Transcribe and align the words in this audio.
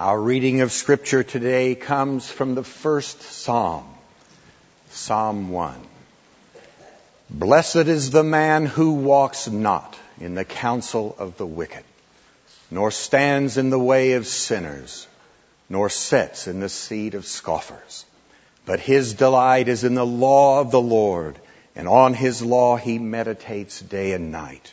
Our 0.00 0.18
reading 0.18 0.62
of 0.62 0.72
Scripture 0.72 1.22
today 1.22 1.74
comes 1.74 2.26
from 2.26 2.54
the 2.54 2.64
first 2.64 3.20
Psalm, 3.20 3.84
Psalm 4.88 5.50
1. 5.50 5.78
Blessed 7.28 7.76
is 7.86 8.10
the 8.10 8.24
man 8.24 8.64
who 8.64 8.92
walks 8.92 9.46
not 9.46 9.98
in 10.18 10.34
the 10.34 10.46
counsel 10.46 11.14
of 11.18 11.36
the 11.36 11.44
wicked, 11.44 11.84
nor 12.70 12.90
stands 12.90 13.58
in 13.58 13.68
the 13.68 13.78
way 13.78 14.12
of 14.12 14.26
sinners, 14.26 15.06
nor 15.68 15.90
sits 15.90 16.46
in 16.46 16.60
the 16.60 16.70
seat 16.70 17.12
of 17.12 17.26
scoffers. 17.26 18.06
But 18.64 18.80
his 18.80 19.12
delight 19.12 19.68
is 19.68 19.84
in 19.84 19.96
the 19.96 20.06
law 20.06 20.62
of 20.62 20.70
the 20.70 20.80
Lord, 20.80 21.38
and 21.76 21.86
on 21.86 22.14
his 22.14 22.40
law 22.40 22.78
he 22.78 22.98
meditates 22.98 23.82
day 23.82 24.12
and 24.12 24.32
night. 24.32 24.72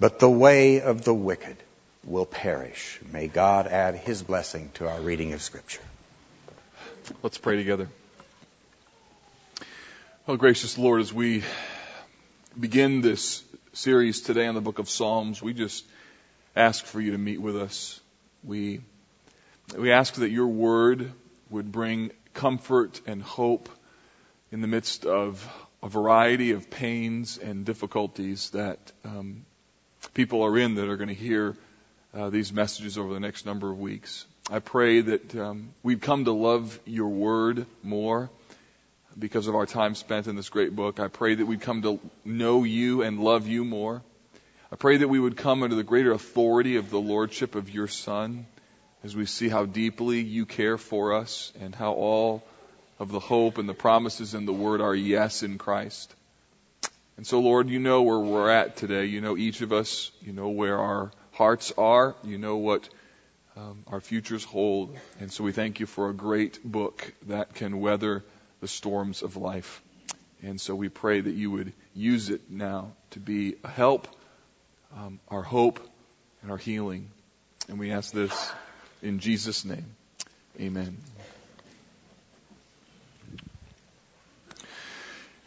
but 0.00 0.18
the 0.18 0.30
way 0.30 0.80
of 0.80 1.04
the 1.04 1.14
wicked 1.14 1.56
will 2.04 2.26
perish. 2.26 3.00
May 3.12 3.28
God 3.28 3.66
add 3.66 3.94
his 3.94 4.22
blessing 4.22 4.70
to 4.74 4.88
our 4.88 5.00
reading 5.00 5.32
of 5.32 5.42
Scripture. 5.42 5.82
Let's 7.22 7.38
pray 7.38 7.56
together. 7.56 7.88
Oh, 10.26 10.36
gracious 10.36 10.78
Lord, 10.78 11.00
as 11.00 11.12
we 11.12 11.42
begin 12.58 13.00
this 13.00 13.42
series 13.72 14.20
today 14.20 14.46
on 14.46 14.54
the 14.54 14.60
book 14.60 14.78
of 14.78 14.88
Psalms, 14.88 15.42
we 15.42 15.54
just 15.54 15.84
ask 16.54 16.84
for 16.84 17.00
you 17.00 17.12
to 17.12 17.18
meet 17.18 17.40
with 17.40 17.56
us. 17.56 18.00
We, 18.44 18.80
we 19.76 19.90
ask 19.92 20.14
that 20.14 20.30
your 20.30 20.48
word 20.48 21.12
would 21.50 21.72
bring 21.72 22.12
comfort 22.34 23.00
and 23.06 23.22
hope 23.22 23.68
in 24.52 24.60
the 24.60 24.66
midst 24.66 25.06
of 25.06 25.46
a 25.82 25.88
variety 25.88 26.52
of 26.52 26.70
pains 26.70 27.38
and 27.38 27.64
difficulties 27.64 28.50
that 28.50 28.78
um, 29.04 29.44
people 30.14 30.42
are 30.42 30.58
in 30.58 30.74
that 30.76 30.88
are 30.88 30.96
going 30.96 31.08
to 31.08 31.14
hear 31.14 31.56
uh, 32.14 32.30
these 32.30 32.52
messages 32.52 32.98
over 32.98 33.12
the 33.12 33.20
next 33.20 33.46
number 33.46 33.70
of 33.70 33.78
weeks. 33.78 34.26
I 34.50 34.60
pray 34.60 35.02
that 35.02 35.36
um, 35.36 35.70
we've 35.82 36.00
come 36.00 36.24
to 36.24 36.32
love 36.32 36.78
your 36.86 37.08
word 37.08 37.66
more 37.82 38.30
because 39.18 39.46
of 39.46 39.54
our 39.54 39.66
time 39.66 39.94
spent 39.94 40.26
in 40.26 40.36
this 40.36 40.48
great 40.48 40.74
book. 40.74 41.00
I 41.00 41.08
pray 41.08 41.34
that 41.34 41.46
we'd 41.46 41.60
come 41.60 41.82
to 41.82 42.00
know 42.24 42.64
you 42.64 43.02
and 43.02 43.20
love 43.20 43.46
you 43.46 43.64
more. 43.64 44.02
I 44.72 44.76
pray 44.76 44.98
that 44.98 45.08
we 45.08 45.18
would 45.18 45.36
come 45.36 45.62
under 45.62 45.76
the 45.76 45.82
greater 45.82 46.12
authority 46.12 46.76
of 46.76 46.90
the 46.90 47.00
lordship 47.00 47.54
of 47.54 47.70
your 47.70 47.88
Son 47.88 48.46
as 49.02 49.14
we 49.14 49.26
see 49.26 49.48
how 49.48 49.64
deeply 49.64 50.20
you 50.20 50.46
care 50.46 50.78
for 50.78 51.14
us 51.14 51.52
and 51.60 51.74
how 51.74 51.92
all 51.92 52.42
of 52.98 53.10
the 53.10 53.20
hope 53.20 53.58
and 53.58 53.68
the 53.68 53.74
promises 53.74 54.34
in 54.34 54.44
the 54.44 54.52
word 54.52 54.80
are 54.80 54.94
yes 54.94 55.42
in 55.42 55.58
Christ. 55.58 56.14
And 57.18 57.26
so, 57.26 57.40
Lord, 57.40 57.68
you 57.68 57.80
know 57.80 58.02
where 58.02 58.20
we're 58.20 58.48
at 58.48 58.76
today. 58.76 59.06
You 59.06 59.20
know 59.20 59.36
each 59.36 59.60
of 59.60 59.72
us. 59.72 60.12
You 60.22 60.32
know 60.32 60.50
where 60.50 60.78
our 60.78 61.10
hearts 61.32 61.72
are. 61.76 62.14
You 62.22 62.38
know 62.38 62.58
what 62.58 62.88
um, 63.56 63.82
our 63.88 64.00
futures 64.00 64.44
hold. 64.44 64.96
And 65.18 65.32
so 65.32 65.42
we 65.42 65.50
thank 65.50 65.80
you 65.80 65.86
for 65.86 66.10
a 66.10 66.14
great 66.14 66.62
book 66.62 67.12
that 67.26 67.54
can 67.54 67.80
weather 67.80 68.24
the 68.60 68.68
storms 68.68 69.22
of 69.22 69.36
life. 69.36 69.82
And 70.42 70.60
so 70.60 70.76
we 70.76 70.88
pray 70.88 71.20
that 71.20 71.34
you 71.34 71.50
would 71.50 71.72
use 71.92 72.30
it 72.30 72.52
now 72.52 72.92
to 73.10 73.18
be 73.18 73.56
a 73.64 73.68
help, 73.68 74.06
um, 74.96 75.18
our 75.26 75.42
hope, 75.42 75.80
and 76.42 76.52
our 76.52 76.56
healing. 76.56 77.10
And 77.68 77.80
we 77.80 77.90
ask 77.90 78.12
this 78.12 78.52
in 79.02 79.18
Jesus' 79.18 79.64
name. 79.64 79.96
Amen. 80.60 80.96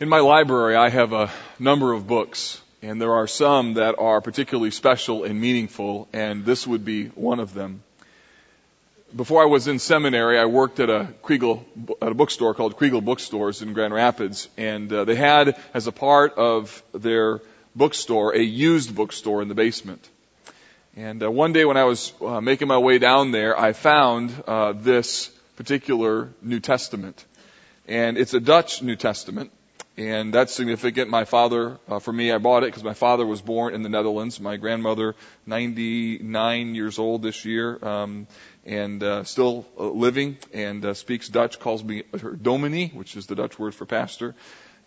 In 0.01 0.09
my 0.09 0.21
library, 0.21 0.75
I 0.75 0.89
have 0.89 1.13
a 1.13 1.29
number 1.59 1.93
of 1.93 2.07
books, 2.07 2.59
and 2.81 2.99
there 2.99 3.13
are 3.13 3.27
some 3.27 3.75
that 3.75 3.99
are 3.99 4.19
particularly 4.19 4.71
special 4.71 5.25
and 5.25 5.39
meaningful, 5.39 6.07
and 6.11 6.43
this 6.43 6.65
would 6.65 6.83
be 6.83 7.09
one 7.09 7.39
of 7.39 7.53
them. 7.53 7.83
Before 9.15 9.43
I 9.43 9.45
was 9.45 9.67
in 9.67 9.77
seminary, 9.77 10.39
I 10.39 10.45
worked 10.45 10.79
at 10.79 10.89
a 10.89 11.09
Kregel, 11.21 11.63
at 12.01 12.07
a 12.07 12.15
bookstore 12.15 12.55
called 12.55 12.79
Kregel 12.79 13.05
Bookstores 13.05 13.61
in 13.61 13.73
Grand 13.73 13.93
Rapids, 13.93 14.49
and 14.57 14.91
uh, 14.91 15.05
they 15.05 15.13
had, 15.13 15.55
as 15.71 15.85
a 15.85 15.91
part 15.91 16.33
of 16.33 16.81
their 16.93 17.39
bookstore, 17.75 18.33
a 18.33 18.41
used 18.41 18.95
bookstore 18.95 19.43
in 19.43 19.49
the 19.49 19.53
basement. 19.53 20.09
And 20.97 21.21
uh, 21.21 21.29
one 21.29 21.53
day 21.53 21.63
when 21.63 21.77
I 21.77 21.83
was 21.83 22.11
uh, 22.21 22.41
making 22.41 22.67
my 22.67 22.79
way 22.79 22.97
down 22.97 23.29
there, 23.29 23.55
I 23.55 23.73
found 23.73 24.33
uh, 24.47 24.71
this 24.71 25.27
particular 25.57 26.29
New 26.41 26.59
Testament. 26.59 27.23
And 27.87 28.17
it's 28.17 28.33
a 28.33 28.39
Dutch 28.39 28.81
New 28.81 28.95
Testament 28.95 29.51
and 30.01 30.33
that's 30.33 30.53
significant. 30.53 31.11
My 31.11 31.25
father, 31.25 31.77
uh, 31.87 31.99
for 31.99 32.11
me, 32.11 32.31
I 32.31 32.39
bought 32.39 32.63
it 32.63 32.67
because 32.67 32.83
my 32.83 32.95
father 32.95 33.25
was 33.25 33.39
born 33.39 33.75
in 33.75 33.83
the 33.83 33.89
Netherlands. 33.89 34.39
My 34.39 34.57
grandmother, 34.57 35.15
99 35.45 36.73
years 36.75 36.97
old 36.97 37.21
this 37.21 37.45
year, 37.45 37.77
um, 37.85 38.27
and 38.65 39.03
uh, 39.03 39.23
still 39.25 39.67
uh, 39.77 39.89
living, 39.89 40.37
and 40.53 40.83
uh, 40.83 40.93
speaks 40.95 41.29
Dutch. 41.29 41.59
Calls 41.59 41.83
me 41.83 42.03
her 42.19 42.31
dominee, 42.31 42.89
which 42.89 43.15
is 43.15 43.27
the 43.27 43.35
Dutch 43.35 43.59
word 43.59 43.75
for 43.75 43.85
pastor. 43.85 44.33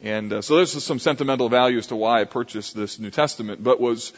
And 0.03 0.33
uh, 0.33 0.43
so 0.43 0.57
there's 0.57 0.83
some 0.83 0.99
sentimental 0.99 1.49
value 1.49 1.79
as 1.79 1.87
to 1.89 1.97
why 1.97 2.21
I 2.21 2.25
purchased 2.25 2.75
this 2.75 2.99
New 2.99 3.11
Testament. 3.11 3.63
But 3.63 3.81
was 3.81 4.13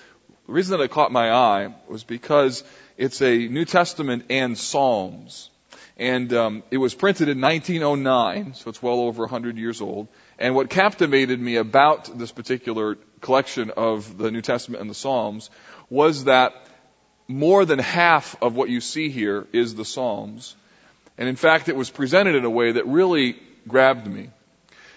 the 0.47 0.53
reason 0.53 0.79
that 0.79 0.85
it 0.85 0.91
caught 0.91 1.13
my 1.13 1.31
eye 1.31 1.75
was 1.89 2.05
because 2.05 2.65
it's 2.97 3.21
a 3.21 3.37
New 3.37 3.67
Testament 3.67 4.25
and 4.31 4.57
Psalms. 4.57 5.51
And 5.99 6.33
um, 6.33 6.63
it 6.71 6.79
was 6.79 6.95
printed 6.95 7.29
in 7.29 7.41
1909, 7.41 8.55
so 8.55 8.71
it's 8.71 8.83
well 8.83 9.01
over 9.01 9.23
100 9.23 9.57
years 9.59 9.81
old. 9.81 10.09
And 10.39 10.55
what 10.55 10.69
captivated 10.69 11.41
me 11.41 11.57
about 11.57 12.19
this 12.19 12.31
particular 12.31 12.97
collection 13.21 13.71
of 13.71 14.19
the 14.19 14.31
New 14.31 14.43
Testament 14.43 14.83
and 14.83 14.91
the 14.91 14.95
Psalms 14.95 15.51
was 15.89 16.25
that 16.25 16.53
more 17.29 17.65
than 17.65 17.79
half 17.79 18.41
of 18.43 18.55
what 18.55 18.69
you 18.69 18.81
see 18.81 19.09
here 19.09 19.47
is 19.53 19.75
the 19.75 19.85
Psalms. 19.85 20.55
And 21.19 21.29
in 21.29 21.37
fact, 21.37 21.69
it 21.69 21.77
was 21.77 21.91
presented 21.91 22.35
in 22.35 22.45
a 22.45 22.51
way 22.51 22.73
that 22.73 22.87
really 22.87 23.37
grabbed 23.67 24.07
me. 24.07 24.31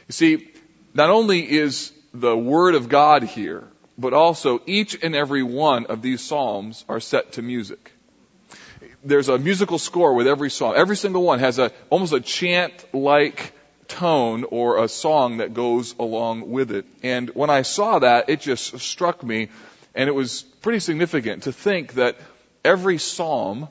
You 0.08 0.12
see, 0.12 0.52
not 0.94 1.10
only 1.10 1.50
is 1.50 1.92
the 2.14 2.38
Word 2.38 2.76
of 2.76 2.90
God 2.90 3.24
here, 3.24 3.64
but 3.98 4.14
also 4.14 4.62
each 4.66 5.02
and 5.02 5.16
every 5.16 5.44
one 5.44 5.86
of 5.86 6.02
these 6.02 6.22
Psalms 6.22 6.84
are 6.90 7.00
set 7.00 7.34
to 7.34 7.42
music. 7.42 7.92
There's 9.04 9.30
a 9.30 9.38
musical 9.38 9.78
score 9.78 10.14
with 10.14 10.28
every 10.28 10.50
psalm. 10.50 10.74
Every 10.76 10.98
single 10.98 11.24
one 11.24 11.40
has 11.40 11.58
a, 11.58 11.72
almost 11.90 12.12
a 12.12 12.20
chant-like 12.20 13.54
tone 13.90 14.46
or 14.46 14.82
a 14.84 14.88
song 14.88 15.38
that 15.38 15.54
goes 15.54 15.94
along 16.00 16.50
with 16.50 16.72
it. 16.72 16.86
And 17.04 17.30
when 17.32 17.50
I 17.50 17.64
saw 17.64 18.00
that, 18.00 18.30
it 18.30 18.40
just 18.40 18.80
struck 18.80 19.22
me, 19.22 19.50
and 19.94 20.08
it 20.08 20.14
was 20.14 20.44
pretty 20.62 20.80
significant 20.80 21.44
to 21.44 21.52
think 21.52 21.96
that 21.96 22.16
every 22.64 22.98
psalm 22.98 23.68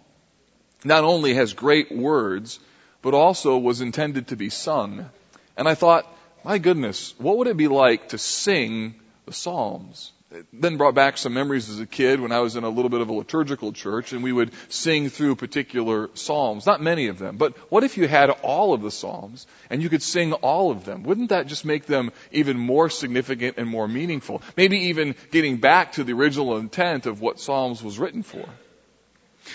not 0.84 1.04
only 1.04 1.34
has 1.34 1.54
great 1.54 1.90
words, 1.90 2.60
but 3.02 3.14
also 3.14 3.58
was 3.58 3.80
intended 3.80 4.28
to 4.28 4.36
be 4.36 4.50
sung. 4.50 5.08
And 5.56 5.68
I 5.68 5.74
thought, 5.74 6.06
my 6.44 6.58
goodness, 6.58 7.14
what 7.18 7.38
would 7.38 7.48
it 7.48 7.56
be 7.56 7.68
like 7.68 8.10
to 8.10 8.18
sing 8.18 8.94
the 9.26 9.32
Psalms? 9.32 10.12
It 10.31 10.47
then 10.53 10.77
brought 10.77 10.94
back 10.94 11.16
some 11.16 11.33
memories 11.33 11.71
as 11.71 11.81
a 11.81 11.87
kid 11.87 12.21
when 12.21 12.33
I 12.33 12.41
was 12.41 12.55
in 12.55 12.62
a 12.62 12.69
little 12.69 12.91
bit 12.91 13.00
of 13.00 13.09
a 13.09 13.15
liturgical 13.15 13.72
church 13.72 14.12
and 14.12 14.22
we 14.22 14.31
would 14.31 14.53
sing 14.69 15.09
through 15.09 15.37
particular 15.37 16.11
psalms. 16.12 16.66
Not 16.66 16.83
many 16.83 17.06
of 17.06 17.19
them, 17.19 17.39
but 17.39 17.57
what 17.71 17.83
if 17.83 17.97
you 17.97 18.07
had 18.07 18.28
all 18.28 18.75
of 18.75 18.83
the 18.83 18.91
psalms 18.91 19.47
and 19.71 19.83
you 19.83 19.89
could 19.89 20.03
sing 20.03 20.34
all 20.34 20.71
of 20.71 20.84
them? 20.84 21.03
Wouldn't 21.04 21.30
that 21.30 21.47
just 21.47 21.65
make 21.65 21.86
them 21.86 22.13
even 22.30 22.59
more 22.59 22.91
significant 22.91 23.57
and 23.57 23.66
more 23.66 23.89
meaningful? 23.89 24.42
Maybe 24.54 24.89
even 24.89 25.15
getting 25.30 25.57
back 25.57 25.92
to 25.92 26.04
the 26.04 26.13
original 26.13 26.59
intent 26.59 27.07
of 27.07 27.22
what 27.22 27.41
psalms 27.41 27.83
was 27.83 27.98
written 27.98 28.22
for. 28.22 28.45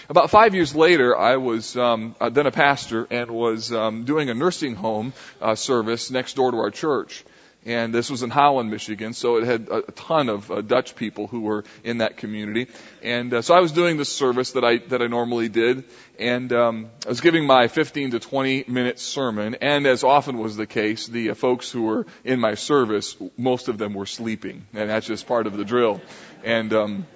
About 0.10 0.32
five 0.32 0.56
years 0.56 0.74
later, 0.74 1.16
I 1.16 1.36
was 1.36 1.78
um, 1.78 2.16
uh, 2.20 2.30
then 2.30 2.48
a 2.48 2.52
pastor 2.52 3.08
and 3.12 3.30
was 3.30 3.72
um, 3.72 4.06
doing 4.06 4.32
a 4.32 4.34
nursing 4.34 4.74
home 4.74 5.14
uh, 5.40 5.54
service 5.54 6.10
next 6.10 6.36
door 6.36 6.50
to 6.50 6.58
our 6.58 6.72
church 6.72 7.24
and 7.66 7.94
this 7.94 8.10
was 8.10 8.24
in 8.24 8.30
Holland, 8.30 8.70
Michigan, 8.70 9.14
so 9.14 9.38
it 9.38 9.46
had 9.46 9.70
a 9.70 9.82
ton 9.92 10.30
of 10.30 10.52
uh, 10.52 10.62
Dutch 10.62 10.96
people 10.96 11.28
who 11.28 11.42
were 11.42 11.64
in 11.84 12.00
that 12.00 12.18
community. 12.18 12.68
And 13.02 13.34
uh, 13.34 13.42
so 13.42 13.54
I 13.54 13.60
was 13.60 13.72
doing 13.72 13.98
this 13.98 14.12
service 14.12 14.52
that 14.52 14.64
I 14.64 14.78
that 14.78 15.02
I 15.02 15.08
normally 15.08 15.50
did, 15.50 15.86
and 16.20 16.52
um, 16.52 16.90
I 17.06 17.10
was 17.10 17.22
giving 17.22 17.46
my 17.46 17.68
15 17.68 18.12
to 18.12 18.20
20 18.20 18.66
minute 18.68 19.00
sermon. 19.00 19.56
And 19.62 19.86
as 19.86 20.04
often 20.04 20.38
was 20.38 20.58
the 20.58 20.68
case, 20.68 21.08
the 21.08 21.32
uh, 21.32 21.36
folks 21.36 21.72
who 21.72 21.84
were 21.84 22.06
in 22.24 22.40
my 22.40 22.56
service, 22.56 23.16
most 23.38 23.68
of 23.68 23.78
them 23.78 23.94
were 23.94 24.06
sleeping, 24.06 24.66
and 24.74 24.90
that's 24.90 25.08
just 25.08 25.28
part 25.28 25.48
of 25.48 25.56
the 25.56 25.66
drill. 25.66 26.02
And 26.44 26.74
um, 26.74 27.08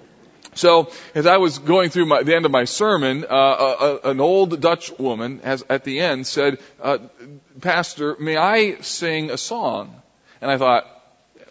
So, 0.54 0.90
as 1.14 1.26
I 1.26 1.36
was 1.36 1.58
going 1.58 1.90
through 1.90 2.06
my, 2.06 2.22
the 2.22 2.34
end 2.34 2.44
of 2.46 2.50
my 2.50 2.64
sermon, 2.64 3.24
uh, 3.24 3.34
a, 3.34 4.08
a, 4.08 4.10
an 4.10 4.20
old 4.20 4.60
Dutch 4.60 4.90
woman 4.98 5.40
has, 5.44 5.64
at 5.68 5.84
the 5.84 6.00
end 6.00 6.26
said, 6.26 6.58
uh, 6.82 6.98
Pastor, 7.60 8.16
may 8.18 8.36
I 8.36 8.80
sing 8.80 9.30
a 9.30 9.36
song? 9.36 10.02
And 10.40 10.50
I 10.50 10.58
thought, 10.58 10.86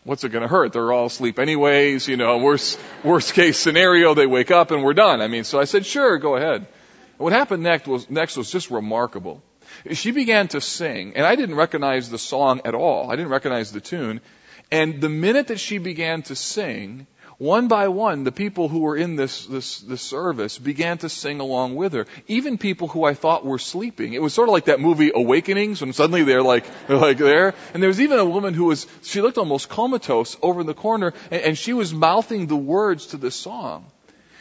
what's 0.04 0.24
it 0.24 0.30
going 0.30 0.42
to 0.42 0.48
hurt? 0.48 0.74
They're 0.74 0.92
all 0.92 1.08
asleep 1.08 1.40
anyways. 1.40 2.08
You 2.08 2.18
know, 2.18 2.38
worst 2.38 2.80
worst 3.04 3.34
case 3.34 3.58
scenario, 3.58 4.14
they 4.14 4.28
wake 4.28 4.52
up 4.52 4.72
and 4.72 4.84
we're 4.84 4.94
done. 4.94 5.22
I 5.22 5.28
mean, 5.28 5.44
so 5.44 5.60
I 5.60 5.66
said, 5.66 5.86
sure, 5.86 6.18
go 6.18 6.36
ahead. 6.36 6.56
And 6.56 6.68
What 7.18 7.34
happened 7.34 7.64
next 7.64 7.88
was 7.88 8.10
next 8.10 8.38
was 8.38 8.52
just 8.52 8.72
remarkable. 8.72 9.44
She 9.92 10.12
began 10.12 10.48
to 10.50 10.62
sing, 10.62 11.14
and 11.16 11.26
I 11.26 11.36
didn't 11.36 11.56
recognize 11.56 12.10
the 12.10 12.18
song 12.18 12.62
at 12.66 12.74
all. 12.74 13.12
I 13.12 13.16
didn't 13.16 13.32
recognize 13.32 13.72
the 13.72 13.82
tune. 13.82 14.22
And 14.72 15.02
the 15.02 15.10
minute 15.10 15.48
that 15.48 15.60
she 15.60 15.78
began 15.78 16.24
to 16.24 16.36
sing, 16.36 17.08
one 17.38 17.68
by 17.68 17.88
one, 17.90 18.24
the 18.24 18.32
people 18.32 18.68
who 18.68 18.80
were 18.80 18.98
in 18.98 19.16
this, 19.16 19.46
this, 19.46 19.80
this 19.82 20.02
service 20.02 20.58
began 20.58 20.98
to 21.00 21.10
sing 21.10 21.40
along 21.40 21.76
with 21.76 21.94
her. 21.94 22.08
Even 22.28 22.58
people 22.58 22.88
who 22.88 23.04
I 23.04 23.14
thought 23.14 23.46
were 23.46 23.60
sleeping. 23.60 24.14
It 24.14 24.22
was 24.24 24.34
sort 24.34 24.50
of 24.50 24.54
like 24.54 24.66
that 24.66 24.80
movie 24.80 25.12
Awakenings 25.14 25.82
when 25.82 25.94
suddenly 25.94 26.24
they're 26.24 26.42
like, 26.42 26.66
they're 26.88 26.98
like 26.98 27.20
there. 27.20 27.54
And 27.74 27.84
there 27.84 27.90
was 27.90 28.02
even 28.02 28.18
a 28.18 28.26
woman 28.26 28.56
who 28.56 28.66
was, 28.66 28.88
she 29.04 29.22
looked 29.22 29.38
almost 29.38 29.70
comatose 29.70 30.36
over 30.42 30.62
in 30.62 30.68
the 30.68 30.74
corner 30.74 31.14
and, 31.30 31.42
and 31.44 31.58
she 31.58 31.74
was 31.74 31.94
mouthing 31.94 32.48
the 32.48 32.56
words 32.56 33.08
to 33.08 33.18
this 33.18 33.36
song. 33.36 33.86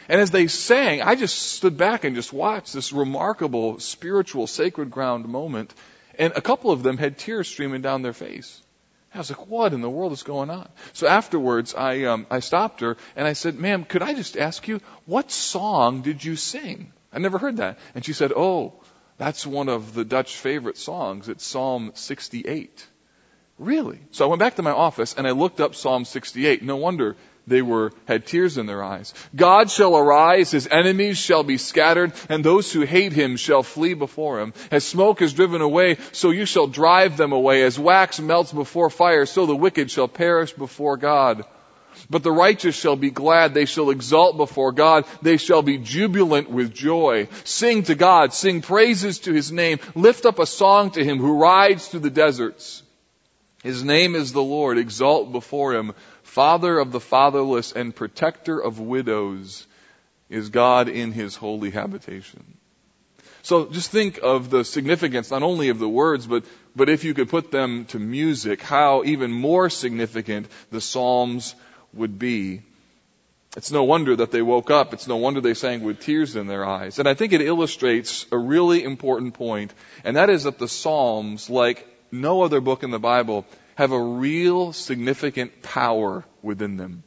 And 0.09 0.19
as 0.19 0.31
they 0.31 0.47
sang, 0.47 1.03
I 1.03 1.13
just 1.13 1.37
stood 1.37 1.77
back 1.77 2.03
and 2.03 2.15
just 2.15 2.33
watched 2.33 2.73
this 2.73 2.91
remarkable 2.91 3.79
spiritual 3.79 4.47
sacred 4.47 4.89
ground 4.89 5.27
moment. 5.27 5.71
And 6.17 6.33
a 6.35 6.41
couple 6.41 6.71
of 6.71 6.81
them 6.81 6.97
had 6.97 7.19
tears 7.19 7.47
streaming 7.47 7.81
down 7.81 8.01
their 8.01 8.13
face. 8.13 8.59
I 9.13 9.19
was 9.19 9.29
like, 9.29 9.47
what 9.47 9.73
in 9.73 9.81
the 9.81 9.89
world 9.89 10.11
is 10.11 10.23
going 10.23 10.49
on? 10.49 10.67
So 10.93 11.07
afterwards, 11.07 11.73
I, 11.73 12.03
um, 12.03 12.27
I 12.29 12.39
stopped 12.39 12.81
her 12.81 12.97
and 13.15 13.27
I 13.27 13.33
said, 13.33 13.57
ma'am, 13.57 13.83
could 13.83 14.01
I 14.01 14.13
just 14.13 14.37
ask 14.37 14.67
you, 14.67 14.79
what 15.05 15.31
song 15.31 16.01
did 16.01 16.23
you 16.23 16.35
sing? 16.35 16.91
I 17.11 17.19
never 17.19 17.37
heard 17.37 17.57
that. 17.57 17.79
And 17.95 18.05
she 18.05 18.13
said, 18.13 18.31
oh, 18.35 18.73
that's 19.17 19.47
one 19.47 19.69
of 19.69 19.93
the 19.93 20.05
Dutch 20.05 20.35
favorite 20.35 20.77
songs. 20.77 21.29
It's 21.29 21.45
Psalm 21.45 21.91
68. 21.95 22.85
Really? 23.57 23.99
So 24.11 24.25
I 24.25 24.27
went 24.27 24.39
back 24.39 24.55
to 24.55 24.61
my 24.61 24.71
office 24.71 25.15
and 25.15 25.25
I 25.25 25.31
looked 25.31 25.59
up 25.59 25.73
Psalm 25.73 26.05
68. 26.05 26.61
No 26.61 26.75
wonder 26.75 27.15
they 27.47 27.61
were, 27.61 27.93
had 28.05 28.25
tears 28.25 28.57
in 28.57 28.65
their 28.65 28.83
eyes. 28.83 29.13
God 29.35 29.71
shall 29.71 29.97
arise, 29.97 30.51
his 30.51 30.67
enemies 30.67 31.17
shall 31.17 31.43
be 31.43 31.57
scattered, 31.57 32.11
and 32.29 32.43
those 32.43 32.71
who 32.71 32.81
hate 32.81 33.13
him 33.13 33.37
shall 33.37 33.63
flee 33.63 33.93
before 33.93 34.41
him. 34.41 34.53
As 34.69 34.83
smoke 34.83 35.21
is 35.21 35.33
driven 35.33 35.61
away, 35.61 35.97
so 36.11 36.31
you 36.31 36.45
shall 36.45 36.67
drive 36.67 37.15
them 37.15 37.31
away. 37.31 37.63
As 37.63 37.79
wax 37.79 38.19
melts 38.19 38.51
before 38.51 38.89
fire, 38.89 39.25
so 39.25 39.45
the 39.45 39.55
wicked 39.55 39.89
shall 39.89 40.09
perish 40.09 40.51
before 40.51 40.97
God. 40.97 41.45
But 42.09 42.23
the 42.23 42.31
righteous 42.31 42.75
shall 42.75 42.95
be 42.95 43.11
glad. 43.11 43.53
They 43.53 43.65
shall 43.65 43.89
exult 43.89 44.37
before 44.37 44.71
God. 44.71 45.05
They 45.21 45.37
shall 45.37 45.61
be 45.61 45.77
jubilant 45.77 46.49
with 46.49 46.73
joy. 46.73 47.27
Sing 47.43 47.83
to 47.83 47.95
God. 47.95 48.33
Sing 48.33 48.61
praises 48.61 49.19
to 49.19 49.33
His 49.33 49.51
name. 49.51 49.79
Lift 49.95 50.25
up 50.25 50.39
a 50.39 50.45
song 50.45 50.91
to 50.91 51.03
Him 51.03 51.17
who 51.17 51.41
rides 51.41 51.87
through 51.87 52.01
the 52.01 52.09
deserts. 52.09 52.83
His 53.63 53.83
name 53.83 54.15
is 54.15 54.31
the 54.31 54.43
Lord. 54.43 54.77
Exalt 54.77 55.31
before 55.31 55.73
Him. 55.73 55.93
Father 56.37 56.77
of 56.77 56.91
the 56.91 56.99
fatherless 56.99 57.71
and 57.71 57.95
protector 57.95 58.59
of 58.59 58.79
widows 58.79 59.65
is 60.29 60.49
God 60.49 60.87
in 60.87 61.11
his 61.11 61.35
holy 61.35 61.71
habitation. 61.71 62.59
So 63.41 63.65
just 63.65 63.89
think 63.89 64.19
of 64.21 64.51
the 64.51 64.63
significance 64.63 65.31
not 65.31 65.41
only 65.41 65.69
of 65.69 65.79
the 65.79 65.89
words, 65.89 66.27
but, 66.27 66.45
but 66.75 66.89
if 66.89 67.03
you 67.03 67.15
could 67.15 67.29
put 67.29 67.49
them 67.49 67.85
to 67.85 67.97
music, 67.97 68.61
how 68.61 69.03
even 69.03 69.31
more 69.31 69.71
significant 69.71 70.47
the 70.69 70.79
Psalms 70.79 71.55
would 71.91 72.19
be. 72.19 72.61
It's 73.55 73.71
no 73.71 73.85
wonder 73.85 74.15
that 74.17 74.29
they 74.29 74.43
woke 74.43 74.69
up. 74.69 74.93
It's 74.93 75.07
no 75.07 75.17
wonder 75.17 75.41
they 75.41 75.55
sang 75.55 75.81
with 75.81 76.01
tears 76.01 76.35
in 76.35 76.45
their 76.45 76.63
eyes. 76.63 76.99
And 76.99 77.09
I 77.09 77.15
think 77.15 77.33
it 77.33 77.41
illustrates 77.41 78.27
a 78.31 78.37
really 78.37 78.83
important 78.83 79.33
point, 79.33 79.73
and 80.03 80.17
that 80.17 80.29
is 80.29 80.43
that 80.43 80.59
the 80.59 80.67
Psalms, 80.67 81.49
like 81.49 81.87
no 82.11 82.43
other 82.43 82.61
book 82.61 82.83
in 82.83 82.91
the 82.91 82.99
Bible, 82.99 83.47
have 83.77 83.91
a 83.91 84.01
real 84.01 84.73
significant 84.73 85.61
power 85.61 86.25
within 86.41 86.77
them. 86.77 87.03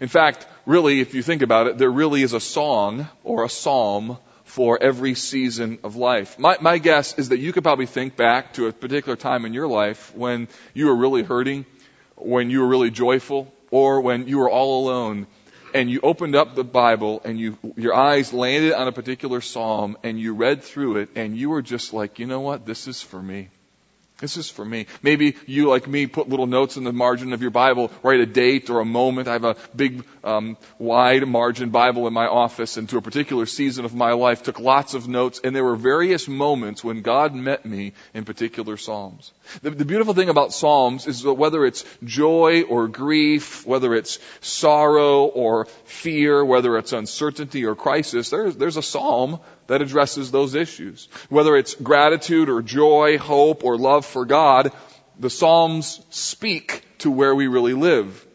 In 0.00 0.08
fact, 0.08 0.44
really, 0.66 1.00
if 1.00 1.14
you 1.14 1.22
think 1.22 1.42
about 1.42 1.68
it, 1.68 1.78
there 1.78 1.90
really 1.90 2.22
is 2.22 2.32
a 2.32 2.40
song 2.40 3.08
or 3.22 3.44
a 3.44 3.48
psalm 3.48 4.18
for 4.42 4.82
every 4.82 5.14
season 5.14 5.78
of 5.84 5.94
life. 5.94 6.40
My, 6.40 6.56
my 6.60 6.78
guess 6.78 7.16
is 7.16 7.28
that 7.28 7.38
you 7.38 7.52
could 7.52 7.62
probably 7.62 7.86
think 7.86 8.16
back 8.16 8.54
to 8.54 8.66
a 8.66 8.72
particular 8.72 9.14
time 9.14 9.44
in 9.44 9.54
your 9.54 9.68
life 9.68 10.12
when 10.16 10.48
you 10.74 10.86
were 10.86 10.96
really 10.96 11.22
hurting, 11.22 11.64
when 12.16 12.50
you 12.50 12.62
were 12.62 12.68
really 12.68 12.90
joyful, 12.90 13.54
or 13.70 14.00
when 14.00 14.26
you 14.26 14.38
were 14.38 14.50
all 14.50 14.82
alone 14.82 15.28
and 15.72 15.88
you 15.88 16.00
opened 16.02 16.34
up 16.34 16.56
the 16.56 16.64
Bible 16.64 17.22
and 17.24 17.38
you, 17.38 17.56
your 17.76 17.94
eyes 17.94 18.32
landed 18.32 18.72
on 18.72 18.88
a 18.88 18.92
particular 18.92 19.40
psalm 19.40 19.96
and 20.02 20.18
you 20.18 20.34
read 20.34 20.64
through 20.64 20.96
it 20.96 21.10
and 21.14 21.36
you 21.36 21.48
were 21.48 21.62
just 21.62 21.92
like, 21.92 22.18
you 22.18 22.26
know 22.26 22.40
what? 22.40 22.66
This 22.66 22.88
is 22.88 23.00
for 23.00 23.22
me. 23.22 23.50
This 24.20 24.36
is 24.36 24.50
for 24.50 24.64
me. 24.64 24.86
Maybe 25.02 25.36
you, 25.46 25.68
like 25.68 25.88
me, 25.88 26.06
put 26.06 26.28
little 26.28 26.46
notes 26.46 26.76
in 26.76 26.84
the 26.84 26.92
margin 26.92 27.32
of 27.32 27.40
your 27.40 27.50
Bible, 27.50 27.90
write 28.02 28.20
a 28.20 28.26
date 28.26 28.68
or 28.68 28.80
a 28.80 28.84
moment. 28.84 29.28
I 29.28 29.32
have 29.32 29.44
a 29.44 29.56
big, 29.74 30.04
um, 30.22 30.56
wide 30.78 31.26
margin 31.26 31.70
Bible 31.70 32.06
in 32.06 32.12
my 32.12 32.26
office, 32.26 32.76
and 32.76 32.88
to 32.90 32.98
a 32.98 33.02
particular 33.02 33.46
season 33.46 33.84
of 33.84 33.94
my 33.94 34.12
life, 34.12 34.42
took 34.42 34.60
lots 34.60 34.94
of 34.94 35.08
notes, 35.08 35.40
and 35.42 35.56
there 35.56 35.64
were 35.64 35.76
various 35.76 36.28
moments 36.28 36.84
when 36.84 37.02
God 37.02 37.34
met 37.34 37.64
me 37.64 37.94
in 38.12 38.24
particular 38.24 38.76
Psalms. 38.76 39.32
The, 39.62 39.70
the 39.70 39.84
beautiful 39.84 40.14
thing 40.14 40.28
about 40.28 40.52
Psalms 40.52 41.06
is 41.06 41.22
that 41.22 41.34
whether 41.34 41.64
it's 41.64 41.84
joy 42.04 42.62
or 42.62 42.88
grief, 42.88 43.66
whether 43.66 43.94
it's 43.94 44.18
sorrow 44.40 45.24
or 45.24 45.64
fear, 45.84 46.44
whether 46.44 46.76
it's 46.76 46.92
uncertainty 46.92 47.64
or 47.64 47.74
crisis, 47.74 48.30
there's, 48.30 48.56
there's 48.56 48.76
a 48.76 48.82
Psalm 48.82 49.40
that 49.70 49.82
addresses 49.82 50.32
those 50.32 50.56
issues. 50.56 51.06
Whether 51.28 51.54
it's 51.56 51.76
gratitude 51.76 52.48
or 52.48 52.60
joy, 52.60 53.18
hope 53.18 53.62
or 53.62 53.78
love 53.78 54.04
for 54.04 54.24
God, 54.24 54.72
the 55.20 55.30
Psalms 55.30 56.04
speak 56.10 56.84
to 56.98 57.10
where 57.12 57.32
we 57.32 57.46
really 57.46 57.74
live. 57.74 58.26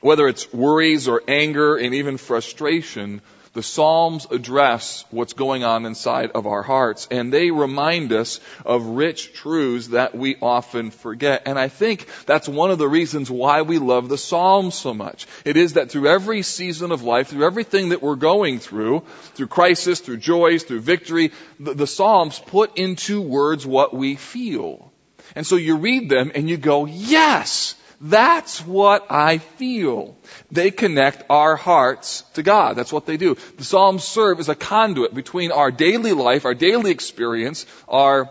Whether 0.00 0.26
it's 0.26 0.52
worries 0.52 1.06
or 1.06 1.22
anger 1.28 1.76
and 1.76 1.94
even 1.94 2.16
frustration, 2.16 3.22
the 3.52 3.62
Psalms 3.62 4.26
address 4.30 5.04
what's 5.10 5.32
going 5.32 5.64
on 5.64 5.86
inside 5.86 6.30
of 6.34 6.46
our 6.46 6.62
hearts 6.62 7.08
and 7.10 7.32
they 7.32 7.50
remind 7.50 8.12
us 8.12 8.40
of 8.64 8.84
rich 8.86 9.32
truths 9.32 9.88
that 9.88 10.14
we 10.14 10.36
often 10.40 10.90
forget. 10.90 11.42
And 11.46 11.58
I 11.58 11.68
think 11.68 12.06
that's 12.26 12.48
one 12.48 12.70
of 12.70 12.78
the 12.78 12.88
reasons 12.88 13.30
why 13.30 13.62
we 13.62 13.78
love 13.78 14.08
the 14.08 14.18
Psalms 14.18 14.74
so 14.74 14.94
much. 14.94 15.26
It 15.44 15.56
is 15.56 15.74
that 15.74 15.90
through 15.90 16.08
every 16.08 16.42
season 16.42 16.92
of 16.92 17.02
life, 17.02 17.28
through 17.28 17.46
everything 17.46 17.90
that 17.90 18.02
we're 18.02 18.16
going 18.16 18.58
through, 18.58 19.02
through 19.34 19.48
crisis, 19.48 20.00
through 20.00 20.18
joys, 20.18 20.64
through 20.64 20.80
victory, 20.80 21.32
the, 21.58 21.74
the 21.74 21.86
Psalms 21.86 22.38
put 22.38 22.78
into 22.78 23.20
words 23.20 23.66
what 23.66 23.94
we 23.94 24.16
feel. 24.16 24.92
And 25.34 25.46
so 25.46 25.56
you 25.56 25.76
read 25.76 26.08
them 26.08 26.32
and 26.34 26.48
you 26.48 26.56
go, 26.56 26.86
yes! 26.86 27.74
That's 28.00 28.64
what 28.64 29.06
I 29.10 29.38
feel. 29.38 30.16
They 30.52 30.70
connect 30.70 31.24
our 31.28 31.56
hearts 31.56 32.22
to 32.34 32.44
God. 32.44 32.76
That's 32.76 32.92
what 32.92 33.06
they 33.06 33.16
do. 33.16 33.36
The 33.56 33.64
Psalms 33.64 34.04
serve 34.04 34.38
as 34.38 34.48
a 34.48 34.54
conduit 34.54 35.14
between 35.14 35.50
our 35.50 35.72
daily 35.72 36.12
life, 36.12 36.44
our 36.44 36.54
daily 36.54 36.92
experience, 36.92 37.66
our 37.88 38.30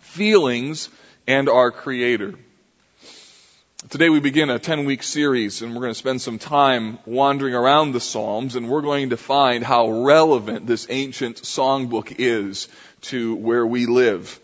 feelings, 0.00 0.88
and 1.26 1.48
our 1.48 1.70
Creator. 1.70 2.34
Today 3.90 4.08
we 4.08 4.20
begin 4.20 4.50
a 4.50 4.58
10 4.58 4.84
week 4.84 5.02
series 5.02 5.62
and 5.62 5.74
we're 5.74 5.80
going 5.80 5.92
to 5.92 5.98
spend 5.98 6.20
some 6.20 6.38
time 6.38 6.98
wandering 7.06 7.54
around 7.54 7.92
the 7.92 8.00
Psalms 8.00 8.56
and 8.56 8.68
we're 8.68 8.82
going 8.82 9.10
to 9.10 9.16
find 9.16 9.64
how 9.64 9.90
relevant 9.90 10.66
this 10.66 10.86
ancient 10.90 11.36
songbook 11.36 12.14
is 12.18 12.68
to 13.02 13.34
where 13.36 13.66
we 13.66 13.86
live. 13.86 14.38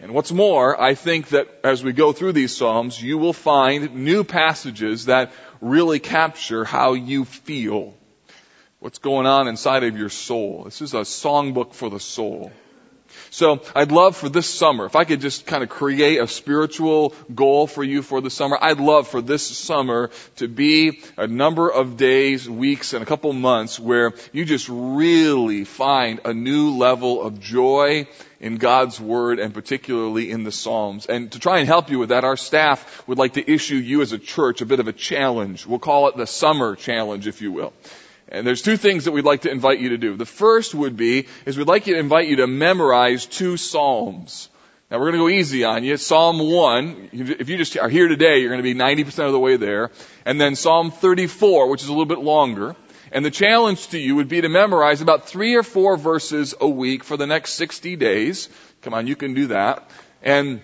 And 0.00 0.14
what's 0.14 0.30
more, 0.30 0.80
I 0.80 0.94
think 0.94 1.30
that 1.30 1.48
as 1.64 1.82
we 1.82 1.92
go 1.92 2.12
through 2.12 2.32
these 2.32 2.56
Psalms, 2.56 3.02
you 3.02 3.18
will 3.18 3.32
find 3.32 3.96
new 3.96 4.22
passages 4.22 5.06
that 5.06 5.32
really 5.60 5.98
capture 5.98 6.64
how 6.64 6.92
you 6.92 7.24
feel. 7.24 7.94
What's 8.78 8.98
going 8.98 9.26
on 9.26 9.48
inside 9.48 9.82
of 9.82 9.98
your 9.98 10.08
soul. 10.08 10.62
This 10.64 10.82
is 10.82 10.94
a 10.94 10.98
songbook 10.98 11.74
for 11.74 11.90
the 11.90 11.98
soul. 11.98 12.52
So 13.30 13.60
I'd 13.74 13.92
love 13.92 14.16
for 14.16 14.28
this 14.28 14.46
summer, 14.46 14.86
if 14.86 14.96
I 14.96 15.04
could 15.04 15.20
just 15.20 15.46
kind 15.46 15.62
of 15.62 15.68
create 15.68 16.18
a 16.18 16.26
spiritual 16.26 17.14
goal 17.34 17.66
for 17.66 17.84
you 17.84 18.02
for 18.02 18.20
the 18.20 18.30
summer, 18.30 18.58
I'd 18.60 18.80
love 18.80 19.08
for 19.08 19.20
this 19.22 19.46
summer 19.46 20.10
to 20.36 20.48
be 20.48 21.00
a 21.16 21.26
number 21.26 21.68
of 21.68 21.96
days, 21.96 22.48
weeks, 22.48 22.92
and 22.92 23.02
a 23.02 23.06
couple 23.06 23.32
months 23.32 23.78
where 23.78 24.12
you 24.32 24.44
just 24.44 24.68
really 24.68 25.64
find 25.64 26.20
a 26.24 26.32
new 26.32 26.76
level 26.76 27.22
of 27.22 27.40
joy 27.40 28.06
in 28.40 28.56
God's 28.56 29.00
Word 29.00 29.38
and 29.38 29.52
particularly 29.52 30.30
in 30.30 30.44
the 30.44 30.52
Psalms. 30.52 31.06
And 31.06 31.32
to 31.32 31.38
try 31.38 31.58
and 31.58 31.66
help 31.66 31.90
you 31.90 31.98
with 31.98 32.10
that, 32.10 32.24
our 32.24 32.36
staff 32.36 33.06
would 33.06 33.18
like 33.18 33.34
to 33.34 33.50
issue 33.50 33.76
you 33.76 34.02
as 34.02 34.12
a 34.12 34.18
church 34.18 34.60
a 34.60 34.66
bit 34.66 34.80
of 34.80 34.88
a 34.88 34.92
challenge. 34.92 35.66
We'll 35.66 35.78
call 35.78 36.08
it 36.08 36.16
the 36.16 36.26
summer 36.26 36.76
challenge, 36.76 37.26
if 37.26 37.42
you 37.42 37.52
will. 37.52 37.72
And 38.30 38.46
there's 38.46 38.62
two 38.62 38.76
things 38.76 39.04
that 39.04 39.12
we'd 39.12 39.24
like 39.24 39.42
to 39.42 39.50
invite 39.50 39.80
you 39.80 39.90
to 39.90 39.98
do. 39.98 40.16
The 40.16 40.26
first 40.26 40.74
would 40.74 40.96
be, 40.96 41.26
is 41.46 41.56
we'd 41.56 41.66
like 41.66 41.86
you 41.86 41.94
to 41.94 42.00
invite 42.00 42.28
you 42.28 42.36
to 42.36 42.46
memorize 42.46 43.26
two 43.26 43.56
Psalms. 43.56 44.48
Now 44.90 44.98
we're 44.98 45.10
going 45.10 45.20
to 45.20 45.24
go 45.24 45.28
easy 45.28 45.64
on 45.64 45.84
you. 45.84 45.96
Psalm 45.96 46.38
1, 46.38 47.10
if 47.12 47.48
you 47.48 47.56
just 47.56 47.76
are 47.76 47.88
here 47.88 48.08
today, 48.08 48.38
you're 48.38 48.50
going 48.50 48.62
to 48.62 48.62
be 48.62 48.74
90% 48.74 49.26
of 49.26 49.32
the 49.32 49.38
way 49.38 49.56
there. 49.56 49.90
And 50.24 50.40
then 50.40 50.56
Psalm 50.56 50.90
34, 50.90 51.68
which 51.68 51.82
is 51.82 51.88
a 51.88 51.92
little 51.92 52.06
bit 52.06 52.20
longer. 52.20 52.74
And 53.12 53.24
the 53.24 53.30
challenge 53.30 53.88
to 53.88 53.98
you 53.98 54.16
would 54.16 54.28
be 54.28 54.40
to 54.40 54.48
memorize 54.48 55.00
about 55.00 55.28
three 55.28 55.56
or 55.56 55.62
four 55.62 55.96
verses 55.96 56.54
a 56.60 56.68
week 56.68 57.04
for 57.04 57.16
the 57.16 57.26
next 57.26 57.52
60 57.54 57.96
days. 57.96 58.48
Come 58.82 58.94
on, 58.94 59.06
you 59.06 59.16
can 59.16 59.34
do 59.34 59.48
that. 59.48 59.90
And 60.22 60.60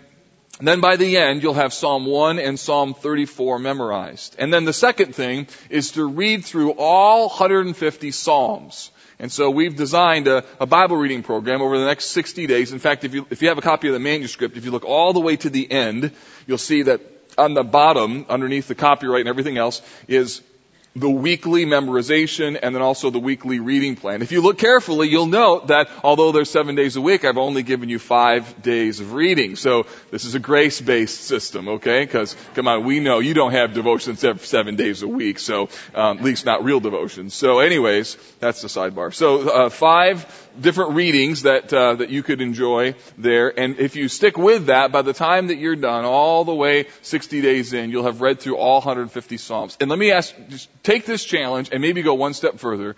then 0.60 0.80
by 0.80 0.96
the 0.96 1.16
end, 1.16 1.42
you'll 1.42 1.54
have 1.54 1.72
Psalm 1.72 2.06
1 2.06 2.38
and 2.38 2.58
Psalm 2.58 2.94
34 2.94 3.58
memorized. 3.58 4.36
And 4.38 4.52
then 4.52 4.64
the 4.64 4.72
second 4.72 5.14
thing 5.14 5.48
is 5.68 5.92
to 5.92 6.04
read 6.04 6.44
through 6.44 6.74
all 6.78 7.28
150 7.28 8.10
Psalms. 8.12 8.90
And 9.18 9.32
so 9.32 9.50
we've 9.50 9.74
designed 9.74 10.28
a, 10.28 10.44
a, 10.60 10.66
Bible 10.66 10.96
reading 10.96 11.22
program 11.22 11.62
over 11.62 11.78
the 11.78 11.86
next 11.86 12.06
60 12.06 12.46
days. 12.46 12.72
In 12.72 12.78
fact, 12.78 13.04
if 13.04 13.14
you, 13.14 13.26
if 13.30 13.42
you 13.42 13.48
have 13.48 13.58
a 13.58 13.62
copy 13.62 13.88
of 13.88 13.94
the 13.94 14.00
manuscript, 14.00 14.56
if 14.56 14.64
you 14.64 14.70
look 14.70 14.84
all 14.84 15.12
the 15.12 15.20
way 15.20 15.36
to 15.36 15.50
the 15.50 15.70
end, 15.70 16.12
you'll 16.46 16.58
see 16.58 16.82
that 16.82 17.00
on 17.38 17.54
the 17.54 17.64
bottom, 17.64 18.26
underneath 18.28 18.68
the 18.68 18.74
copyright 18.74 19.20
and 19.20 19.28
everything 19.28 19.56
else, 19.56 19.82
is 20.08 20.40
the 20.96 21.10
weekly 21.10 21.66
memorization 21.66 22.58
and 22.62 22.74
then 22.74 22.80
also 22.82 23.10
the 23.10 23.18
weekly 23.18 23.58
reading 23.58 23.96
plan. 23.96 24.22
If 24.22 24.30
you 24.30 24.40
look 24.40 24.58
carefully, 24.58 25.08
you'll 25.08 25.26
note 25.26 25.68
that 25.68 25.88
although 26.04 26.30
there's 26.30 26.50
seven 26.50 26.76
days 26.76 26.94
a 26.94 27.00
week, 27.00 27.24
I've 27.24 27.36
only 27.36 27.64
given 27.64 27.88
you 27.88 27.98
five 27.98 28.62
days 28.62 29.00
of 29.00 29.12
reading. 29.12 29.56
So 29.56 29.86
this 30.12 30.24
is 30.24 30.36
a 30.36 30.38
grace-based 30.38 31.22
system, 31.22 31.68
okay? 31.68 32.04
Because 32.04 32.36
come 32.54 32.68
on, 32.68 32.84
we 32.84 33.00
know 33.00 33.18
you 33.18 33.34
don't 33.34 33.52
have 33.52 33.74
devotions 33.74 34.24
seven 34.42 34.76
days 34.76 35.02
a 35.02 35.08
week, 35.08 35.40
so 35.40 35.68
um, 35.94 36.18
at 36.18 36.24
least 36.24 36.46
not 36.46 36.62
real 36.62 36.78
devotions. 36.78 37.34
So, 37.34 37.58
anyways, 37.58 38.16
that's 38.38 38.62
the 38.62 38.68
sidebar. 38.68 39.12
So 39.12 39.48
uh, 39.48 39.70
five 39.70 40.48
different 40.60 40.92
readings 40.92 41.42
that 41.42 41.72
uh, 41.72 41.96
that 41.96 42.10
you 42.10 42.22
could 42.22 42.40
enjoy 42.40 42.94
there, 43.18 43.58
and 43.58 43.78
if 43.80 43.96
you 43.96 44.08
stick 44.08 44.38
with 44.38 44.66
that, 44.66 44.92
by 44.92 45.02
the 45.02 45.12
time 45.12 45.48
that 45.48 45.56
you're 45.56 45.76
done, 45.76 46.04
all 46.04 46.44
the 46.44 46.54
way 46.54 46.86
60 47.02 47.40
days 47.42 47.72
in, 47.72 47.90
you'll 47.90 48.04
have 48.04 48.20
read 48.20 48.38
through 48.38 48.56
all 48.56 48.76
150 48.76 49.36
psalms. 49.38 49.76
And 49.80 49.90
let 49.90 49.98
me 49.98 50.12
ask, 50.12 50.34
just 50.48 50.68
take 50.84 51.04
this 51.04 51.24
challenge 51.24 51.70
and 51.72 51.82
maybe 51.82 52.02
go 52.02 52.14
one 52.14 52.34
step 52.34 52.60
further. 52.60 52.94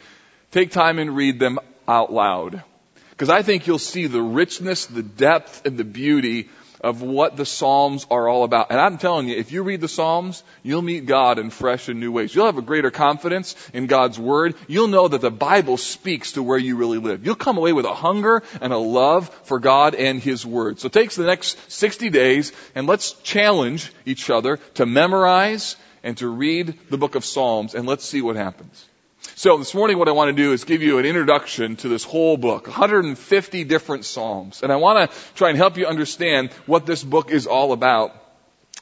Take 0.51 0.71
time 0.71 0.99
and 0.99 1.17
read 1.17 1.41
them 1.41 1.59
out 1.89 2.13
loud, 2.13 2.63
because 3.11 3.31
I 3.31 3.43
think 3.43 3.67
you'll 3.67 3.79
see 3.79 4.07
the 4.07 4.23
richness, 4.23 4.87
the 4.87 5.03
depth, 5.03 5.65
and 5.65 5.79
the 5.79 5.85
beauty 5.85 6.51
of 6.83 7.01
what 7.01 7.37
the 7.37 7.47
Psalms 7.47 8.07
are 8.11 8.29
all 8.29 8.45
about. 8.45 8.71
And 8.71 8.79
I'm 8.79 8.99
telling 8.99 9.29
you, 9.29 9.37
if 9.37 9.51
you 9.51 9.63
read 9.63 9.81
the 9.81 9.89
Psalms, 9.89 10.45
you'll 10.63 10.83
meet 10.83 11.07
God 11.07 11.39
in 11.39 11.51
fresh 11.51 11.89
and 11.89 11.99
new 11.99 12.13
ways. 12.13 12.35
You'll 12.35 12.47
have 12.47 12.59
a 12.59 12.63
greater 12.63 12.91
confidence 12.91 13.57
in 13.73 13.87
God's 13.87 14.19
Word. 14.19 14.55
You'll 14.69 14.89
know 14.89 15.09
that 15.09 15.21
the 15.21 15.31
Bible 15.31 15.79
speaks 15.79 16.33
to 16.33 16.43
where 16.43 16.59
you 16.59 16.77
really 16.77 16.99
live. 16.99 17.25
You'll 17.25 17.35
come 17.35 17.57
away 17.57 17.73
with 17.73 17.87
a 17.87 17.95
hunger 17.95 18.43
and 18.61 18.73
a 18.73 18.79
love 18.79 19.31
for 19.45 19.59
God 19.59 19.95
and 19.95 20.21
His 20.21 20.45
Word. 20.45 20.79
So 20.79 20.89
take 20.89 21.11
the 21.11 21.25
next 21.25 21.59
60 21.73 22.11
days 22.11 22.53
and 22.75 22.87
let's 22.87 23.13
challenge 23.13 23.91
each 24.05 24.29
other 24.31 24.59
to 24.75 24.87
memorize 24.87 25.77
and 26.07 26.17
to 26.19 26.29
read 26.29 26.79
the 26.89 26.97
book 26.97 27.17
of 27.17 27.25
Psalms 27.25 27.75
and 27.75 27.85
let's 27.85 28.05
see 28.05 28.23
what 28.23 28.37
happens. 28.37 28.87
So 29.35 29.57
this 29.57 29.75
morning 29.75 29.99
what 29.99 30.09
I 30.09 30.13
want 30.13 30.35
to 30.35 30.41
do 30.41 30.53
is 30.53 30.63
give 30.63 30.81
you 30.81 30.99
an 30.99 31.05
introduction 31.05 31.75
to 31.77 31.89
this 31.89 32.05
whole 32.05 32.37
book, 32.37 32.69
150 32.69 33.65
different 33.65 34.05
Psalms. 34.05 34.63
And 34.63 34.73
I 34.73 34.77
want 34.77 35.11
to 35.11 35.19
try 35.35 35.49
and 35.49 35.59
help 35.59 35.77
you 35.77 35.87
understand 35.87 36.53
what 36.65 36.87
this 36.87 37.03
book 37.03 37.33
is 37.33 37.49
all 37.49 37.73
about. 37.73 38.15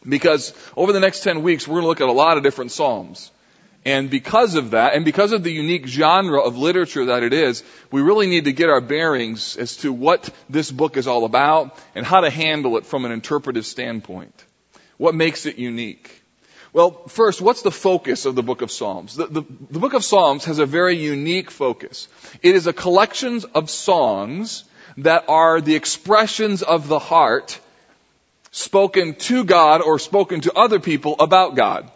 Because 0.06 0.52
over 0.76 0.92
the 0.92 1.00
next 1.00 1.22
10 1.22 1.42
weeks, 1.42 1.66
we're 1.66 1.76
going 1.76 1.84
to 1.84 1.88
look 1.88 2.02
at 2.02 2.10
a 2.10 2.12
lot 2.12 2.36
of 2.36 2.42
different 2.42 2.72
Psalms. 2.72 3.32
And 3.86 4.10
because 4.10 4.54
of 4.54 4.72
that, 4.72 4.94
and 4.94 5.06
because 5.06 5.32
of 5.32 5.42
the 5.42 5.52
unique 5.52 5.86
genre 5.86 6.42
of 6.42 6.58
literature 6.58 7.06
that 7.06 7.22
it 7.22 7.32
is, 7.32 7.64
we 7.90 8.02
really 8.02 8.26
need 8.26 8.44
to 8.44 8.52
get 8.52 8.68
our 8.68 8.82
bearings 8.82 9.56
as 9.56 9.78
to 9.78 9.94
what 9.94 10.28
this 10.50 10.70
book 10.70 10.98
is 10.98 11.06
all 11.06 11.24
about 11.24 11.78
and 11.94 12.04
how 12.04 12.20
to 12.20 12.28
handle 12.28 12.76
it 12.76 12.84
from 12.84 13.06
an 13.06 13.12
interpretive 13.12 13.64
standpoint. 13.64 14.44
What 14.98 15.14
makes 15.14 15.46
it 15.46 15.56
unique? 15.56 16.20
Well, 16.74 16.90
first, 17.06 17.40
what's 17.40 17.62
the 17.62 17.70
focus 17.70 18.26
of 18.26 18.34
the 18.34 18.42
book 18.42 18.60
of 18.60 18.68
Psalms? 18.68 19.14
The, 19.14 19.28
the, 19.28 19.44
the, 19.70 19.78
book 19.78 19.94
of 19.94 20.04
Psalms 20.04 20.46
has 20.46 20.58
a 20.58 20.66
very 20.66 20.96
unique 20.96 21.52
focus. 21.52 22.08
It 22.42 22.56
is 22.56 22.66
a 22.66 22.72
collection 22.72 23.40
of 23.54 23.70
songs 23.70 24.64
that 24.96 25.26
are 25.28 25.60
the 25.60 25.76
expressions 25.76 26.64
of 26.64 26.88
the 26.88 26.98
heart 26.98 27.60
spoken 28.50 29.14
to 29.14 29.44
God 29.44 29.82
or 29.82 30.00
spoken 30.00 30.40
to 30.40 30.52
other 30.52 30.80
people 30.80 31.14
about 31.20 31.54
God. 31.54 31.88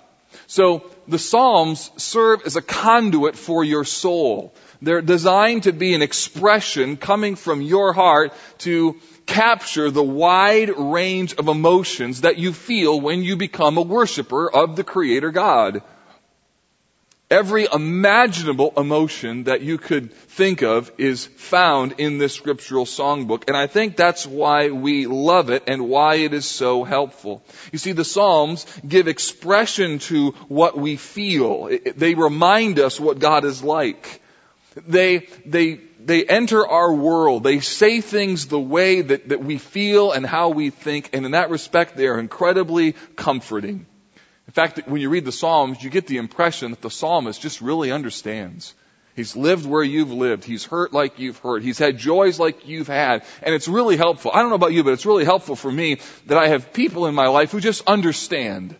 So 0.47 0.88
the 1.08 1.18
Psalms 1.18 1.90
serve 1.97 2.42
as 2.47 2.54
a 2.54 2.62
conduit 2.62 3.35
for 3.35 3.64
your 3.64 3.85
soul. 3.85 4.54
They're 4.80 5.02
designed 5.02 5.64
to 5.64 5.73
be 5.73 5.94
an 5.94 6.02
expression 6.02 6.97
coming 6.97 7.35
from 7.35 7.62
your 7.62 7.92
heart 7.92 8.32
to 8.58 9.00
capture 9.28 9.90
the 9.90 10.02
wide 10.02 10.70
range 10.76 11.35
of 11.35 11.47
emotions 11.49 12.23
that 12.23 12.38
you 12.38 12.52
feel 12.52 13.00
when 13.00 13.23
you 13.23 13.37
become 13.37 13.76
a 13.76 13.82
worshiper 13.82 14.50
of 14.50 14.75
the 14.75 14.82
Creator 14.82 15.30
God. 15.30 15.82
Every 17.30 17.68
imaginable 17.70 18.73
emotion 18.78 19.44
that 19.44 19.61
you 19.61 19.76
could 19.76 20.14
think 20.14 20.62
of 20.62 20.90
is 20.97 21.26
found 21.26 21.97
in 21.99 22.16
this 22.16 22.32
scriptural 22.32 22.87
songbook. 22.87 23.44
And 23.49 23.56
I 23.56 23.66
think 23.66 23.97
that's 23.97 24.26
why 24.26 24.70
we 24.70 25.06
love 25.06 25.50
it 25.50 25.64
and 25.66 25.90
why 25.90 26.14
it 26.16 26.32
is 26.32 26.47
so 26.47 26.85
helpful. 26.85 27.44
You 27.70 27.78
see, 27.78 27.92
the 27.92 28.06
Psalms 28.06 28.64
give 28.87 29.08
expression 29.08 29.99
to 30.11 30.30
what 30.49 30.78
we 30.78 30.97
feel. 30.97 31.68
They 31.97 32.14
remind 32.14 32.78
us 32.78 32.99
what 32.99 33.18
God 33.18 33.44
is 33.44 33.62
like. 33.62 34.23
They, 34.87 35.28
they 35.44 35.80
they 35.99 36.25
enter 36.25 36.67
our 36.67 36.93
world. 36.93 37.43
They 37.43 37.61
say 37.61 38.00
things 38.00 38.47
the 38.47 38.61
way 38.61 39.00
that, 39.00 39.31
that 39.31 39.43
we 39.43 39.59
feel 39.59 40.12
and 40.12 40.25
how 40.25 40.50
we 40.50 40.71
think, 40.71 41.11
and 41.12 41.26
in 41.26 41.33
that 41.33 41.50
respect, 41.50 41.97
they 41.97 42.07
are 42.07 42.19
incredibly 42.19 42.93
comforting. 43.17 43.87
In 44.47 44.52
fact, 44.52 44.81
when 44.87 45.00
you 45.00 45.11
read 45.11 45.25
the 45.25 45.33
Psalms, 45.33 45.83
you 45.83 45.90
get 45.90 46.07
the 46.07 46.17
impression 46.17 46.71
that 46.71 46.81
the 46.81 46.90
psalmist 46.90 47.40
just 47.40 47.61
really 47.61 47.93
understands. 47.93 48.75
He's 49.14 49.35
lived 49.35 49.67
where 49.67 49.83
you've 49.83 50.12
lived. 50.12 50.45
He's 50.45 50.64
hurt 50.64 50.93
like 50.93 51.19
you've 51.19 51.38
hurt. 51.38 51.64
He's 51.64 51.78
had 51.78 51.99
joys 51.99 52.38
like 52.38 52.69
you've 52.69 52.87
had. 52.87 53.25
And 53.43 53.52
it's 53.52 53.67
really 53.67 53.97
helpful. 53.97 54.31
I 54.33 54.40
don't 54.40 54.49
know 54.49 54.55
about 54.55 54.73
you, 54.73 54.85
but 54.85 54.93
it's 54.93 55.05
really 55.05 55.25
helpful 55.25 55.57
for 55.57 55.73
me 55.73 55.99
that 56.26 56.38
I 56.38 56.49
have 56.49 56.73
people 56.73 57.07
in 57.07 57.17
my 57.17 57.26
life 57.26 57.50
who 57.50 57.59
just 57.59 57.83
understand. 57.88 58.76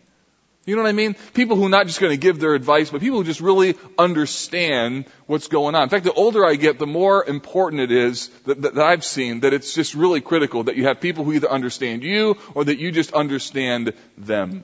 You 0.69 0.77
know 0.77 0.83
what 0.83 0.91
I 0.91 0.93
mean? 0.93 1.17
People 1.33 1.57
who 1.57 1.65
are 1.65 1.71
not 1.71 1.87
just 1.87 1.99
going 1.99 2.13
to 2.13 2.19
give 2.19 2.41
their 2.41 2.55
advice, 2.55 2.91
but 2.91 3.01
people 3.01 3.17
who 3.17 3.25
just 3.25 3.41
really 3.41 3.75
understand 3.97 5.07
what's 5.27 5.49
going 5.49 5.75
on. 5.75 5.85
In 5.85 5.89
fact, 5.89 6.05
the 6.05 6.13
older 6.13 6.45
I 6.45 6.57
get, 6.57 6.79
the 6.79 6.87
more 6.87 7.25
important 7.25 7.81
it 7.81 7.91
is 7.91 8.29
that, 8.45 8.61
that, 8.61 8.75
that, 8.75 8.85
I've 8.85 9.03
seen 9.03 9.41
that 9.41 9.55
it's 9.55 9.73
just 9.73 9.95
really 9.95 10.21
critical 10.21 10.65
that 10.65 10.77
you 10.77 10.85
have 10.85 11.01
people 11.01 11.25
who 11.25 11.33
either 11.33 11.51
understand 11.51 12.03
you 12.03 12.37
or 12.55 12.67
that 12.67 12.79
you 12.79 12.93
just 12.93 13.15
understand 13.15 13.95
them. 14.19 14.63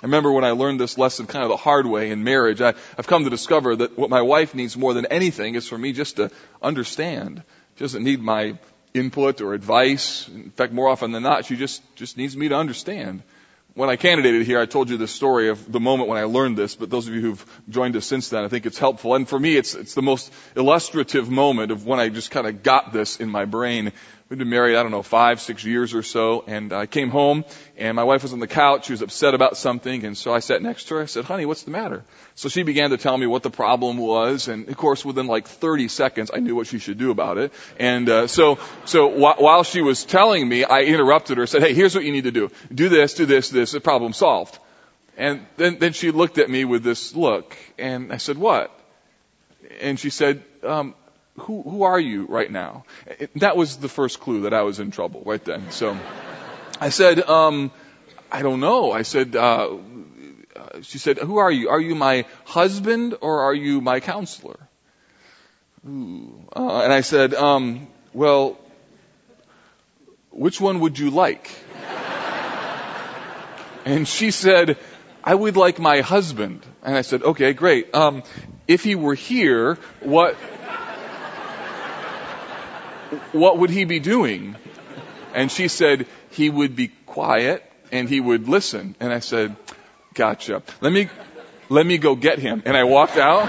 I 0.00 0.06
remember 0.06 0.30
when 0.30 0.44
I 0.44 0.52
learned 0.52 0.78
this 0.78 0.96
lesson 0.96 1.26
kind 1.26 1.42
of 1.42 1.48
the 1.48 1.56
hard 1.56 1.86
way 1.86 2.12
in 2.12 2.22
marriage, 2.22 2.60
I, 2.60 2.74
I've 2.96 3.08
come 3.08 3.24
to 3.24 3.30
discover 3.30 3.74
that 3.74 3.98
what 3.98 4.10
my 4.10 4.22
wife 4.22 4.54
needs 4.54 4.76
more 4.76 4.94
than 4.94 5.06
anything 5.06 5.56
is 5.56 5.66
for 5.66 5.76
me 5.76 5.92
just 5.92 6.14
to 6.18 6.30
understand. 6.62 7.42
She 7.74 7.82
doesn't 7.82 8.04
need 8.04 8.20
my 8.20 8.56
input 8.94 9.40
or 9.40 9.54
advice. 9.54 10.28
In 10.28 10.52
fact, 10.52 10.72
more 10.72 10.88
often 10.88 11.10
than 11.10 11.24
not, 11.24 11.44
she 11.44 11.56
just, 11.56 11.82
just 11.96 12.16
needs 12.16 12.36
me 12.36 12.50
to 12.50 12.54
understand 12.54 13.24
when 13.74 13.88
I 13.88 13.96
candidated 13.96 14.44
here, 14.46 14.58
I 14.58 14.66
told 14.66 14.90
you 14.90 14.96
the 14.96 15.06
story 15.06 15.50
of 15.50 15.70
the 15.70 15.78
moment 15.78 16.08
when 16.08 16.18
I 16.18 16.24
learned 16.24 16.56
this, 16.56 16.74
but 16.74 16.90
those 16.90 17.06
of 17.06 17.14
you 17.14 17.20
who've 17.20 17.60
joined 17.68 17.94
us 17.96 18.06
since 18.06 18.28
then, 18.28 18.44
I 18.44 18.48
think 18.48 18.66
it's 18.66 18.78
helpful. 18.78 19.14
And 19.14 19.28
for 19.28 19.38
me, 19.38 19.56
it's, 19.56 19.74
it's 19.74 19.94
the 19.94 20.02
most 20.02 20.32
illustrative 20.56 21.30
moment 21.30 21.70
of 21.70 21.86
when 21.86 22.00
I 22.00 22.08
just 22.08 22.30
kind 22.30 22.46
of 22.46 22.62
got 22.62 22.92
this 22.92 23.20
in 23.20 23.28
my 23.28 23.44
brain. 23.44 23.92
We'd 24.28 24.38
been 24.38 24.50
married, 24.50 24.76
I 24.76 24.82
don't 24.82 24.92
know, 24.92 25.02
five, 25.02 25.40
six 25.40 25.64
years 25.64 25.94
or 25.94 26.02
so, 26.02 26.44
and 26.46 26.70
I 26.70 26.84
came 26.84 27.08
home, 27.08 27.46
and 27.78 27.96
my 27.96 28.04
wife 28.04 28.22
was 28.22 28.34
on 28.34 28.40
the 28.40 28.46
couch. 28.46 28.84
She 28.84 28.92
was 28.92 29.00
upset 29.00 29.32
about 29.32 29.56
something, 29.56 30.04
and 30.04 30.18
so 30.18 30.34
I 30.34 30.40
sat 30.40 30.60
next 30.60 30.88
to 30.88 30.96
her. 30.96 31.00
I 31.00 31.06
said, 31.06 31.24
honey, 31.24 31.46
what's 31.46 31.62
the 31.62 31.70
matter? 31.70 32.04
So 32.34 32.50
she 32.50 32.62
began 32.62 32.90
to 32.90 32.98
tell 32.98 33.16
me 33.16 33.26
what 33.26 33.42
the 33.42 33.48
problem 33.48 33.96
was, 33.96 34.48
and 34.48 34.68
of 34.68 34.76
course, 34.76 35.02
within 35.02 35.28
like 35.28 35.46
30 35.46 35.88
seconds, 35.88 36.30
I 36.32 36.40
knew 36.40 36.54
what 36.54 36.66
she 36.66 36.78
should 36.78 36.98
do 36.98 37.10
about 37.10 37.38
it. 37.38 37.54
And 37.78 38.06
uh, 38.10 38.26
so, 38.26 38.58
so 38.84 39.08
wh- 39.08 39.40
while 39.40 39.62
she 39.62 39.80
was 39.80 40.04
telling 40.04 40.46
me, 40.46 40.62
I 40.62 40.82
interrupted 40.82 41.38
her, 41.38 41.46
said, 41.46 41.62
hey, 41.62 41.72
here's 41.72 41.94
what 41.94 42.04
you 42.04 42.12
need 42.12 42.24
to 42.24 42.30
do. 42.30 42.50
Do 42.70 42.90
this, 42.90 43.14
do 43.14 43.24
this, 43.24 43.48
this, 43.48 43.72
the 43.72 43.80
problem 43.80 44.12
solved. 44.12 44.58
And 45.16 45.46
then, 45.56 45.78
then 45.78 45.94
she 45.94 46.10
looked 46.10 46.36
at 46.36 46.50
me 46.50 46.66
with 46.66 46.82
this 46.82 47.16
look, 47.16 47.56
and 47.78 48.12
I 48.12 48.18
said, 48.18 48.36
what? 48.36 48.78
And 49.80 49.98
she 49.98 50.10
said, 50.10 50.44
um, 50.62 50.94
who, 51.38 51.62
who 51.62 51.82
are 51.82 52.00
you 52.00 52.26
right 52.26 52.50
now? 52.50 52.84
It, 53.06 53.30
that 53.40 53.56
was 53.56 53.76
the 53.76 53.88
first 53.88 54.20
clue 54.20 54.42
that 54.42 54.54
I 54.54 54.62
was 54.62 54.80
in 54.80 54.90
trouble 54.90 55.22
right 55.24 55.44
then. 55.44 55.70
So 55.70 55.96
I 56.80 56.90
said, 56.90 57.20
um, 57.20 57.70
I 58.30 58.42
don't 58.42 58.60
know. 58.60 58.92
I 58.92 59.02
said, 59.02 59.34
uh, 59.36 59.76
she 60.82 60.98
said, 60.98 61.18
who 61.18 61.38
are 61.38 61.50
you? 61.50 61.70
Are 61.70 61.80
you 61.80 61.94
my 61.94 62.24
husband 62.44 63.16
or 63.20 63.42
are 63.42 63.54
you 63.54 63.80
my 63.80 64.00
counselor? 64.00 64.58
Ooh. 65.86 66.46
Uh, 66.54 66.82
and 66.82 66.92
I 66.92 67.00
said, 67.00 67.34
um, 67.34 67.88
well, 68.12 68.58
which 70.30 70.60
one 70.60 70.80
would 70.80 70.98
you 70.98 71.10
like? 71.10 71.50
and 73.84 74.06
she 74.06 74.30
said, 74.30 74.76
I 75.24 75.34
would 75.34 75.56
like 75.56 75.78
my 75.78 76.00
husband. 76.00 76.64
And 76.82 76.96
I 76.96 77.02
said, 77.02 77.22
okay, 77.22 77.52
great. 77.52 77.94
Um, 77.94 78.22
if 78.66 78.84
he 78.84 78.94
were 78.94 79.14
here, 79.14 79.74
what 80.00 80.36
what 83.32 83.58
would 83.58 83.70
he 83.70 83.84
be 83.84 84.00
doing? 84.00 84.56
And 85.34 85.50
she 85.50 85.68
said 85.68 86.06
he 86.30 86.50
would 86.50 86.76
be 86.76 86.88
quiet 87.06 87.62
and 87.92 88.08
he 88.08 88.20
would 88.20 88.48
listen. 88.48 88.96
And 89.00 89.12
I 89.12 89.20
said, 89.20 89.56
gotcha. 90.14 90.62
Let 90.80 90.92
me, 90.92 91.08
let 91.68 91.86
me 91.86 91.98
go 91.98 92.14
get 92.16 92.38
him. 92.38 92.62
And 92.64 92.76
I 92.76 92.84
walked 92.84 93.16
out. 93.16 93.48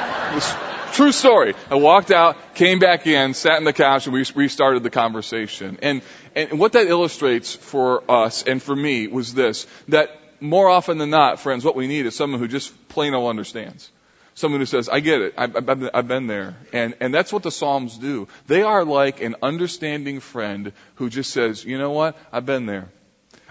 True 0.94 1.12
story. 1.12 1.54
I 1.70 1.76
walked 1.76 2.12
out, 2.12 2.56
came 2.56 2.80
back 2.80 3.06
in, 3.06 3.34
sat 3.34 3.58
in 3.58 3.64
the 3.64 3.74
couch, 3.74 4.08
and 4.08 4.14
we 4.14 4.26
restarted 4.36 4.84
the 4.84 4.90
conversation. 4.90 5.78
And, 5.82 6.02
and 6.36 6.60
what 6.60 6.74
that 6.74 6.88
illustrates 6.88 7.54
for 7.56 8.04
us 8.10 8.44
and 8.44 8.62
for 8.62 8.76
me 8.76 9.08
was 9.08 9.34
this, 9.34 9.68
that 9.90 10.10
more 10.42 10.68
often 10.68 10.98
than 10.98 11.10
not, 11.10 11.40
friends, 11.40 11.64
what 11.64 11.76
we 11.76 11.88
need 11.88 12.06
is 12.06 12.16
someone 12.16 12.40
who 12.40 12.48
just 12.48 12.90
plain 12.90 13.14
old 13.14 13.30
understands. 13.30 13.92
Someone 14.40 14.62
who 14.62 14.66
says, 14.66 14.88
I 14.88 15.02
get 15.02 15.20
it. 15.20 15.34
I've, 15.38 15.70
I've, 15.70 15.90
I've 15.94 16.08
been 16.08 16.28
there. 16.28 16.56
And, 16.72 16.96
and 17.02 17.14
that's 17.14 17.34
what 17.34 17.44
the 17.44 17.52
Psalms 17.52 17.98
do. 17.98 18.30
They 18.48 18.62
are 18.62 18.86
like 18.86 19.20
an 19.20 19.36
understanding 19.44 20.22
friend 20.22 20.72
who 20.96 21.10
just 21.10 21.32
says, 21.32 21.66
you 21.66 21.78
know 21.78 21.92
what? 21.92 22.18
I've 22.32 22.46
been 22.46 22.66
there. 22.66 22.88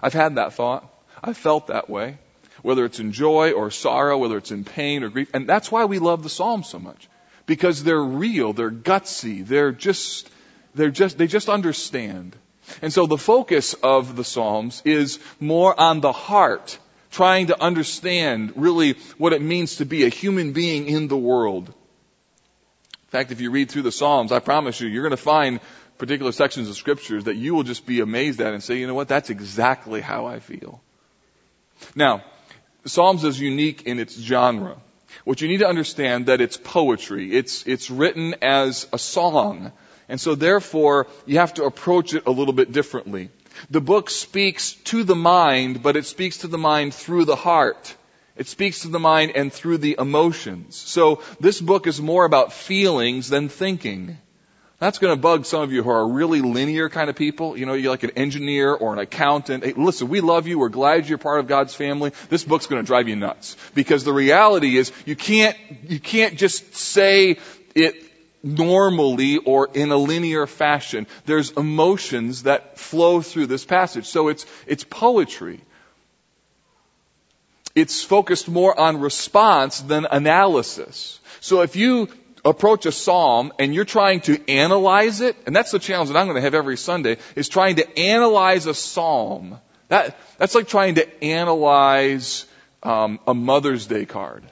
I've 0.03 0.15
had 0.15 0.37
that 0.37 0.55
thought. 0.55 0.89
I've 1.23 1.37
felt 1.37 1.67
that 1.67 1.91
way. 1.91 2.17
Whether 2.63 2.87
it's 2.87 3.01
in 3.01 3.13
joy 3.13 3.53
or 3.53 3.71
sorrow, 3.71 4.17
whether 4.17 4.39
it's 4.39 4.51
in 4.51 4.65
pain 4.65 5.03
or 5.03 5.11
grief. 5.11 5.29
And 5.35 5.47
that's 5.47 5.71
why 5.71 5.85
we 5.85 5.99
love 5.99 6.23
the 6.23 6.31
Psalms 6.31 6.71
so 6.71 6.79
much. 6.79 7.07
Because 7.45 7.85
they're 7.85 8.03
real, 8.03 8.55
they're 8.55 8.71
gutsy, 8.71 9.47
they're 9.47 9.73
just, 9.73 10.31
they're 10.75 10.91
just, 10.91 11.19
they 11.19 11.27
just 11.27 11.51
understand. 11.51 12.35
And 12.81 12.95
so 12.95 13.05
the 13.05 13.19
focus 13.19 13.75
of 13.75 14.17
the 14.17 14.25
Psalms 14.25 14.81
is 14.87 15.19
more 15.39 15.79
on 15.79 16.01
the 16.01 16.13
heart, 16.13 16.79
trying 17.11 17.49
to 17.49 17.63
understand 17.63 18.53
really 18.57 18.95
what 19.17 19.33
it 19.33 19.43
means 19.43 19.77
to 19.77 19.85
be 19.85 20.05
a 20.05 20.09
human 20.09 20.53
being 20.53 20.87
in 20.87 21.09
the 21.09 21.17
world. 21.17 21.69
In 21.69 23.11
fact, 23.11 23.33
if 23.33 23.41
you 23.41 23.51
read 23.51 23.71
through 23.71 23.83
the 23.83 23.93
Psalms, 23.93 24.33
I 24.33 24.39
promise 24.39 24.81
you, 24.81 24.89
you're 24.89 25.03
going 25.03 25.11
to 25.11 25.17
find 25.17 25.61
particular 25.97 26.33
sections 26.33 26.69
of 26.69 26.77
scriptures 26.77 27.25
that 27.25 27.37
you 27.37 27.55
will 27.55 27.65
just 27.65 27.87
be 27.87 28.01
amazed 28.01 28.41
at 28.41 28.53
and 28.53 28.63
say, 28.63 28.77
you 28.77 28.87
know 28.87 28.95
what, 28.95 29.09
that's 29.09 29.31
exactly 29.31 30.01
how 30.01 30.27
I 30.27 30.39
feel. 30.39 30.81
Now, 31.95 32.23
Psalms 32.85 33.25
is 33.25 33.41
unique 33.41 33.83
in 33.83 33.99
its 33.99 34.19
genre. 34.19 34.77
What 35.25 35.41
you 35.41 35.49
need 35.49 35.59
to 35.59 35.69
understand 35.69 36.27
that 36.27 36.41
it's 36.41 36.57
poetry. 36.57 37.33
It's, 37.33 37.67
it's 37.67 37.91
written 37.91 38.37
as 38.43 38.87
a 38.93 38.99
song. 38.99 39.73
And 40.09 40.21
so 40.21 40.35
therefore, 40.35 41.07
you 41.27 41.39
have 41.39 41.55
to 41.55 41.65
approach 41.65 42.15
it 42.15 42.27
a 42.27 42.31
little 42.31 42.55
bit 42.55 42.73
differently. 42.73 43.31
The 43.71 43.81
book 43.81 44.11
speaks 44.11 44.73
to 44.85 45.05
the 45.05 45.17
mind, 45.17 45.83
but 45.83 45.97
it 45.97 46.07
speaks 46.07 46.39
to 46.39 46.49
the 46.49 46.59
mind 46.59 46.95
through 46.95 47.25
the 47.25 47.37
heart. 47.37 47.95
It 48.37 48.47
speaks 48.47 48.83
to 48.83 48.89
the 48.89 49.01
mind 49.01 49.33
and 49.35 49.53
through 49.53 49.79
the 49.79 49.97
emotions. 49.99 50.77
So 50.77 51.23
this 51.41 51.61
book 51.61 51.87
is 51.87 52.01
more 52.01 52.25
about 52.25 52.53
feelings 52.53 53.29
than 53.29 53.49
thinking. 53.49 54.19
That's 54.79 54.99
going 54.99 55.13
to 55.13 55.21
bug 55.21 55.45
some 55.45 55.63
of 55.63 55.73
you 55.73 55.83
who 55.83 55.91
are 55.91 56.09
really 56.09 56.41
linear 56.41 56.89
kind 56.89 57.11
of 57.11 57.17
people. 57.17 57.57
You 57.57 57.67
know, 57.67 57.75
you're 57.75 57.91
like 57.91 58.05
an 58.05 58.13
engineer 58.13 58.73
or 58.73 58.93
an 58.93 59.01
accountant. 59.01 59.65
Hey, 59.65 59.73
listen, 59.73 60.09
we 60.09 60.21
love 60.21 60.47
you. 60.47 60.61
We're 60.61 60.69
glad 60.69 61.09
you're 61.09 61.19
part 61.19 61.41
of 61.41 61.49
God's 61.49 61.75
family. 61.75 62.13
This 62.29 62.45
book's 62.45 62.67
going 62.67 62.81
to 62.81 62.87
drive 62.87 63.09
you 63.09 63.17
nuts 63.17 63.57
because 63.75 64.05
the 64.05 64.13
reality 64.13 64.77
is 64.77 64.93
you 65.05 65.17
can't, 65.17 65.57
you 65.89 65.99
can't 65.99 66.39
just 66.39 66.77
say 66.77 67.39
it 67.75 68.08
normally 68.43 69.39
or 69.39 69.69
in 69.73 69.91
a 69.91 69.97
linear 69.97 70.47
fashion. 70.47 71.07
There's 71.27 71.51
emotions 71.51 72.45
that 72.45 72.79
flow 72.79 73.21
through 73.21 73.47
this 73.47 73.65
passage. 73.65 74.07
So 74.07 74.29
it's, 74.29 74.47
it's 74.67 74.85
poetry. 74.85 75.61
It's 77.75 78.03
focused 78.03 78.49
more 78.49 78.79
on 78.79 79.01
response 79.01 79.81
than 79.81 80.07
analysis. 80.11 81.21
So 81.41 81.63
if 81.63 81.77
you 81.77 82.09
approach 82.45 82.87
a 82.87 82.93
psalm 82.93 83.53
and 83.59 83.75
you're 83.75 83.85
trying 83.85 84.21
to 84.23 84.51
analyze 84.51 85.21
it, 85.21 85.37
and 85.47 85.55
that's 85.55 85.71
the 85.71 85.79
challenge 85.79 86.11
that 86.11 86.19
I'm 86.19 86.27
going 86.27 86.37
to 86.37 86.43
have 86.43 86.55
every 86.55 86.77
Sunday, 86.77 87.19
is 87.37 87.49
trying 87.49 87.77
to 87.77 87.99
analyze 87.99 88.67
a 88.67 88.75
psalm. 88.75 89.59
That, 89.89 90.19
that's 90.39 90.55
like 90.55 90.69
trying 90.69 90.97
to 90.97 91.25
analyze 91.25 92.47
um, 92.83 93.21
a 93.27 93.35
Mother's 93.35 93.87
Day 93.87 94.07
card. 94.07 94.45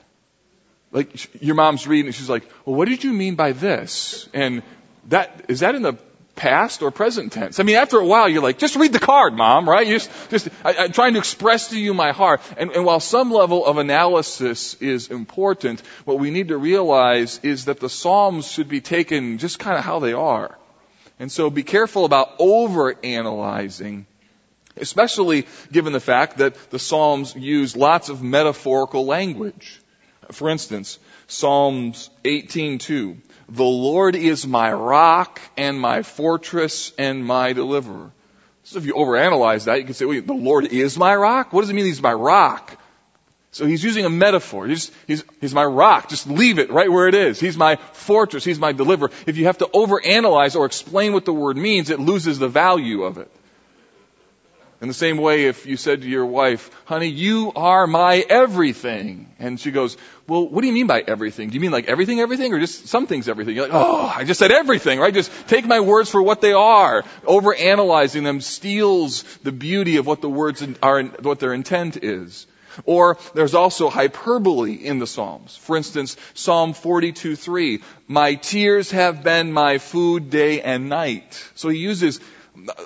Like 0.92 1.42
your 1.42 1.54
mom's 1.54 1.86
reading, 1.86 2.06
and 2.06 2.14
she's 2.14 2.30
like, 2.30 2.48
"Well, 2.64 2.76
what 2.76 2.88
did 2.88 3.04
you 3.04 3.12
mean 3.12 3.34
by 3.34 3.52
this?" 3.52 4.28
And 4.32 4.62
that 5.08 5.46
is 5.48 5.60
that 5.60 5.74
in 5.74 5.82
the 5.82 5.98
past 6.36 6.82
or 6.82 6.90
present 6.90 7.32
tense. 7.32 7.58
I 7.58 7.62
mean, 7.62 7.76
after 7.76 7.98
a 7.98 8.06
while, 8.06 8.28
you're 8.28 8.42
like, 8.42 8.58
just 8.58 8.76
read 8.76 8.92
the 8.92 9.00
card, 9.00 9.34
mom, 9.34 9.68
right? 9.68 9.86
You 9.86 9.94
just, 9.94 10.30
just 10.30 10.48
I, 10.64 10.84
am 10.84 10.92
trying 10.92 11.14
to 11.14 11.18
express 11.18 11.70
to 11.70 11.78
you 11.78 11.94
my 11.94 12.12
heart. 12.12 12.42
And, 12.56 12.70
and 12.70 12.84
while 12.84 13.00
some 13.00 13.32
level 13.32 13.64
of 13.64 13.78
analysis 13.78 14.74
is 14.74 15.08
important, 15.08 15.80
what 16.04 16.18
we 16.18 16.30
need 16.30 16.48
to 16.48 16.58
realize 16.58 17.40
is 17.42 17.64
that 17.64 17.80
the 17.80 17.88
Psalms 17.88 18.46
should 18.46 18.68
be 18.68 18.82
taken 18.82 19.38
just 19.38 19.58
kind 19.58 19.78
of 19.78 19.84
how 19.84 19.98
they 19.98 20.12
are. 20.12 20.56
And 21.18 21.32
so 21.32 21.48
be 21.48 21.62
careful 21.62 22.04
about 22.04 22.34
over 22.38 22.94
analyzing 23.02 24.06
especially 24.78 25.46
given 25.72 25.94
the 25.94 26.00
fact 26.00 26.36
that 26.36 26.54
the 26.68 26.78
Psalms 26.78 27.34
use 27.34 27.74
lots 27.74 28.10
of 28.10 28.22
metaphorical 28.22 29.06
language. 29.06 29.80
For 30.32 30.48
instance, 30.48 30.98
Psalms 31.26 32.10
18:2 32.24 33.18
the 33.48 33.64
Lord 33.64 34.16
is 34.16 34.46
my 34.46 34.72
rock 34.72 35.40
and 35.56 35.80
my 35.80 36.02
fortress 36.02 36.92
and 36.98 37.24
my 37.24 37.52
deliverer. 37.52 38.10
So 38.64 38.78
if 38.78 38.86
you 38.86 38.94
overanalyze 38.94 39.66
that, 39.66 39.78
you 39.78 39.84
can 39.84 39.94
say, 39.94 40.04
wait, 40.04 40.26
the 40.26 40.34
Lord 40.34 40.66
is 40.66 40.98
my 40.98 41.14
rock? 41.14 41.52
What 41.52 41.60
does 41.60 41.70
it 41.70 41.74
mean 41.74 41.84
he's 41.84 42.02
my 42.02 42.12
rock? 42.12 42.76
So 43.52 43.64
he's 43.64 43.84
using 43.84 44.04
a 44.04 44.10
metaphor. 44.10 44.66
He's, 44.66 44.90
he's, 45.06 45.24
he's 45.40 45.54
my 45.54 45.64
rock. 45.64 46.08
Just 46.08 46.26
leave 46.26 46.58
it 46.58 46.70
right 46.70 46.90
where 46.90 47.06
it 47.06 47.14
is. 47.14 47.38
He's 47.38 47.56
my 47.56 47.76
fortress. 47.92 48.44
He's 48.44 48.58
my 48.58 48.72
deliverer. 48.72 49.12
If 49.26 49.36
you 49.36 49.46
have 49.46 49.58
to 49.58 49.66
overanalyze 49.66 50.56
or 50.56 50.66
explain 50.66 51.12
what 51.12 51.24
the 51.24 51.32
word 51.32 51.56
means, 51.56 51.90
it 51.90 52.00
loses 52.00 52.40
the 52.40 52.48
value 52.48 53.04
of 53.04 53.18
it. 53.18 53.30
In 54.80 54.88
the 54.88 54.94
same 54.94 55.18
way, 55.18 55.44
if 55.44 55.64
you 55.64 55.76
said 55.76 56.02
to 56.02 56.08
your 56.08 56.26
wife, 56.26 56.70
honey, 56.84 57.06
you 57.06 57.52
are 57.54 57.86
my 57.86 58.24
everything. 58.28 59.25
And 59.38 59.60
she 59.60 59.70
goes, 59.70 59.98
well, 60.26 60.48
what 60.48 60.62
do 60.62 60.66
you 60.66 60.72
mean 60.72 60.86
by 60.86 61.02
everything? 61.06 61.50
Do 61.50 61.54
you 61.54 61.60
mean 61.60 61.70
like 61.70 61.88
everything, 61.88 62.20
everything, 62.20 62.54
or 62.54 62.58
just 62.58 62.86
some 62.86 63.06
things, 63.06 63.28
everything? 63.28 63.54
You're 63.54 63.68
like, 63.68 63.74
oh, 63.74 64.12
I 64.14 64.24
just 64.24 64.38
said 64.38 64.50
everything, 64.50 64.98
right? 64.98 65.12
Just 65.12 65.30
take 65.48 65.66
my 65.66 65.80
words 65.80 66.08
for 66.10 66.22
what 66.22 66.40
they 66.40 66.54
are. 66.54 67.02
Overanalyzing 67.24 68.24
them 68.24 68.40
steals 68.40 69.24
the 69.42 69.52
beauty 69.52 69.98
of 69.98 70.06
what 70.06 70.22
the 70.22 70.30
words 70.30 70.66
are, 70.82 71.02
what 71.02 71.38
their 71.38 71.52
intent 71.52 72.02
is. 72.02 72.46
Or 72.84 73.18
there's 73.34 73.54
also 73.54 73.88
hyperbole 73.88 74.72
in 74.72 74.98
the 74.98 75.06
Psalms. 75.06 75.56
For 75.56 75.76
instance, 75.76 76.16
Psalm 76.34 76.72
42:3, 76.74 77.82
my 78.08 78.34
tears 78.34 78.90
have 78.90 79.22
been 79.22 79.52
my 79.52 79.78
food 79.78 80.30
day 80.30 80.60
and 80.60 80.88
night. 80.88 81.42
So 81.54 81.68
he 81.68 81.78
uses 81.78 82.20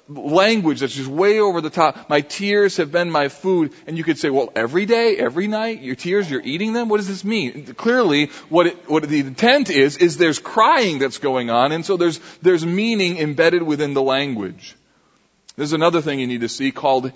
language 0.08 0.80
that's 0.80 0.94
just 0.94 1.08
way 1.08 1.40
over 1.40 1.60
the 1.60 1.70
top. 1.70 2.08
My 2.08 2.20
tears 2.20 2.76
have 2.78 2.92
been 2.92 3.10
my 3.10 3.28
food. 3.28 3.72
And 3.86 3.96
you 3.96 4.04
could 4.04 4.18
say, 4.18 4.30
well, 4.30 4.50
every 4.54 4.86
day, 4.86 5.16
every 5.16 5.46
night, 5.46 5.82
your 5.82 5.94
tears, 5.94 6.30
you're 6.30 6.42
eating 6.42 6.72
them? 6.72 6.88
What 6.88 6.98
does 6.98 7.08
this 7.08 7.24
mean? 7.24 7.66
Clearly, 7.74 8.26
what, 8.48 8.66
it, 8.66 8.90
what 8.90 9.08
the 9.08 9.20
intent 9.20 9.70
is, 9.70 9.96
is 9.96 10.16
there's 10.16 10.38
crying 10.38 10.98
that's 10.98 11.18
going 11.18 11.50
on, 11.50 11.72
and 11.72 11.84
so 11.84 11.96
there's, 11.96 12.18
there's 12.42 12.64
meaning 12.64 13.18
embedded 13.18 13.62
within 13.62 13.94
the 13.94 14.02
language. 14.02 14.76
There's 15.56 15.72
another 15.72 16.00
thing 16.00 16.20
you 16.20 16.26
need 16.26 16.40
to 16.42 16.48
see 16.48 16.72
called 16.72 17.12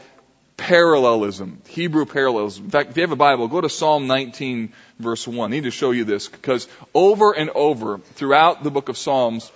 parallelism, 0.56 1.62
Hebrew 1.68 2.06
parallelism. 2.06 2.66
In 2.66 2.70
fact, 2.70 2.90
if 2.90 2.96
you 2.96 3.02
have 3.02 3.12
a 3.12 3.16
Bible, 3.16 3.48
go 3.48 3.60
to 3.60 3.68
Psalm 3.68 4.06
19 4.06 4.72
verse 4.98 5.26
1. 5.26 5.50
I 5.50 5.54
need 5.54 5.64
to 5.64 5.70
show 5.70 5.90
you 5.90 6.04
this 6.04 6.28
because 6.28 6.68
over 6.94 7.32
and 7.32 7.50
over 7.50 7.98
throughout 7.98 8.62
the 8.62 8.70
book 8.70 8.88
of 8.88 8.96
Psalms, 8.96 9.50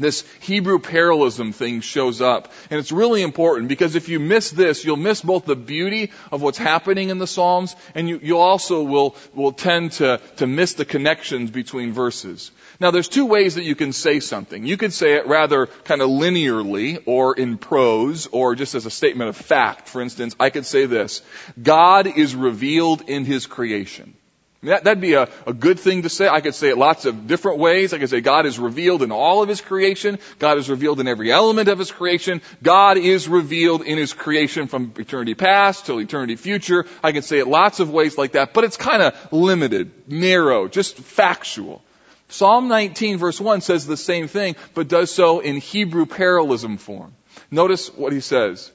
this 0.00 0.24
Hebrew 0.40 0.78
parallelism 0.78 1.52
thing 1.52 1.80
shows 1.80 2.20
up. 2.20 2.52
And 2.70 2.80
it's 2.80 2.92
really 2.92 3.22
important 3.22 3.68
because 3.68 3.94
if 3.94 4.08
you 4.08 4.18
miss 4.18 4.50
this, 4.50 4.84
you'll 4.84 4.96
miss 4.96 5.20
both 5.20 5.44
the 5.44 5.56
beauty 5.56 6.10
of 6.32 6.42
what's 6.42 6.58
happening 6.58 7.10
in 7.10 7.18
the 7.18 7.26
Psalms 7.26 7.76
and 7.94 8.08
you, 8.08 8.20
you 8.22 8.38
also 8.38 8.82
will, 8.82 9.16
will 9.34 9.52
tend 9.52 9.92
to, 9.92 10.20
to 10.36 10.46
miss 10.46 10.74
the 10.74 10.84
connections 10.84 11.50
between 11.50 11.92
verses. 11.92 12.50
Now 12.80 12.90
there's 12.90 13.08
two 13.08 13.26
ways 13.26 13.56
that 13.56 13.64
you 13.64 13.74
can 13.74 13.92
say 13.92 14.20
something. 14.20 14.66
You 14.66 14.76
could 14.76 14.92
say 14.92 15.14
it 15.14 15.26
rather 15.26 15.66
kind 15.84 16.02
of 16.02 16.08
linearly 16.08 17.02
or 17.06 17.34
in 17.34 17.58
prose 17.58 18.26
or 18.26 18.54
just 18.54 18.74
as 18.74 18.86
a 18.86 18.90
statement 18.90 19.28
of 19.28 19.36
fact. 19.36 19.88
For 19.88 20.00
instance, 20.00 20.34
I 20.40 20.50
could 20.50 20.66
say 20.66 20.86
this. 20.86 21.22
God 21.60 22.06
is 22.06 22.34
revealed 22.34 23.02
in 23.02 23.24
His 23.24 23.46
creation. 23.46 24.14
That, 24.62 24.84
would 24.84 25.00
be 25.00 25.14
a, 25.14 25.26
a 25.46 25.54
good 25.54 25.80
thing 25.80 26.02
to 26.02 26.10
say. 26.10 26.28
I 26.28 26.42
could 26.42 26.54
say 26.54 26.68
it 26.68 26.76
lots 26.76 27.06
of 27.06 27.26
different 27.26 27.58
ways. 27.58 27.94
I 27.94 27.98
could 27.98 28.10
say 28.10 28.20
God 28.20 28.44
is 28.44 28.58
revealed 28.58 29.02
in 29.02 29.10
all 29.10 29.42
of 29.42 29.48
His 29.48 29.62
creation. 29.62 30.18
God 30.38 30.58
is 30.58 30.68
revealed 30.68 31.00
in 31.00 31.08
every 31.08 31.32
element 31.32 31.68
of 31.70 31.78
His 31.78 31.90
creation. 31.90 32.42
God 32.62 32.98
is 32.98 33.26
revealed 33.26 33.80
in 33.82 33.96
His 33.96 34.12
creation 34.12 34.66
from 34.66 34.92
eternity 34.98 35.34
past 35.34 35.86
till 35.86 35.98
eternity 35.98 36.36
future. 36.36 36.84
I 37.02 37.12
could 37.12 37.24
say 37.24 37.38
it 37.38 37.48
lots 37.48 37.80
of 37.80 37.90
ways 37.90 38.18
like 38.18 38.32
that, 38.32 38.52
but 38.52 38.64
it's 38.64 38.76
kind 38.76 39.02
of 39.02 39.32
limited, 39.32 39.92
narrow, 40.06 40.68
just 40.68 40.98
factual. 40.98 41.82
Psalm 42.28 42.68
19 42.68 43.16
verse 43.16 43.40
1 43.40 43.62
says 43.62 43.86
the 43.86 43.96
same 43.96 44.28
thing, 44.28 44.56
but 44.74 44.88
does 44.88 45.10
so 45.10 45.40
in 45.40 45.56
Hebrew 45.56 46.04
parallelism 46.04 46.76
form. 46.76 47.14
Notice 47.50 47.92
what 47.94 48.12
he 48.12 48.20
says. 48.20 48.70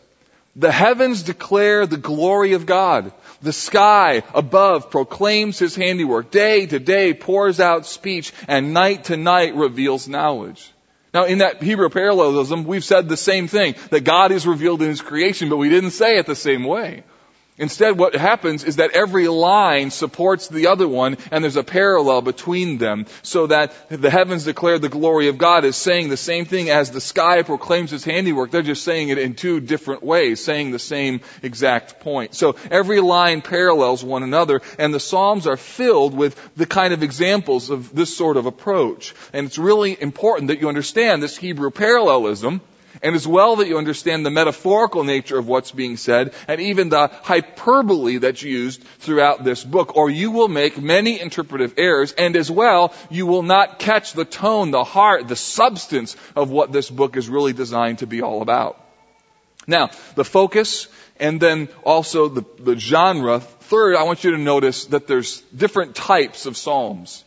The 0.56 0.72
heavens 0.72 1.24
declare 1.24 1.86
the 1.86 1.98
glory 1.98 2.54
of 2.54 2.66
God. 2.66 3.12
The 3.42 3.52
sky 3.52 4.24
above 4.34 4.90
proclaims 4.90 5.60
his 5.60 5.76
handiwork. 5.76 6.32
Day 6.32 6.66
to 6.66 6.80
day 6.80 7.14
pours 7.14 7.60
out 7.60 7.86
speech 7.86 8.32
and 8.48 8.74
night 8.74 9.06
to 9.06 9.18
night 9.18 9.56
reveals 9.56 10.08
knowledge. 10.08 10.72
Now, 11.14 11.26
in 11.26 11.40
that 11.40 11.62
Hebrew 11.62 11.90
parallelism, 11.90 12.66
we've 12.66 12.84
said 12.84 13.08
the 13.08 13.18
same 13.18 13.48
thing, 13.48 13.76
that 13.90 14.04
God 14.04 14.32
is 14.32 14.46
revealed 14.46 14.82
in 14.82 14.90
His 14.90 15.02
creation, 15.02 15.50
but 15.50 15.58
we 15.58 15.70
didn't 15.70 15.92
say 15.92 16.18
it 16.18 16.26
the 16.26 16.36
same 16.36 16.64
way. 16.64 17.04
Instead, 17.58 17.98
what 17.98 18.14
happens 18.14 18.66
is 18.66 18.76
that 18.76 18.92
every 18.92 19.30
line 19.30 19.90
supports 19.90 20.50
the 20.50 20.68
other 20.68 20.90
one, 20.90 21.16
and 21.32 21.42
there's 21.42 21.56
a 21.56 21.64
parallel 21.64 22.22
between 22.22 22.78
them, 22.78 23.06
so 23.22 23.48
that 23.48 23.74
the 23.88 24.10
heavens 24.10 24.44
declare 24.44 24.78
the 24.78 24.90
glory 24.90 25.30
of 25.30 25.38
God 25.38 25.64
is 25.64 25.78
saying 25.78 26.10
the 26.10 26.18
same 26.18 26.44
thing 26.44 26.70
as 26.70 26.92
the 26.92 27.00
sky 27.00 27.44
proclaims 27.44 27.92
His 27.92 28.04
handiwork. 28.04 28.52
They're 28.52 28.62
just 28.62 28.84
saying 28.84 29.08
it 29.08 29.18
in 29.18 29.36
two 29.36 29.62
different 29.62 30.04
ways, 30.04 30.44
saying 30.44 30.72
the 30.72 30.80
same 30.80 31.22
exact 31.44 32.02
point. 32.02 32.36
So 32.36 32.58
every 32.70 33.00
line 33.00 33.42
parallels 33.42 34.04
one 34.04 34.24
another, 34.24 34.62
and 34.78 34.94
the 34.94 35.00
Psalms 35.00 35.48
are 35.48 35.56
filled 35.56 36.14
with 36.14 36.38
the 36.58 36.66
kind 36.66 36.94
of 36.94 37.04
examples 37.04 37.70
of 37.70 37.96
this 37.96 38.18
sort 38.18 38.36
of 38.36 38.48
approach. 38.48 39.16
And 39.32 39.46
it's 39.46 39.58
really 39.58 39.96
important 40.02 40.50
that 40.50 40.60
you 40.60 40.68
understand 40.68 41.24
this 41.24 41.38
Hebrew 41.38 41.72
parallelism, 41.72 42.60
and 43.02 43.16
as 43.16 43.28
well 43.28 43.58
that 43.58 43.68
you 43.68 43.78
understand 43.78 44.26
the 44.26 44.30
metaphorical 44.30 45.04
nature 45.04 45.38
of 45.38 45.48
what's 45.48 45.72
being 45.72 45.98
said 45.98 46.34
and 46.48 46.62
even 46.62 46.90
the 46.90 47.08
hyperbole 47.08 48.18
that's 48.18 48.42
used 48.42 48.84
throughout 49.00 49.44
this 49.44 49.64
book, 49.64 49.96
or 49.96 50.10
you 50.10 50.32
will 50.32 50.48
make 50.48 50.82
many 50.82 51.20
interpretive 51.20 51.74
errors, 51.78 52.14
and 52.14 52.36
as 52.36 52.50
well, 52.50 52.94
you 53.10 53.26
will 53.26 53.44
not 53.44 53.80
catch 53.80 54.14
the 54.14 54.26
tone, 54.26 54.72
the 54.72 54.84
heart, 54.84 55.28
the 55.28 55.36
substance 55.36 56.16
of 56.36 56.50
what 56.50 56.72
this 56.72 56.90
book 56.90 57.18
is 57.18 57.30
really 57.30 57.54
designed 57.54 58.00
to 58.00 58.08
be 58.08 58.22
all 58.22 58.42
about. 58.42 58.82
Now, 59.68 59.90
the 60.16 60.24
focus 60.24 60.88
and 61.20 61.42
then 61.42 61.70
also 61.84 62.30
the, 62.30 62.44
the 62.60 62.78
genre. 62.78 63.40
Third, 63.40 63.96
I 63.96 64.04
want 64.04 64.24
you 64.24 64.32
to 64.32 64.38
notice 64.38 64.86
that 64.88 65.08
there's 65.08 65.42
different 65.56 65.96
types 65.96 66.46
of 66.46 66.58
psalms. 66.58 67.25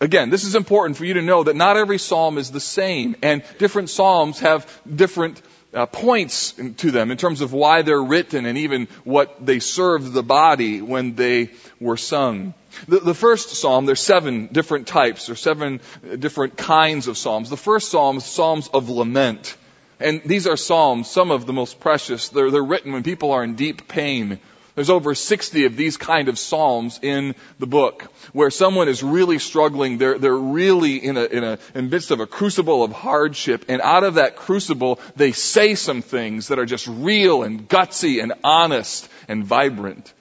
Again, 0.00 0.30
this 0.30 0.44
is 0.44 0.54
important 0.54 0.96
for 0.96 1.04
you 1.04 1.14
to 1.14 1.22
know 1.22 1.44
that 1.44 1.56
not 1.56 1.76
every 1.76 1.98
psalm 1.98 2.36
is 2.36 2.50
the 2.50 2.60
same, 2.60 3.16
and 3.22 3.42
different 3.58 3.90
psalms 3.90 4.40
have 4.40 4.66
different 4.92 5.40
uh, 5.72 5.86
points 5.86 6.52
to 6.76 6.90
them 6.90 7.10
in 7.10 7.16
terms 7.16 7.40
of 7.40 7.52
why 7.52 7.82
they're 7.82 8.02
written 8.02 8.46
and 8.46 8.58
even 8.58 8.86
what 9.04 9.44
they 9.44 9.58
served 9.58 10.12
the 10.12 10.22
body 10.22 10.80
when 10.80 11.14
they 11.14 11.50
were 11.80 11.96
sung. 11.96 12.54
The, 12.88 13.00
the 13.00 13.14
first 13.14 13.50
psalm, 13.50 13.86
there's 13.86 14.00
seven 14.00 14.48
different 14.48 14.86
types, 14.86 15.30
or 15.30 15.36
seven 15.36 15.80
different 16.18 16.56
kinds 16.56 17.08
of 17.08 17.16
psalms. 17.16 17.50
The 17.50 17.56
first 17.56 17.90
psalm 17.90 18.18
is 18.18 18.24
psalms 18.24 18.68
of 18.68 18.88
lament. 18.88 19.56
And 20.00 20.22
these 20.24 20.46
are 20.46 20.56
psalms, 20.56 21.08
some 21.08 21.30
of 21.30 21.46
the 21.46 21.52
most 21.52 21.78
precious. 21.78 22.28
They're, 22.28 22.50
they're 22.50 22.64
written 22.64 22.92
when 22.92 23.04
people 23.04 23.32
are 23.32 23.44
in 23.44 23.54
deep 23.54 23.86
pain 23.86 24.40
there's 24.74 24.90
over 24.90 25.14
60 25.14 25.66
of 25.66 25.76
these 25.76 25.96
kind 25.96 26.28
of 26.28 26.38
psalms 26.38 26.98
in 27.00 27.34
the 27.58 27.66
book 27.66 28.12
where 28.32 28.50
someone 28.50 28.88
is 28.88 29.02
really 29.02 29.38
struggling. 29.38 29.98
They're, 29.98 30.18
they're 30.18 30.36
really 30.36 30.96
in 30.96 31.16
a, 31.16 31.24
in 31.24 31.44
a, 31.44 31.58
in 31.74 31.90
midst 31.90 32.10
of 32.10 32.20
a 32.20 32.26
crucible 32.26 32.82
of 32.82 32.92
hardship. 32.92 33.66
And 33.68 33.80
out 33.80 34.02
of 34.02 34.14
that 34.14 34.34
crucible, 34.36 34.98
they 35.14 35.32
say 35.32 35.76
some 35.76 36.02
things 36.02 36.48
that 36.48 36.58
are 36.58 36.66
just 36.66 36.88
real 36.88 37.44
and 37.44 37.68
gutsy 37.68 38.22
and 38.22 38.32
honest 38.42 39.08
and 39.28 39.44
vibrant. 39.44 40.12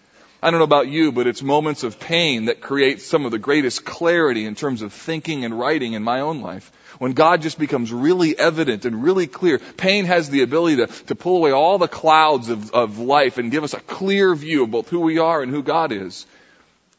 I 0.44 0.52
don't 0.52 0.60
know 0.60 0.66
about 0.66 0.89
you, 0.89 1.13
but 1.13 1.26
it's 1.26 1.42
moments 1.42 1.84
of 1.84 2.02
pain 2.02 2.46
that 2.46 2.60
create 2.60 3.02
some 3.02 3.24
of 3.24 3.32
the 3.32 3.39
greatest 3.39 3.86
clarity 3.86 4.46
in 4.46 4.56
terms 4.56 4.82
of 4.82 4.92
thinking 4.92 5.46
and 5.46 5.58
writing 5.58 5.94
in 5.94 6.04
my 6.04 6.20
own 6.20 6.42
life. 6.42 6.70
When 7.00 7.14
God 7.14 7.42
just 7.42 7.58
becomes 7.58 7.92
really 7.92 8.38
evident 8.38 8.86
and 8.86 9.04
really 9.04 9.28
clear, 9.28 9.60
pain 9.60 10.06
has 10.06 10.30
the 10.30 10.42
ability 10.42 10.78
to, 10.78 10.88
to 11.06 11.16
pull 11.16 11.38
away 11.38 11.52
all 11.52 11.78
the 11.78 11.88
clouds 11.88 12.50
of, 12.50 12.72
of 12.72 13.00
life 13.00 13.38
and 13.38 13.52
give 13.52 13.64
us 13.64 13.74
a 13.74 13.80
clear 13.80 14.34
view 14.36 14.64
of 14.64 14.72
both 14.72 14.90
who 14.90 15.00
we 15.00 15.20
are 15.20 15.42
and 15.42 15.52
who 15.52 15.64
God 15.64 15.92
is. 15.92 16.26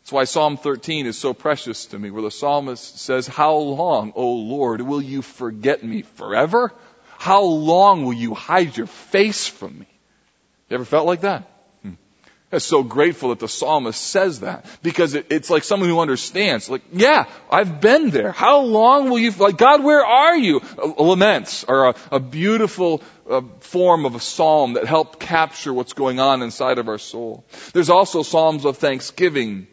That's 0.02 0.12
why 0.12 0.24
Psalm 0.24 0.58
13 0.58 1.06
is 1.06 1.16
so 1.16 1.32
precious 1.32 1.86
to 1.86 1.98
me, 1.98 2.10
where 2.10 2.22
the 2.22 2.30
psalmist 2.30 2.98
says, 2.98 3.26
How 3.26 3.56
long, 3.56 4.12
O 4.14 4.32
Lord, 4.32 4.82
will 4.82 5.00
you 5.00 5.22
forget 5.22 5.82
me 5.82 6.02
forever? 6.02 6.72
How 7.16 7.42
long 7.42 8.04
will 8.04 8.12
you 8.12 8.34
hide 8.34 8.76
your 8.76 8.86
face 8.86 9.46
from 9.46 9.78
me? 9.78 9.86
You 10.68 10.74
ever 10.74 10.84
felt 10.84 11.06
like 11.06 11.22
that? 11.22 11.50
So 12.58 12.82
grateful 12.82 13.30
that 13.30 13.38
the 13.38 13.48
psalmist 13.48 14.00
says 14.00 14.40
that 14.40 14.66
because 14.82 15.14
it, 15.14 15.26
it's 15.30 15.50
like 15.50 15.64
someone 15.64 15.88
who 15.88 16.00
understands. 16.00 16.68
Like, 16.68 16.82
yeah, 16.92 17.26
I've 17.50 17.80
been 17.80 18.10
there. 18.10 18.32
How 18.32 18.60
long 18.60 19.10
will 19.10 19.18
you, 19.18 19.30
like, 19.32 19.56
God, 19.56 19.82
where 19.82 20.04
are 20.04 20.36
you? 20.36 20.60
Uh, 20.78 21.02
laments 21.02 21.64
are 21.64 21.88
a, 21.88 21.94
a 22.12 22.20
beautiful 22.20 23.02
uh, 23.28 23.42
form 23.60 24.04
of 24.04 24.14
a 24.14 24.20
psalm 24.20 24.74
that 24.74 24.86
help 24.86 25.18
capture 25.18 25.72
what's 25.72 25.92
going 25.92 26.20
on 26.20 26.42
inside 26.42 26.78
of 26.78 26.88
our 26.88 26.98
soul. 26.98 27.44
There's 27.72 27.90
also 27.90 28.22
psalms 28.22 28.64
of 28.64 28.78
thanksgiving 28.78 29.66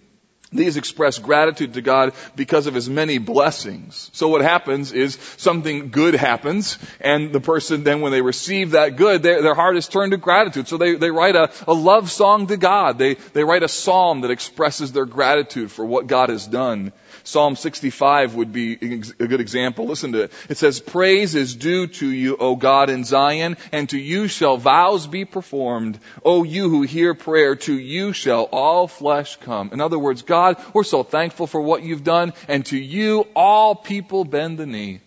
these 0.52 0.78
express 0.78 1.18
gratitude 1.18 1.76
to 1.76 1.82
God 1.82 2.14
because 2.36 2.68
of 2.68 2.74
His 2.74 2.90
many 2.90 3.18
blessings. 3.18 4.10
So 4.14 4.28
what 4.28 4.42
happens 4.42 4.92
is 4.92 5.18
something 5.38 5.90
good 5.90 6.14
happens, 6.14 6.78
and 7.00 7.32
the 7.32 7.40
person 7.40 7.84
then 7.84 8.02
when 8.02 8.12
they 8.12 8.22
receive 8.22 8.72
that 8.72 8.98
good, 8.98 9.24
their, 9.24 9.42
their 9.42 9.56
heart 9.56 9.78
is 9.78 9.88
turned 9.88 10.12
to 10.12 10.18
gratitude. 10.18 10.68
So 10.68 10.78
they, 10.78 10.96
they 10.96 11.12
write 11.12 11.36
a, 11.36 11.52
a 11.68 11.74
love 11.74 12.12
song 12.12 12.48
to 12.48 12.58
God. 12.58 12.98
They, 12.98 13.14
they 13.14 13.44
write 13.44 13.64
a 13.64 13.68
psalm 13.68 14.22
that 14.22 14.32
expresses 14.32 14.92
their 14.92 15.06
gratitude 15.06 15.72
for 15.72 15.86
what 15.86 16.08
God 16.08 16.30
has 16.30 16.46
done. 16.48 16.92
Psalm 17.24 17.56
65 17.56 18.36
would 18.36 18.52
be 18.52 18.74
a 18.74 19.28
good 19.28 19.42
example. 19.42 19.86
Listen 19.86 20.12
to 20.14 20.24
it. 20.24 20.34
It 20.50 20.58
says, 20.58 20.80
Praise 20.80 21.36
is 21.36 21.56
due 21.56 21.88
to 21.88 22.08
you, 22.08 22.38
O 22.38 22.56
God 22.56 22.90
in 22.90 23.04
Zion, 23.04 23.58
and 23.72 23.90
to 23.90 23.98
you 23.98 24.28
shall 24.28 24.58
vows 24.58 25.08
be 25.08 25.26
performed. 25.26 26.00
O 26.24 26.44
you 26.44 26.70
who 26.70 26.82
hear 26.84 27.14
prayer, 27.14 27.56
to 27.56 27.74
you 27.74 28.14
shall 28.14 28.44
all 28.52 28.88
flesh 28.88 29.36
come. 29.38 29.70
In 29.74 29.82
other 29.82 30.00
words, 30.00 30.22
God, 30.22 30.58
we're 30.74 30.84
so 30.84 31.04
thankful 31.04 31.48
for 31.48 31.62
what 31.62 31.84
you've 31.84 32.04
done, 32.04 32.34
and 32.48 32.66
to 32.68 32.78
you 32.78 33.28
all 33.36 33.76
people 33.76 34.26
bend 34.26 34.58
the 34.58 34.66
knee. 34.66 35.02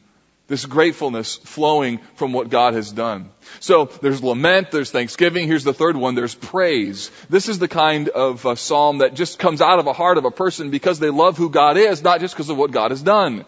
This 0.46 0.66
gratefulness 0.66 1.36
flowing 1.36 2.00
from 2.16 2.34
what 2.34 2.50
God 2.50 2.74
has 2.74 2.92
done. 2.92 3.30
So 3.60 3.86
there's 3.86 4.22
lament, 4.22 4.70
there's 4.70 4.90
thanksgiving. 4.90 5.46
Here's 5.46 5.64
the 5.64 5.72
third 5.72 5.96
one, 5.96 6.14
there's 6.14 6.34
praise. 6.34 7.10
This 7.30 7.48
is 7.48 7.58
the 7.58 7.68
kind 7.68 8.10
of 8.10 8.44
uh, 8.44 8.54
psalm 8.54 8.98
that 8.98 9.14
just 9.14 9.38
comes 9.38 9.62
out 9.62 9.78
of 9.78 9.86
a 9.86 9.94
heart 9.94 10.18
of 10.18 10.26
a 10.26 10.30
person 10.30 10.70
because 10.70 10.98
they 10.98 11.08
love 11.08 11.38
who 11.38 11.48
God 11.48 11.78
is, 11.78 12.02
not 12.02 12.20
just 12.20 12.34
because 12.34 12.50
of 12.50 12.58
what 12.58 12.72
God 12.72 12.90
has 12.90 13.02
done. 13.02 13.46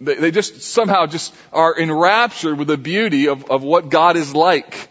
They, 0.00 0.16
they 0.16 0.30
just 0.32 0.62
somehow 0.62 1.06
just 1.06 1.32
are 1.52 1.78
enraptured 1.78 2.58
with 2.58 2.68
the 2.68 2.76
beauty 2.76 3.28
of, 3.28 3.48
of 3.48 3.62
what 3.62 3.88
God 3.88 4.16
is 4.16 4.34
like. 4.34 4.88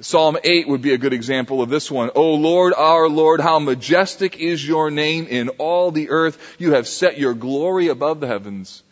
Psalm 0.00 0.36
8 0.44 0.68
would 0.68 0.82
be 0.82 0.92
a 0.92 0.98
good 0.98 1.14
example 1.14 1.62
of 1.62 1.70
this 1.70 1.90
one. 1.90 2.10
O 2.14 2.34
Lord, 2.34 2.74
our 2.74 3.08
Lord, 3.08 3.40
how 3.40 3.58
majestic 3.58 4.38
is 4.38 4.66
your 4.66 4.90
name 4.90 5.26
in 5.26 5.48
all 5.48 5.90
the 5.90 6.10
earth. 6.10 6.56
You 6.58 6.72
have 6.72 6.86
set 6.86 7.18
your 7.18 7.32
glory 7.32 7.88
above 7.88 8.20
the 8.20 8.26
heavens. 8.26 8.82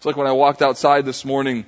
It's 0.00 0.06
like 0.06 0.16
when 0.16 0.26
I 0.26 0.32
walked 0.32 0.62
outside 0.62 1.04
this 1.04 1.26
morning 1.26 1.66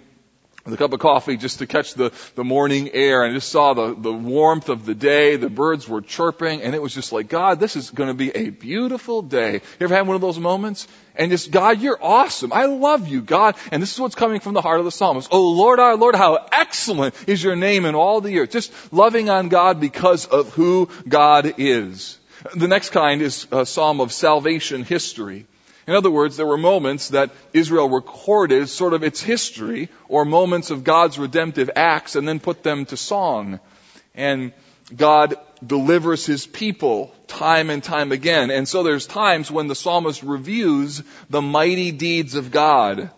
with 0.65 0.73
a 0.73 0.79
cup 0.79 0.95
of 0.95 1.01
coffee 1.01 1.37
just 1.37 1.59
to 1.59 1.67
catch 1.67 1.93
the, 1.93 2.15
the 2.35 2.43
morning 2.43 2.89
air 2.95 3.25
and 3.25 3.33
I 3.33 3.35
just 3.35 3.51
saw 3.51 3.75
the, 3.75 3.95
the 3.95 4.11
warmth 4.11 4.71
of 4.71 4.87
the 4.87 4.95
day. 4.95 5.37
The 5.37 5.51
birds 5.51 5.87
were 5.87 6.01
chirping 6.01 6.63
and 6.63 6.75
it 6.75 6.81
was 6.81 6.95
just 6.95 7.13
like, 7.13 7.29
God, 7.29 7.61
this 7.61 7.77
is 7.77 7.91
going 7.91 8.09
to 8.09 8.15
be 8.15 8.31
a 8.31 8.49
beautiful 8.49 9.21
day. 9.21 9.57
You 9.57 9.61
ever 9.81 9.95
had 9.95 10.07
one 10.07 10.15
of 10.15 10.23
those 10.23 10.39
moments? 10.39 10.89
And 11.15 11.31
just, 11.31 11.51
God, 11.51 11.83
you're 11.83 12.03
awesome. 12.03 12.55
I 12.55 12.65
love 12.65 13.07
you, 13.07 13.21
God. 13.21 13.55
And 13.71 13.83
this 13.83 13.93
is 13.93 14.01
what's 14.01 14.15
coming 14.15 14.41
from 14.41 14.55
the 14.55 14.63
heart 14.63 14.79
of 14.79 14.87
the 14.87 14.93
psalmist. 14.93 15.29
Oh 15.31 15.51
Lord, 15.51 15.79
our 15.79 15.97
Lord, 15.97 16.15
how 16.15 16.47
excellent 16.53 17.15
is 17.29 17.45
your 17.45 17.55
name 17.55 17.85
in 17.85 17.95
all 17.95 18.23
the 18.23 18.39
earth. 18.39 18.51
Just 18.51 18.73
loving 18.95 19.29
on 19.29 19.51
God 19.51 19.79
because 19.79 20.25
of 20.25 20.55
who 20.55 20.89
God 21.07 21.57
is. 21.59 22.19
The 22.57 22.67
next 22.67 22.93
kind 22.93 23.21
is 23.21 23.47
a 23.53 23.67
psalm 23.67 24.01
of 24.01 24.11
salvation 24.11 24.85
history. 24.85 25.47
In 25.87 25.95
other 25.95 26.11
words, 26.11 26.37
there 26.37 26.47
were 26.47 26.59
moments 26.59 27.09
that 27.09 27.31
Israel 27.53 27.89
recorded 27.89 28.69
sort 28.69 28.93
of 28.93 29.03
its 29.03 29.21
history 29.21 29.89
or 30.09 30.25
moments 30.25 30.71
of 30.71 30.85
God's 30.85 31.19
redemptive 31.19 31.71
acts 31.75 32.15
and 32.15 32.27
then 32.27 32.39
put 32.39 32.63
them 32.63 32.85
to 32.87 32.97
song. 32.97 33.59
And 34.15 34.53
God 34.95 35.37
delivers 35.65 36.27
his 36.27 36.47
people 36.47 37.15
time 37.27 37.71
and 37.71 37.83
time 37.83 38.13
again. 38.13 38.51
And 38.51 38.69
so 38.69 38.83
there's 38.83 39.07
times 39.07 39.51
when 39.51 39.67
the 39.67 39.75
psalmist 39.75 40.23
reviews 40.23 41.03
the 41.31 41.43
mighty 41.43 41.93
deeds 41.93 42.35
of 42.35 42.51
God. 42.51 43.11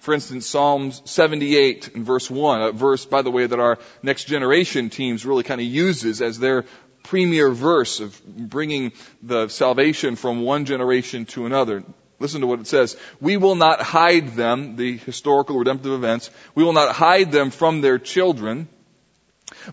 For 0.00 0.14
instance, 0.14 0.46
Psalms 0.46 1.02
78 1.04 1.90
in 1.94 2.04
verse 2.04 2.30
1, 2.30 2.62
a 2.62 2.72
verse, 2.72 3.04
by 3.04 3.20
the 3.20 3.30
way, 3.30 3.46
that 3.46 3.60
our 3.60 3.78
next 4.02 4.24
generation 4.24 4.88
teams 4.88 5.26
really 5.26 5.42
kind 5.42 5.60
of 5.60 5.66
uses 5.66 6.22
as 6.22 6.38
their 6.38 6.64
premier 7.02 7.50
verse 7.50 8.00
of 8.00 8.20
bringing 8.24 8.92
the 9.22 9.48
salvation 9.48 10.16
from 10.16 10.42
one 10.42 10.64
generation 10.64 11.26
to 11.26 11.44
another. 11.44 11.84
Listen 12.20 12.42
to 12.42 12.46
what 12.46 12.60
it 12.60 12.66
says. 12.66 12.96
We 13.20 13.38
will 13.38 13.54
not 13.54 13.80
hide 13.80 14.36
them, 14.36 14.76
the 14.76 14.98
historical 14.98 15.58
redemptive 15.58 15.92
events, 15.92 16.30
we 16.54 16.62
will 16.62 16.74
not 16.74 16.94
hide 16.94 17.32
them 17.32 17.50
from 17.50 17.80
their 17.80 17.98
children, 17.98 18.68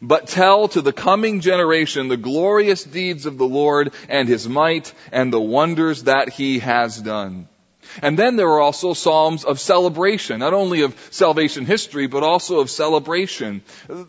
but 0.02 0.28
tell 0.28 0.70
to 0.70 0.82
the 0.82 0.94
coming 0.94 1.42
generation 1.42 2.08
the 2.08 2.18
glorious 2.18 2.84
deeds 2.84 3.26
of 3.26 3.38
the 3.38 3.46
Lord 3.46 3.94
and 4.10 4.28
his 4.28 4.48
might 4.48 4.94
and 5.12 5.32
the 5.32 5.42
wonders 5.42 6.04
that 6.04 6.30
he 6.30 6.60
has 6.60 7.00
done. 7.00 7.50
And 8.02 8.18
then 8.18 8.36
there 8.36 8.50
are 8.50 8.62
also 8.62 8.94
psalms 8.94 9.44
of 9.44 9.60
celebration, 9.60 10.40
not 10.40 10.54
only 10.54 10.82
of 10.82 10.96
salvation 11.12 11.66
history, 11.66 12.08
but 12.08 12.24
also 12.24 12.60
of 12.60 12.70
celebration, 12.70 13.62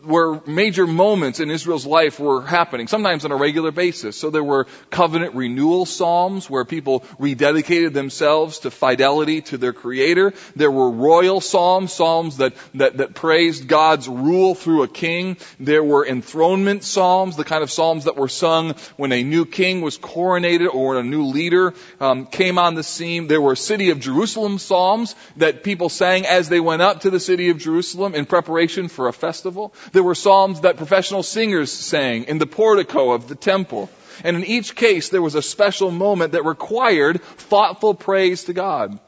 where 0.03 0.41
major 0.45 0.87
moments 0.87 1.39
in 1.39 1.49
Israel's 1.49 1.85
life 1.85 2.19
were 2.19 2.41
happening, 2.41 2.87
sometimes 2.87 3.25
on 3.25 3.31
a 3.31 3.35
regular 3.35 3.71
basis. 3.71 4.17
So 4.17 4.29
there 4.29 4.43
were 4.43 4.67
covenant 4.89 5.35
renewal 5.35 5.85
psalms 5.85 6.49
where 6.49 6.65
people 6.65 7.01
rededicated 7.19 7.93
themselves 7.93 8.59
to 8.59 8.71
fidelity 8.71 9.41
to 9.41 9.57
their 9.57 9.73
creator. 9.73 10.33
There 10.55 10.71
were 10.71 10.89
royal 10.89 11.41
psalms, 11.41 11.93
psalms 11.93 12.37
that, 12.37 12.53
that, 12.75 12.97
that 12.97 13.13
praised 13.13 13.67
God's 13.67 14.07
rule 14.07 14.55
through 14.55 14.83
a 14.83 14.87
king. 14.87 15.37
There 15.59 15.83
were 15.83 16.05
enthronement 16.05 16.83
psalms, 16.83 17.35
the 17.35 17.43
kind 17.43 17.63
of 17.63 17.71
psalms 17.71 18.05
that 18.05 18.17
were 18.17 18.27
sung 18.27 18.75
when 18.97 19.11
a 19.11 19.23
new 19.23 19.45
king 19.45 19.81
was 19.81 19.97
coronated 19.97 20.73
or 20.73 20.95
when 20.95 21.05
a 21.05 21.09
new 21.09 21.23
leader 21.25 21.73
um, 21.99 22.25
came 22.25 22.57
on 22.57 22.75
the 22.75 22.83
scene. 22.83 23.27
There 23.27 23.41
were 23.41 23.55
city 23.69 23.91
of 23.91 23.99
Jerusalem 23.99 24.57
psalms 24.57 25.15
that 25.37 25.63
people 25.63 25.89
sang 25.89 26.25
as 26.25 26.49
they 26.49 26.59
went 26.59 26.81
up 26.81 27.01
to 27.01 27.11
the 27.11 27.19
city 27.19 27.51
of 27.51 27.59
Jerusalem 27.59 28.15
in 28.15 28.25
preparation 28.25 28.87
for 28.87 29.07
a 29.07 29.13
festival. 29.13 29.75
There 29.91 30.01
were 30.01 30.15
psalms 30.15 30.61
that 30.61 30.77
professional 30.77 31.21
singers 31.21 31.71
sang 31.71 32.23
in 32.23 32.39
the 32.39 32.47
portico 32.47 33.11
of 33.11 33.27
the 33.27 33.35
temple. 33.35 33.91
And 34.23 34.35
in 34.35 34.43
each 34.43 34.75
case, 34.75 35.09
there 35.09 35.21
was 35.21 35.35
a 35.35 35.41
special 35.41 35.91
moment 35.91 36.31
that 36.31 36.45
required 36.45 37.21
thoughtful 37.23 37.93
praise 37.93 38.45
to 38.45 38.53
God. 38.53 38.99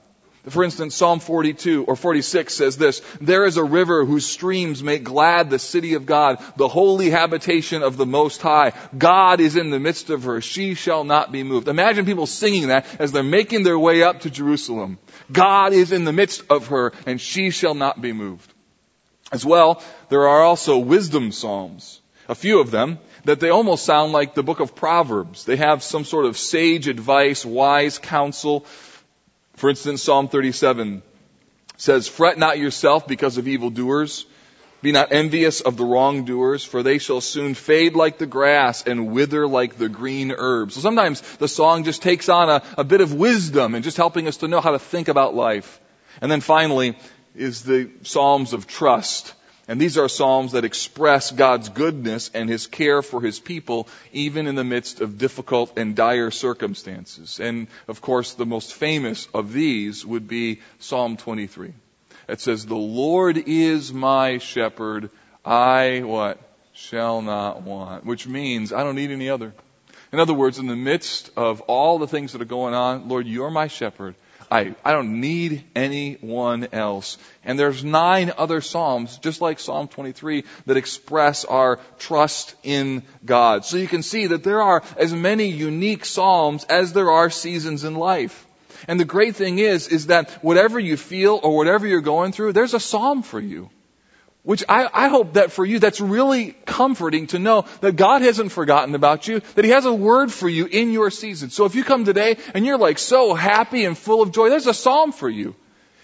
For 0.50 0.64
instance, 0.64 0.96
Psalm 0.96 1.20
42 1.20 1.86
or 1.86 1.96
46 1.96 2.56
says 2.56 2.76
this, 2.76 3.02
There 3.22 3.46
is 3.46 3.58
a 3.58 3.64
river 3.64 4.06
whose 4.06 4.26
streams 4.26 4.82
make 4.82 5.04
glad 5.04 5.50
the 5.50 5.60
city 5.60 5.94
of 5.94 6.08
God, 6.08 6.44
the 6.58 6.68
holy 6.68 7.12
habitation 7.12 7.84
of 7.84 7.96
the 7.96 8.08
Most 8.08 8.42
High. 8.42 8.74
God 8.98 9.40
is 9.40 9.56
in 9.56 9.70
the 9.70 9.80
midst 9.80 10.10
of 10.10 10.24
her. 10.24 10.42
She 10.42 10.74
shall 10.74 11.04
not 11.04 11.32
be 11.32 11.44
moved. 11.44 11.68
Imagine 11.68 12.06
people 12.06 12.26
singing 12.26 12.70
that 12.70 12.88
as 13.00 13.12
they're 13.12 13.22
making 13.22 13.64
their 13.64 13.78
way 13.78 14.02
up 14.02 14.22
to 14.22 14.32
Jerusalem. 14.32 14.98
God 15.32 15.74
is 15.74 15.92
in 15.92 16.06
the 16.06 16.14
midst 16.14 16.44
of 16.50 16.68
her 16.68 16.92
and 17.06 17.22
she 17.22 17.52
shall 17.52 17.76
not 17.76 18.02
be 18.02 18.12
moved. 18.12 18.52
As 19.32 19.46
well, 19.46 19.84
there 20.10 20.28
are 20.28 20.42
also 20.42 20.80
wisdom 20.80 21.32
psalms. 21.32 22.02
A 22.28 22.36
few 22.36 22.62
of 22.62 22.72
them 22.72 22.98
that 23.26 23.40
they 23.40 23.50
almost 23.50 23.86
sound 23.86 24.12
like 24.12 24.34
the 24.34 24.44
book 24.44 24.60
of 24.60 24.76
Proverbs. 24.76 25.46
They 25.46 25.58
have 25.58 25.84
some 25.84 26.04
sort 26.04 26.26
of 26.26 26.36
sage 26.36 26.88
advice, 26.88 27.46
wise 27.46 28.00
counsel, 28.00 28.66
for 29.62 29.70
instance, 29.70 30.02
Psalm 30.02 30.28
37 30.28 31.04
says, 31.78 32.08
Fret 32.08 32.40
not 32.40 32.58
yourself 32.58 33.08
because 33.08 33.38
of 33.38 33.48
evildoers. 33.48 34.26
Be 34.82 34.92
not 34.92 35.12
envious 35.12 35.62
of 35.62 35.78
the 35.78 35.86
wrongdoers, 35.86 36.66
for 36.66 36.82
they 36.82 36.98
shall 36.98 37.22
soon 37.22 37.54
fade 37.54 37.94
like 37.94 38.18
the 38.18 38.26
grass 38.26 38.82
and 38.82 39.12
wither 39.12 39.48
like 39.48 39.78
the 39.78 39.88
green 39.88 40.34
herbs. 40.36 40.74
So 40.74 40.82
sometimes 40.82 41.22
the 41.38 41.48
song 41.48 41.84
just 41.84 42.02
takes 42.02 42.28
on 42.28 42.50
a, 42.50 42.64
a 42.76 42.84
bit 42.84 43.02
of 43.02 43.14
wisdom 43.14 43.76
and 43.76 43.84
just 43.84 43.98
helping 43.98 44.28
us 44.28 44.38
to 44.38 44.48
know 44.48 44.62
how 44.62 44.72
to 44.72 44.80
think 44.80 45.10
about 45.10 45.36
life. 45.36 45.80
And 46.22 46.32
then 46.32 46.42
finally 46.42 46.98
is 47.36 47.62
the 47.62 47.92
Psalms 48.02 48.54
of 48.54 48.66
trust. 48.66 49.32
And 49.72 49.80
these 49.80 49.98
are 49.98 50.10
Psalms 50.10 50.52
that 50.52 50.66
express 50.66 51.32
God's 51.32 51.70
goodness 51.70 52.30
and 52.34 52.50
His 52.50 52.68
care 52.68 53.02
for 53.02 53.22
His 53.22 53.40
people, 53.40 53.88
even 54.12 54.48
in 54.48 54.56
the 54.56 54.66
midst 54.66 55.00
of 55.00 55.18
difficult 55.18 55.78
and 55.78 55.96
dire 55.96 56.30
circumstances. 56.30 57.40
And 57.40 57.68
of 57.88 58.02
course, 58.02 58.34
the 58.34 58.46
most 58.46 58.74
famous 58.74 59.30
of 59.34 59.54
these 59.54 60.06
would 60.06 60.28
be 60.28 60.60
Psalm 60.80 61.16
23. 61.16 61.72
It 62.28 62.42
says, 62.42 62.66
The 62.66 62.76
Lord 62.76 63.38
is 63.38 63.94
my 63.94 64.40
shepherd. 64.40 65.10
I, 65.46 66.02
what? 66.04 66.38
Shall 66.74 67.22
not 67.22 67.62
want. 67.62 68.06
Which 68.06 68.28
means 68.28 68.74
I 68.74 68.84
don't 68.84 68.98
need 68.98 69.12
any 69.12 69.30
other. 69.30 69.54
In 70.12 70.20
other 70.20 70.34
words, 70.34 70.60
in 70.60 70.68
the 70.68 70.76
midst 70.76 71.32
of 71.38 71.62
all 71.62 71.98
the 71.98 72.08
things 72.08 72.34
that 72.34 72.42
are 72.42 72.56
going 72.60 72.74
on, 72.74 73.08
Lord, 73.08 73.26
you're 73.26 73.50
my 73.50 73.68
shepherd. 73.68 74.16
I, 74.52 74.76
I 74.84 74.92
don't 74.92 75.22
need 75.22 75.64
anyone 75.78 76.68
else. 76.74 77.18
And 77.46 77.58
there's 77.58 77.86
nine 77.86 78.34
other 78.38 78.60
Psalms, 78.60 79.18
just 79.20 79.40
like 79.40 79.60
Psalm 79.60 79.88
23, 79.88 80.44
that 80.66 80.76
express 80.76 81.46
our 81.46 81.80
trust 82.00 82.54
in 82.62 83.04
God. 83.24 83.64
So 83.64 83.78
you 83.78 83.88
can 83.88 84.04
see 84.04 84.28
that 84.28 84.44
there 84.44 84.62
are 84.62 84.84
as 84.98 85.14
many 85.14 85.48
unique 85.48 86.04
Psalms 86.04 86.66
as 86.66 86.92
there 86.92 87.10
are 87.10 87.30
seasons 87.30 87.86
in 87.86 87.96
life. 87.96 88.46
And 88.90 89.00
the 89.00 89.06
great 89.06 89.38
thing 89.38 89.58
is, 89.60 89.88
is 89.88 90.08
that 90.08 90.30
whatever 90.44 90.80
you 90.80 90.98
feel 90.98 91.40
or 91.42 91.56
whatever 91.56 91.88
you're 91.88 92.02
going 92.02 92.34
through, 92.34 92.52
there's 92.52 92.74
a 92.74 92.80
Psalm 92.80 93.24
for 93.24 93.40
you. 93.40 93.70
Which 94.44 94.64
I, 94.68 94.90
I, 94.92 95.08
hope 95.08 95.34
that 95.34 95.52
for 95.52 95.64
you, 95.64 95.78
that's 95.78 96.02
really 96.02 96.56
comforting 96.66 97.28
to 97.28 97.38
know 97.38 97.66
that 97.82 97.96
God 97.96 98.24
hasn't 98.24 98.52
forgotten 98.52 98.96
about 98.96 99.28
you, 99.28 99.42
that 99.54 99.64
He 99.64 99.70
has 99.70 99.86
a 99.86 99.94
word 99.94 100.32
for 100.32 100.50
you 100.50 100.66
in 100.66 100.92
your 100.92 101.12
season. 101.12 101.52
So 101.52 101.66
if 101.66 101.76
you 101.76 101.84
come 101.84 102.06
today 102.06 102.38
and 102.56 102.66
you're 102.66 102.80
like 102.80 102.98
so 102.98 103.36
happy 103.36 103.86
and 103.86 103.96
full 103.96 104.24
of 104.24 104.32
joy, 104.32 104.50
there's 104.50 104.66
a 104.66 104.74
psalm 104.74 105.12
for 105.12 105.30
you. 105.30 105.54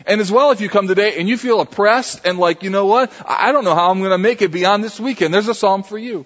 And 0.05 0.21
as 0.21 0.31
well, 0.31 0.51
if 0.51 0.61
you 0.61 0.69
come 0.69 0.87
today 0.87 1.19
and 1.19 1.27
you 1.27 1.35
feel 1.35 1.59
oppressed 1.61 2.27
and 2.27 2.37
like, 2.37 2.61
you 2.61 2.69
know 2.69 2.85
what, 2.85 3.11
I 3.25 3.51
don't 3.51 3.63
know 3.63 3.73
how 3.73 3.89
I'm 3.89 3.99
going 3.99 4.11
to 4.11 4.19
make 4.19 4.43
it 4.43 4.51
beyond 4.51 4.83
this 4.83 4.99
weekend, 4.99 5.33
there's 5.33 5.47
a 5.47 5.55
psalm 5.55 5.81
for 5.81 5.97
you. 5.97 6.23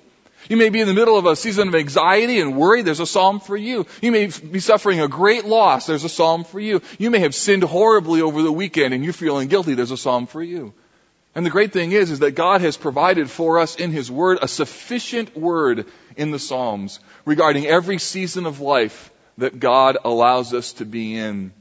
You 0.49 0.57
may 0.57 0.69
be 0.69 0.81
in 0.81 0.87
the 0.87 0.93
middle 0.93 1.17
of 1.17 1.25
a 1.25 1.35
season 1.37 1.69
of 1.69 1.75
anxiety 1.75 2.41
and 2.41 2.57
worry. 2.57 2.81
There's 2.81 2.99
a 2.99 3.05
psalm 3.05 3.39
for 3.39 3.55
you. 3.55 3.85
You 4.01 4.11
may 4.11 4.25
be 4.25 4.59
suffering 4.59 4.99
a 4.99 5.07
great 5.07 5.45
loss. 5.45 5.85
There's 5.85 6.03
a 6.03 6.09
psalm 6.09 6.43
for 6.43 6.59
you. 6.59 6.81
You 6.97 7.09
may 7.09 7.19
have 7.19 7.33
sinned 7.33 7.63
horribly 7.63 8.21
over 8.21 8.41
the 8.41 8.51
weekend 8.51 8.93
and 8.93 9.03
you're 9.03 9.13
feeling 9.13 9.47
guilty. 9.47 9.75
There's 9.75 9.91
a 9.91 9.97
psalm 9.97 10.27
for 10.27 10.43
you. 10.43 10.73
And 11.33 11.45
the 11.45 11.49
great 11.49 11.71
thing 11.71 11.93
is, 11.93 12.11
is 12.11 12.19
that 12.19 12.31
God 12.31 12.61
has 12.61 12.75
provided 12.75 13.29
for 13.29 13.59
us 13.59 13.75
in 13.75 13.91
His 13.91 14.11
Word 14.11 14.39
a 14.41 14.47
sufficient 14.47 15.35
word 15.35 15.85
in 16.17 16.31
the 16.31 16.39
Psalms 16.39 16.99
regarding 17.25 17.65
every 17.65 17.99
season 17.99 18.45
of 18.45 18.59
life 18.59 19.11
that 19.37 19.59
God 19.59 19.97
allows 20.03 20.53
us 20.53 20.73
to 20.73 20.85
be 20.85 21.15
in. 21.15 21.53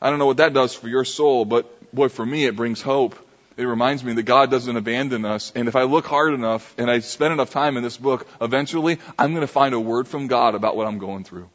I 0.00 0.08
don't 0.08 0.18
know 0.18 0.26
what 0.26 0.38
that 0.38 0.54
does 0.54 0.74
for 0.74 0.88
your 0.88 1.04
soul, 1.04 1.44
but 1.44 1.94
boy, 1.94 2.08
for 2.08 2.24
me, 2.24 2.46
it 2.46 2.56
brings 2.56 2.80
hope. 2.80 3.16
It 3.58 3.64
reminds 3.64 4.04
me 4.04 4.12
that 4.14 4.22
God 4.24 4.50
doesn't 4.50 4.76
abandon 4.76 5.24
us. 5.24 5.52
And 5.54 5.68
if 5.68 5.76
I 5.76 5.84
look 5.84 6.06
hard 6.06 6.34
enough 6.34 6.74
and 6.78 6.90
I 6.90 6.98
spend 7.00 7.32
enough 7.32 7.50
time 7.50 7.76
in 7.76 7.82
this 7.82 7.96
book, 7.96 8.26
eventually 8.40 8.98
I'm 9.18 9.32
going 9.32 9.42
to 9.42 9.46
find 9.46 9.74
a 9.74 9.80
word 9.80 10.08
from 10.08 10.26
God 10.26 10.54
about 10.54 10.76
what 10.76 10.86
I'm 10.86 10.98
going 10.98 11.24
through. 11.24 11.48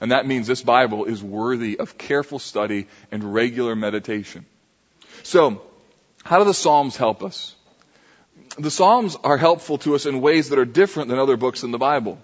And 0.00 0.12
that 0.12 0.26
means 0.26 0.46
this 0.46 0.62
Bible 0.62 1.04
is 1.04 1.22
worthy 1.22 1.78
of 1.78 1.96
careful 1.96 2.38
study 2.38 2.88
and 3.10 3.34
regular 3.34 3.76
meditation. 3.76 4.46
So, 5.22 5.62
how 6.24 6.38
do 6.38 6.44
the 6.44 6.54
Psalms 6.54 6.96
help 6.96 7.22
us? 7.22 7.54
The 8.58 8.70
Psalms 8.70 9.16
are 9.16 9.36
helpful 9.36 9.78
to 9.78 9.94
us 9.94 10.06
in 10.06 10.20
ways 10.20 10.50
that 10.50 10.58
are 10.58 10.64
different 10.64 11.08
than 11.08 11.18
other 11.18 11.36
books 11.36 11.62
in 11.62 11.70
the 11.70 11.78
Bible. 11.78 12.18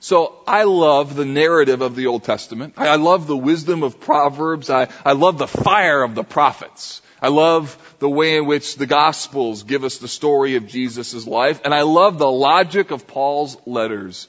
So 0.00 0.42
I 0.46 0.64
love 0.64 1.14
the 1.14 1.24
narrative 1.24 1.80
of 1.80 1.96
the 1.96 2.08
Old 2.08 2.24
Testament. 2.24 2.74
I 2.76 2.96
love 2.96 3.26
the 3.26 3.36
wisdom 3.36 3.82
of 3.82 4.00
Proverbs. 4.00 4.68
I, 4.68 4.88
I 5.04 5.12
love 5.12 5.38
the 5.38 5.46
fire 5.46 6.02
of 6.02 6.14
the 6.14 6.24
prophets. 6.24 7.00
I 7.22 7.28
love 7.28 7.96
the 8.00 8.10
way 8.10 8.36
in 8.36 8.44
which 8.44 8.76
the 8.76 8.86
Gospels 8.86 9.62
give 9.62 9.82
us 9.82 9.96
the 9.96 10.08
story 10.08 10.56
of 10.56 10.66
Jesus' 10.66 11.26
life. 11.26 11.62
And 11.64 11.72
I 11.72 11.82
love 11.82 12.18
the 12.18 12.30
logic 12.30 12.90
of 12.90 13.06
Paul's 13.06 13.56
letters. 13.66 14.28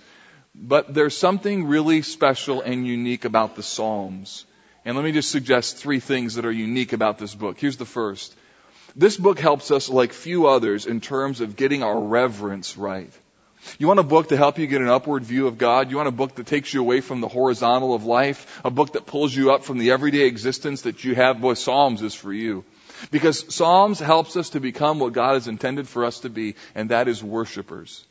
But 0.56 0.94
there's 0.94 1.18
something 1.18 1.68
really 1.68 2.02
special 2.04 2.62
and 2.62 2.88
unique 2.88 3.26
about 3.26 3.58
the 3.58 3.64
Psalms. 3.64 4.46
And 4.86 4.96
let 4.96 5.04
me 5.04 5.12
just 5.12 5.30
suggest 5.30 5.76
three 5.76 6.00
things 6.00 6.36
that 6.36 6.46
are 6.46 6.52
unique 6.52 6.94
about 6.94 7.18
this 7.18 7.36
book. 7.36 7.60
Here's 7.60 7.76
the 7.76 7.86
first. 7.86 8.34
This 8.96 9.18
book 9.18 9.40
helps 9.40 9.72
us 9.72 9.90
like 9.90 10.14
few 10.14 10.48
others 10.48 10.86
in 10.86 11.02
terms 11.02 11.42
of 11.42 11.58
getting 11.58 11.84
our 11.84 12.00
reverence 12.00 12.78
right. 12.78 13.12
You 13.78 13.88
want 13.88 14.00
a 14.00 14.04
book 14.04 14.30
to 14.30 14.38
help 14.38 14.58
you 14.58 14.68
get 14.68 14.82
an 14.82 14.88
upward 14.88 15.24
view 15.24 15.48
of 15.48 15.58
God? 15.58 15.92
You 15.92 15.98
want 15.98 16.08
a 16.08 16.12
book 16.12 16.36
that 16.36 16.46
takes 16.46 16.74
you 16.74 16.80
away 16.80 17.02
from 17.02 17.20
the 17.20 17.28
horizontal 17.28 17.94
of 17.94 18.06
life? 18.06 18.62
A 18.64 18.70
book 18.70 18.94
that 18.94 19.06
pulls 19.06 19.36
you 19.36 19.52
up 19.52 19.64
from 19.64 19.80
the 19.80 19.92
everyday 19.92 20.28
existence 20.28 20.84
that 20.84 21.04
you 21.04 21.16
have? 21.16 21.42
Boy, 21.42 21.56
Psalms 21.56 22.02
is 22.04 22.14
for 22.14 22.32
you. 22.32 22.64
Because 23.12 23.54
Psalms 23.54 24.00
helps 24.00 24.38
us 24.38 24.52
to 24.52 24.60
become 24.62 25.00
what 25.00 25.14
God 25.14 25.34
has 25.34 25.48
intended 25.48 25.88
for 25.88 26.06
us 26.06 26.22
to 26.22 26.30
be, 26.30 26.56
and 26.74 26.90
that 26.92 27.08
is 27.08 27.24
worshipers. 27.24 28.06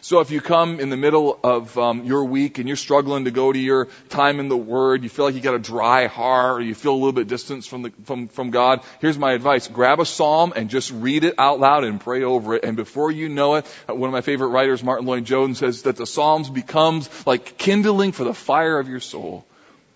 So 0.00 0.20
if 0.20 0.30
you 0.30 0.40
come 0.40 0.80
in 0.80 0.88
the 0.90 0.96
middle 0.96 1.38
of 1.44 1.76
um, 1.78 2.04
your 2.04 2.24
week 2.24 2.58
and 2.58 2.66
you're 2.66 2.76
struggling 2.76 3.24
to 3.26 3.30
go 3.30 3.52
to 3.52 3.58
your 3.58 3.88
time 4.08 4.40
in 4.40 4.48
the 4.48 4.56
Word, 4.56 5.02
you 5.02 5.08
feel 5.08 5.24
like 5.24 5.34
you 5.34 5.40
got 5.40 5.54
a 5.54 5.58
dry 5.58 6.06
heart, 6.06 6.60
or 6.60 6.64
you 6.64 6.74
feel 6.74 6.92
a 6.92 7.00
little 7.00 7.12
bit 7.12 7.28
distance 7.28 7.66
from 7.66 7.82
the 7.82 7.92
from 8.04 8.28
from 8.28 8.50
God. 8.50 8.80
Here's 9.00 9.18
my 9.18 9.32
advice: 9.32 9.68
grab 9.68 10.00
a 10.00 10.06
psalm 10.06 10.52
and 10.56 10.70
just 10.70 10.90
read 10.90 11.24
it 11.24 11.34
out 11.38 11.60
loud 11.60 11.84
and 11.84 12.00
pray 12.00 12.22
over 12.22 12.54
it. 12.54 12.64
And 12.64 12.76
before 12.76 13.10
you 13.10 13.28
know 13.28 13.56
it, 13.56 13.66
uh, 13.88 13.94
one 13.94 14.08
of 14.08 14.12
my 14.12 14.22
favorite 14.22 14.48
writers, 14.48 14.82
Martyn 14.82 15.06
Lloyd-Jones, 15.06 15.58
says 15.58 15.82
that 15.82 15.96
the 15.96 16.06
Psalms 16.06 16.48
becomes 16.48 17.08
like 17.26 17.58
kindling 17.58 18.12
for 18.12 18.24
the 18.24 18.34
fire 18.34 18.78
of 18.78 18.88
your 18.88 19.00
soul. 19.00 19.44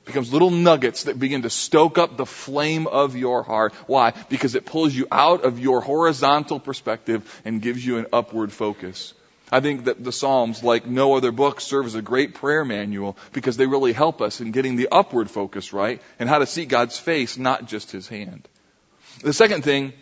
becomes 0.09 0.33
little 0.33 0.51
nuggets 0.51 1.05
that 1.05 1.19
begin 1.19 1.43
to 1.43 1.51
stoke 1.51 1.99
up 1.99 2.17
the 2.17 2.27
flame 2.27 2.87
of 2.87 3.15
your 3.15 3.43
heart. 3.45 3.73
Why? 3.87 4.13
Because 4.29 4.55
it 4.57 4.67
pulls 4.67 4.95
you 4.95 5.07
out 5.13 5.45
of 5.45 5.61
your 5.61 5.81
horizontal 5.81 6.59
perspective 6.59 7.41
and 7.45 7.63
gives 7.63 7.87
you 7.87 7.99
an 7.99 8.07
upward 8.13 8.53
focus. 8.53 9.15
I 9.51 9.61
think 9.61 9.85
that 9.85 10.03
the 10.03 10.13
Psalms, 10.13 10.63
like 10.63 10.87
no 10.87 11.15
other 11.17 11.33
book, 11.33 11.61
serve 11.61 11.87
as 11.87 11.95
a 11.95 12.03
great 12.03 12.35
prayer 12.35 12.65
manual 12.65 13.17
because 13.33 13.57
they 13.57 13.67
really 13.67 13.93
help 13.93 14.21
us 14.21 14.41
in 14.41 14.53
getting 14.53 14.77
the 14.77 14.89
upward 14.93 15.31
focus 15.31 15.73
right 15.73 16.03
and 16.19 16.29
how 16.29 16.39
to 16.39 16.47
see 16.47 16.67
God's 16.67 16.99
face, 16.99 17.39
not 17.39 17.67
just 17.67 17.91
His 17.91 18.09
hand. 18.09 18.49
The 19.23 19.33
second 19.33 19.65
thing, 19.65 19.93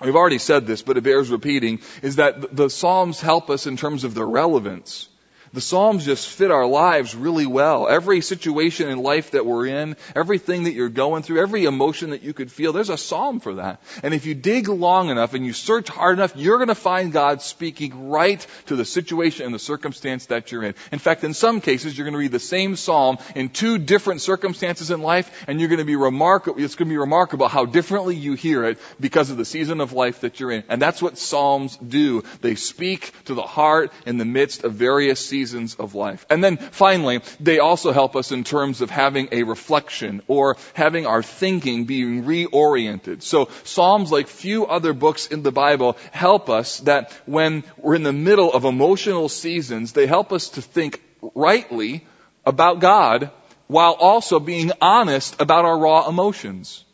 we've 0.00 0.16
already 0.16 0.38
said 0.38 0.66
this, 0.66 0.82
but 0.82 0.96
it 0.96 1.04
bears 1.04 1.30
repeating, 1.30 1.80
is 2.02 2.16
that 2.16 2.54
the 2.54 2.68
Psalms 2.68 3.20
help 3.20 3.50
us 3.50 3.66
in 3.66 3.76
terms 3.76 4.04
of 4.04 4.14
their 4.14 4.26
relevance. 4.26 5.08
The 5.52 5.60
Psalms 5.60 6.04
just 6.04 6.28
fit 6.28 6.52
our 6.52 6.64
lives 6.64 7.16
really 7.16 7.46
well. 7.46 7.88
Every 7.88 8.20
situation 8.20 8.88
in 8.88 9.02
life 9.02 9.32
that 9.32 9.44
we're 9.44 9.66
in, 9.66 9.96
everything 10.14 10.62
that 10.64 10.74
you're 10.74 10.88
going 10.88 11.24
through, 11.24 11.42
every 11.42 11.64
emotion 11.64 12.10
that 12.10 12.22
you 12.22 12.32
could 12.32 12.52
feel, 12.52 12.72
there's 12.72 12.88
a 12.88 12.96
Psalm 12.96 13.40
for 13.40 13.54
that. 13.54 13.82
And 14.04 14.14
if 14.14 14.26
you 14.26 14.36
dig 14.36 14.68
long 14.68 15.08
enough 15.08 15.34
and 15.34 15.44
you 15.44 15.52
search 15.52 15.88
hard 15.88 16.18
enough, 16.18 16.36
you're 16.36 16.58
going 16.58 16.68
to 16.68 16.76
find 16.76 17.12
God 17.12 17.42
speaking 17.42 18.10
right 18.10 18.46
to 18.66 18.76
the 18.76 18.84
situation 18.84 19.44
and 19.44 19.52
the 19.52 19.58
circumstance 19.58 20.26
that 20.26 20.52
you're 20.52 20.62
in. 20.62 20.76
In 20.92 21.00
fact, 21.00 21.24
in 21.24 21.34
some 21.34 21.60
cases, 21.60 21.98
you're 21.98 22.04
going 22.04 22.12
to 22.12 22.18
read 22.18 22.30
the 22.30 22.38
same 22.38 22.76
Psalm 22.76 23.18
in 23.34 23.48
two 23.48 23.78
different 23.78 24.20
circumstances 24.20 24.92
in 24.92 25.02
life, 25.02 25.44
and 25.48 25.58
you're 25.58 25.68
going 25.68 25.78
to 25.78 25.84
be 25.84 25.96
remarkable, 25.96 26.62
it's 26.62 26.76
going 26.76 26.88
to 26.88 26.92
be 26.92 26.98
remarkable 26.98 27.48
how 27.48 27.64
differently 27.64 28.14
you 28.14 28.34
hear 28.34 28.62
it 28.66 28.78
because 29.00 29.30
of 29.30 29.36
the 29.36 29.44
season 29.44 29.80
of 29.80 29.92
life 29.92 30.20
that 30.20 30.38
you're 30.38 30.52
in. 30.52 30.62
And 30.68 30.80
that's 30.80 31.02
what 31.02 31.18
Psalms 31.18 31.76
do. 31.76 32.22
They 32.40 32.54
speak 32.54 33.12
to 33.24 33.34
the 33.34 33.42
heart 33.42 33.92
in 34.06 34.16
the 34.16 34.24
midst 34.24 34.62
of 34.62 34.74
various 34.74 35.18
seasons 35.18 35.39
seasons 35.40 35.74
of 35.76 35.94
life. 35.94 36.26
And 36.28 36.44
then 36.44 36.58
finally, 36.58 37.20
they 37.40 37.60
also 37.60 37.92
help 37.92 38.14
us 38.14 38.30
in 38.30 38.44
terms 38.44 38.82
of 38.82 38.90
having 38.90 39.28
a 39.32 39.42
reflection 39.44 40.20
or 40.28 40.56
having 40.74 41.06
our 41.06 41.22
thinking 41.22 41.86
being 41.86 42.24
reoriented. 42.24 43.22
So 43.22 43.48
Psalms, 43.64 44.12
like 44.12 44.28
few 44.28 44.66
other 44.66 44.92
books 44.92 45.28
in 45.28 45.42
the 45.42 45.52
Bible, 45.52 45.96
help 46.12 46.50
us 46.50 46.80
that 46.80 47.12
when 47.24 47.64
we're 47.78 47.94
in 47.94 48.02
the 48.02 48.12
middle 48.12 48.52
of 48.52 48.64
emotional 48.64 49.30
seasons, 49.30 49.92
they 49.92 50.06
help 50.06 50.30
us 50.32 50.50
to 50.50 50.62
think 50.62 51.00
rightly 51.34 52.06
about 52.44 52.80
God 52.80 53.30
while 53.66 53.92
also 53.92 54.40
being 54.40 54.72
honest 54.80 55.40
about 55.40 55.64
our 55.64 55.78
raw 55.78 56.06
emotions. 56.06 56.84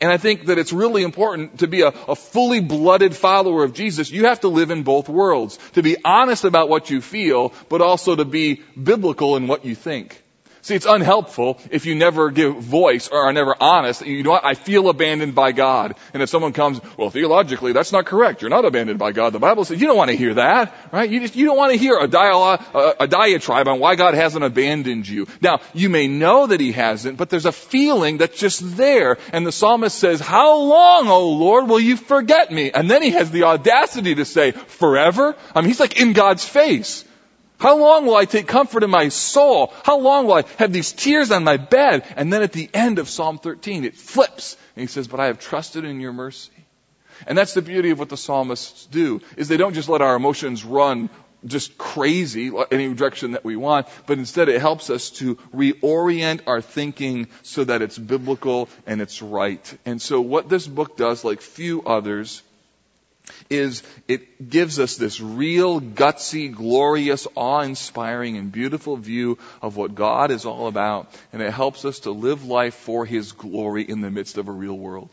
And 0.00 0.12
I 0.12 0.16
think 0.16 0.46
that 0.46 0.58
it's 0.58 0.72
really 0.72 1.02
important 1.02 1.58
to 1.58 1.66
be 1.66 1.82
a, 1.82 1.88
a, 1.88 2.14
fully 2.14 2.60
blooded 2.60 3.16
follower 3.16 3.64
of 3.64 3.72
Jesus. 3.72 4.10
You 4.10 4.26
have 4.26 4.40
to 4.40 4.48
live 4.48 4.70
in 4.70 4.84
both 4.84 5.08
worlds. 5.08 5.58
To 5.72 5.82
be 5.82 5.96
honest 6.04 6.44
about 6.44 6.68
what 6.68 6.88
you 6.88 7.00
feel, 7.00 7.52
but 7.68 7.80
also 7.80 8.14
to 8.14 8.24
be 8.24 8.62
biblical 8.80 9.36
in 9.36 9.48
what 9.48 9.64
you 9.64 9.74
think. 9.74 10.22
See, 10.68 10.74
it's 10.74 10.84
unhelpful 10.84 11.58
if 11.70 11.86
you 11.86 11.94
never 11.94 12.30
give 12.30 12.56
voice 12.56 13.08
or 13.08 13.20
are 13.26 13.32
never 13.32 13.56
honest. 13.58 14.04
You 14.04 14.22
know 14.22 14.32
what? 14.32 14.44
I 14.44 14.52
feel 14.52 14.90
abandoned 14.90 15.34
by 15.34 15.52
God. 15.52 15.94
And 16.12 16.22
if 16.22 16.28
someone 16.28 16.52
comes, 16.52 16.78
well, 16.98 17.08
theologically, 17.08 17.72
that's 17.72 17.90
not 17.90 18.04
correct. 18.04 18.42
You're 18.42 18.50
not 18.50 18.66
abandoned 18.66 18.98
by 18.98 19.12
God. 19.12 19.32
The 19.32 19.38
Bible 19.38 19.64
says 19.64 19.80
you 19.80 19.86
don't 19.86 19.96
want 19.96 20.10
to 20.10 20.16
hear 20.18 20.34
that, 20.34 20.74
right? 20.92 21.08
You 21.08 21.20
just, 21.20 21.36
you 21.36 21.46
don't 21.46 21.56
want 21.56 21.72
to 21.72 21.78
hear 21.78 21.98
a 21.98 22.06
dialogue, 22.06 22.62
uh, 22.74 22.92
a, 23.00 23.04
a 23.04 23.08
diatribe 23.08 23.66
on 23.66 23.78
why 23.80 23.94
God 23.94 24.12
hasn't 24.12 24.44
abandoned 24.44 25.08
you. 25.08 25.26
Now, 25.40 25.60
you 25.72 25.88
may 25.88 26.06
know 26.06 26.46
that 26.48 26.60
He 26.60 26.72
hasn't, 26.72 27.16
but 27.16 27.30
there's 27.30 27.46
a 27.46 27.52
feeling 27.52 28.18
that's 28.18 28.38
just 28.38 28.76
there. 28.76 29.16
And 29.32 29.46
the 29.46 29.52
psalmist 29.52 29.98
says, 29.98 30.20
how 30.20 30.60
long, 30.60 31.08
O 31.08 31.30
Lord, 31.30 31.66
will 31.66 31.80
you 31.80 31.96
forget 31.96 32.52
me? 32.52 32.72
And 32.72 32.90
then 32.90 33.00
he 33.00 33.12
has 33.12 33.30
the 33.30 33.44
audacity 33.44 34.16
to 34.16 34.26
say, 34.26 34.50
forever? 34.50 35.34
I 35.54 35.62
mean, 35.62 35.68
he's 35.68 35.80
like 35.80 35.98
in 35.98 36.12
God's 36.12 36.44
face. 36.44 37.06
How 37.58 37.76
long 37.76 38.06
will 38.06 38.16
I 38.16 38.24
take 38.24 38.46
comfort 38.46 38.84
in 38.84 38.90
my 38.90 39.08
soul? 39.08 39.72
How 39.82 39.98
long 39.98 40.26
will 40.26 40.34
I 40.34 40.44
have 40.58 40.72
these 40.72 40.92
tears 40.92 41.30
on 41.32 41.44
my 41.44 41.56
bed? 41.56 42.04
And 42.16 42.32
then 42.32 42.42
at 42.42 42.52
the 42.52 42.70
end 42.72 42.98
of 42.98 43.08
Psalm 43.08 43.38
13, 43.38 43.84
it 43.84 43.96
flips 43.96 44.56
and 44.76 44.82
he 44.82 44.86
says, 44.86 45.08
but 45.08 45.18
I 45.18 45.26
have 45.26 45.40
trusted 45.40 45.84
in 45.84 46.00
your 46.00 46.12
mercy. 46.12 46.52
And 47.26 47.36
that's 47.36 47.54
the 47.54 47.62
beauty 47.62 47.90
of 47.90 47.98
what 47.98 48.10
the 48.10 48.16
psalmists 48.16 48.86
do, 48.86 49.20
is 49.36 49.48
they 49.48 49.56
don't 49.56 49.74
just 49.74 49.88
let 49.88 50.02
our 50.02 50.14
emotions 50.14 50.64
run 50.64 51.10
just 51.44 51.76
crazy, 51.78 52.52
any 52.70 52.94
direction 52.94 53.32
that 53.32 53.44
we 53.44 53.56
want, 53.56 53.86
but 54.06 54.18
instead 54.18 54.48
it 54.48 54.60
helps 54.60 54.90
us 54.90 55.10
to 55.10 55.36
reorient 55.54 56.40
our 56.46 56.60
thinking 56.60 57.28
so 57.42 57.64
that 57.64 57.82
it's 57.82 57.98
biblical 57.98 58.68
and 58.86 59.00
it's 59.00 59.22
right. 59.22 59.78
And 59.84 60.00
so 60.00 60.20
what 60.20 60.48
this 60.48 60.66
book 60.66 60.96
does, 60.96 61.24
like 61.24 61.40
few 61.40 61.82
others, 61.82 62.42
is 63.50 63.82
it 64.06 64.50
gives 64.50 64.78
us 64.78 64.96
this 64.96 65.20
real 65.20 65.80
gutsy, 65.80 66.52
glorious, 66.52 67.26
awe-inspiring 67.34 68.36
and 68.36 68.52
beautiful 68.52 68.96
view 68.96 69.38
of 69.62 69.76
what 69.76 69.94
God 69.94 70.30
is 70.30 70.44
all 70.44 70.66
about. 70.66 71.12
And 71.32 71.42
it 71.42 71.52
helps 71.52 71.84
us 71.84 72.00
to 72.00 72.10
live 72.10 72.44
life 72.44 72.74
for 72.74 73.04
His 73.06 73.32
glory 73.32 73.82
in 73.82 74.00
the 74.00 74.10
midst 74.10 74.38
of 74.38 74.48
a 74.48 74.52
real 74.52 74.76
world. 74.76 75.10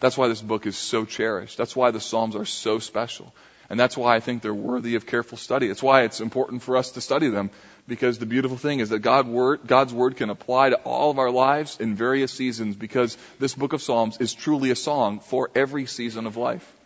That's 0.00 0.16
why 0.16 0.28
this 0.28 0.42
book 0.42 0.66
is 0.66 0.76
so 0.76 1.04
cherished. 1.04 1.58
That's 1.58 1.74
why 1.74 1.90
the 1.90 2.00
Psalms 2.00 2.36
are 2.36 2.44
so 2.44 2.78
special. 2.78 3.34
And 3.70 3.78
that's 3.78 3.96
why 3.96 4.16
I 4.16 4.20
think 4.20 4.40
they're 4.40 4.54
worthy 4.54 4.94
of 4.94 5.06
careful 5.06 5.36
study. 5.36 5.68
It's 5.68 5.82
why 5.82 6.02
it's 6.02 6.20
important 6.20 6.62
for 6.62 6.76
us 6.76 6.92
to 6.92 7.00
study 7.00 7.28
them. 7.28 7.50
Because 7.86 8.18
the 8.18 8.26
beautiful 8.26 8.56
thing 8.56 8.80
is 8.80 8.90
that 8.90 9.00
God 9.00 9.26
word, 9.26 9.60
God's 9.66 9.92
Word 9.92 10.16
can 10.16 10.30
apply 10.30 10.70
to 10.70 10.76
all 10.76 11.10
of 11.10 11.18
our 11.18 11.30
lives 11.30 11.78
in 11.80 11.94
various 11.94 12.32
seasons 12.32 12.76
because 12.76 13.16
this 13.38 13.54
book 13.54 13.72
of 13.72 13.82
Psalms 13.82 14.18
is 14.20 14.34
truly 14.34 14.70
a 14.70 14.76
song 14.76 15.20
for 15.20 15.50
every 15.54 15.86
season 15.86 16.26
of 16.26 16.36
life. 16.36 16.77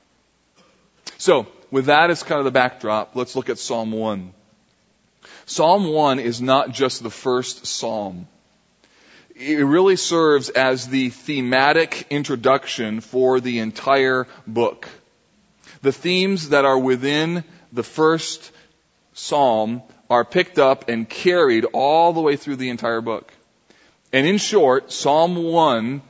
So, 1.23 1.47
with 1.71 1.87
that 1.87 2.11
as 2.11 2.25
kind 2.25 2.41
of 2.41 2.45
the 2.45 2.51
backdrop, 2.51 3.15
let's 3.15 3.37
look 3.37 3.49
at 3.49 3.57
Psalm 3.57 3.93
1. 3.93 4.33
Psalm 5.47 5.87
1 5.87 6.19
is 6.19 6.43
not 6.43 6.73
just 6.73 7.01
the 7.01 7.11
first 7.11 7.65
psalm. 7.65 8.27
It 9.37 9.65
really 9.65 9.95
serves 9.95 10.49
as 10.49 10.89
the 10.89 11.11
thematic 11.11 12.09
introduction 12.11 13.01
for 13.01 13.39
the 13.39 13.61
entire 13.61 14.27
book. 14.49 14.89
The 15.83 15.93
themes 15.93 16.49
that 16.49 16.65
are 16.65 16.77
within 16.77 17.45
the 17.73 17.85
first 17.85 18.51
psalm 19.13 19.81
are 20.11 20.25
picked 20.25 20.59
up 20.59 20.89
and 20.89 21.09
carried 21.09 21.67
all 21.67 22.13
the 22.13 22.21
way 22.21 22.35
through 22.35 22.57
the 22.57 22.71
entire 22.71 23.01
book. 23.01 23.33
And 24.13 24.27
in 24.27 24.39
short, 24.39 24.91
Psalm 24.91 25.37
1 25.41 26.03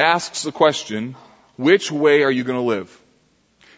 asks 0.00 0.42
the 0.42 0.50
question, 0.50 1.14
which 1.56 1.92
way 1.92 2.24
are 2.24 2.32
you 2.32 2.42
going 2.42 2.58
to 2.58 2.66
live? 2.66 2.97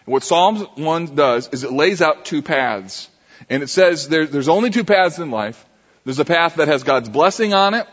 What 0.05 0.23
Psalms 0.23 0.65
1 0.77 1.15
does 1.15 1.49
is 1.53 1.65
it 1.65 1.73
lays 1.73 2.03
out 2.03 2.25
two 2.25 2.43
paths. 2.43 3.09
And 3.49 3.63
it 3.63 3.69
says 3.69 4.09
there, 4.09 4.27
there's 4.27 4.49
only 4.49 4.71
two 4.71 4.85
paths 4.85 5.19
in 5.19 5.31
life. 5.31 5.65
There's 6.05 6.19
a 6.19 6.25
path 6.25 6.57
that 6.57 6.69
has 6.69 6.83
God's 6.83 7.09
blessing 7.09 7.53
on 7.53 7.75
it, 7.75 7.87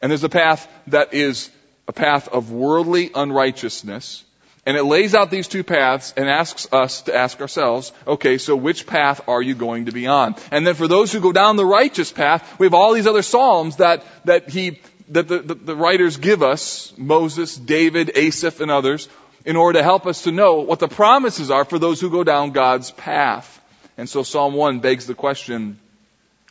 and 0.00 0.10
there's 0.10 0.24
a 0.24 0.28
path 0.28 0.68
that 0.88 1.14
is 1.14 1.50
a 1.88 1.92
path 1.92 2.28
of 2.28 2.52
worldly 2.52 3.10
unrighteousness. 3.14 4.24
And 4.66 4.76
it 4.76 4.84
lays 4.84 5.14
out 5.14 5.30
these 5.30 5.48
two 5.48 5.64
paths 5.64 6.12
and 6.16 6.28
asks 6.28 6.68
us 6.70 7.02
to 7.02 7.14
ask 7.14 7.40
ourselves, 7.40 7.92
okay, 8.06 8.36
so 8.36 8.54
which 8.54 8.86
path 8.86 9.22
are 9.26 9.40
you 9.40 9.54
going 9.54 9.86
to 9.86 9.92
be 9.92 10.06
on? 10.06 10.36
And 10.50 10.66
then 10.66 10.74
for 10.74 10.86
those 10.86 11.10
who 11.10 11.20
go 11.20 11.32
down 11.32 11.56
the 11.56 11.64
righteous 11.64 12.12
path, 12.12 12.58
we 12.58 12.66
have 12.66 12.74
all 12.74 12.92
these 12.92 13.06
other 13.06 13.22
Psalms 13.22 13.76
that, 13.76 14.04
that 14.26 14.50
he, 14.50 14.80
that 15.08 15.28
the, 15.28 15.38
the, 15.38 15.54
the 15.54 15.76
writers 15.76 16.18
give 16.18 16.42
us, 16.42 16.92
Moses, 16.98 17.56
David, 17.56 18.12
Asaph, 18.14 18.60
and 18.60 18.70
others, 18.70 19.08
in 19.44 19.56
order 19.56 19.78
to 19.78 19.82
help 19.82 20.06
us 20.06 20.22
to 20.22 20.32
know 20.32 20.60
what 20.60 20.78
the 20.78 20.88
promises 20.88 21.50
are 21.50 21.64
for 21.64 21.78
those 21.78 22.00
who 22.00 22.10
go 22.10 22.24
down 22.24 22.50
God's 22.50 22.90
path. 22.90 23.60
And 23.96 24.08
so 24.08 24.22
Psalm 24.22 24.54
1 24.54 24.80
begs 24.80 25.06
the 25.06 25.14
question, 25.14 25.78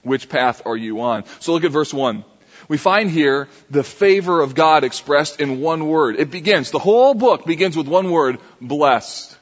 which 0.04 0.30
path 0.30 0.62
are 0.66 0.78
you 0.78 1.02
on? 1.02 1.24
So 1.40 1.54
look 1.54 1.64
at 1.64 1.72
verse 1.72 1.94
1. 1.94 2.24
We 2.68 2.78
find 2.78 3.10
here 3.10 3.48
the 3.70 3.84
favor 3.84 4.42
of 4.42 4.54
God 4.54 4.84
expressed 4.84 5.42
in 5.42 5.60
one 5.60 5.88
word. 5.88 6.20
It 6.20 6.30
begins, 6.30 6.72
the 6.72 6.80
whole 6.80 7.14
book 7.14 7.46
begins 7.46 7.76
with 7.76 7.88
one 7.88 8.12
word, 8.12 8.38
blessed. 8.62 9.36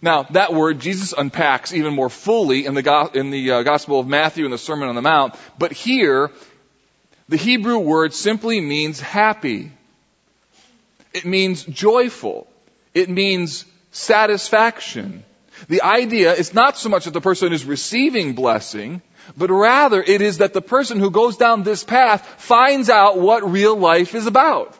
Now, 0.00 0.24
that 0.24 0.52
word 0.52 0.80
Jesus 0.80 1.12
unpacks 1.16 1.72
even 1.72 1.94
more 1.94 2.10
fully 2.10 2.66
in 2.66 2.74
the, 2.74 3.10
in 3.14 3.30
the 3.30 3.50
uh, 3.50 3.62
Gospel 3.62 4.00
of 4.00 4.06
Matthew 4.06 4.44
and 4.44 4.52
the 4.52 4.58
Sermon 4.58 4.88
on 4.88 4.94
the 4.94 5.02
Mount, 5.02 5.34
but 5.58 5.72
here, 5.72 6.30
the 7.28 7.36
Hebrew 7.36 7.78
word 7.78 8.14
simply 8.14 8.60
means 8.60 9.00
happy. 9.00 9.72
It 11.18 11.24
means 11.24 11.64
joyful. 11.64 12.46
It 12.94 13.08
means 13.08 13.64
satisfaction. 13.90 15.24
The 15.68 15.82
idea 15.82 16.32
is 16.32 16.54
not 16.54 16.78
so 16.78 16.88
much 16.88 17.06
that 17.06 17.12
the 17.14 17.20
person 17.20 17.52
is 17.52 17.64
receiving 17.64 18.34
blessing, 18.34 19.02
but 19.36 19.50
rather 19.50 20.00
it 20.00 20.22
is 20.22 20.38
that 20.38 20.52
the 20.52 20.62
person 20.62 21.00
who 21.00 21.10
goes 21.10 21.36
down 21.36 21.64
this 21.64 21.82
path 21.82 22.24
finds 22.38 22.88
out 22.88 23.18
what 23.18 23.50
real 23.50 23.76
life 23.76 24.14
is 24.14 24.26
about. 24.28 24.78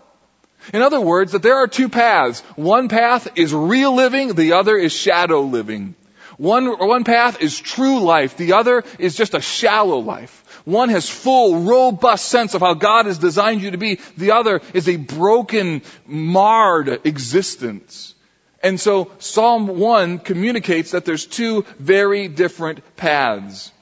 In 0.72 0.80
other 0.82 1.00
words, 1.00 1.32
that 1.32 1.42
there 1.42 1.56
are 1.56 1.66
two 1.66 1.88
paths. 1.88 2.40
One 2.54 2.88
path 2.88 3.28
is 3.34 3.52
real 3.52 3.94
living, 3.94 4.34
the 4.34 4.52
other 4.52 4.76
is 4.76 4.92
shadow 4.92 5.40
living. 5.40 5.96
One, 6.36 6.66
one 6.78 7.02
path 7.02 7.42
is 7.42 7.58
true 7.58 7.98
life, 7.98 8.36
the 8.36 8.52
other 8.52 8.84
is 9.00 9.16
just 9.16 9.34
a 9.34 9.40
shallow 9.40 9.98
life. 9.98 10.37
One 10.68 10.90
has 10.90 11.08
full, 11.08 11.62
robust 11.62 12.28
sense 12.28 12.52
of 12.52 12.60
how 12.60 12.74
God 12.74 13.06
has 13.06 13.16
designed 13.16 13.62
you 13.62 13.70
to 13.70 13.78
be. 13.78 14.00
The 14.18 14.32
other 14.32 14.60
is 14.74 14.86
a 14.86 14.96
broken, 14.96 15.80
marred 16.06 17.06
existence. 17.06 18.14
And 18.62 18.78
so 18.78 19.10
Psalm 19.18 19.66
1 19.78 20.18
communicates 20.18 20.90
that 20.90 21.06
there's 21.06 21.24
two 21.24 21.64
very 21.78 22.28
different 22.28 22.82
paths. 22.96 23.72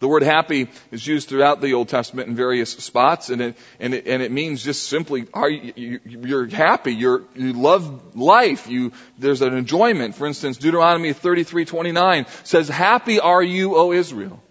The 0.00 0.08
word 0.08 0.24
happy 0.24 0.68
is 0.90 1.06
used 1.06 1.28
throughout 1.28 1.60
the 1.60 1.74
Old 1.74 1.88
Testament 1.88 2.28
in 2.28 2.34
various 2.34 2.70
spots, 2.70 3.30
and 3.30 3.40
it, 3.40 3.56
and 3.78 3.94
it, 3.94 4.08
and 4.08 4.20
it 4.20 4.32
means 4.32 4.64
just 4.64 4.88
simply, 4.88 5.28
are 5.32 5.48
you, 5.48 6.00
you're 6.04 6.48
happy, 6.48 6.92
you're, 6.92 7.22
you 7.36 7.52
love 7.52 8.16
life, 8.16 8.66
you, 8.66 8.90
there's 9.16 9.42
an 9.42 9.54
enjoyment. 9.56 10.16
For 10.16 10.26
instance, 10.26 10.56
Deuteronomy 10.56 11.14
33:29 11.14 12.26
says, 12.44 12.68
happy 12.68 13.20
are 13.20 13.44
you, 13.44 13.76
O 13.76 13.92
Israel. 13.92 14.42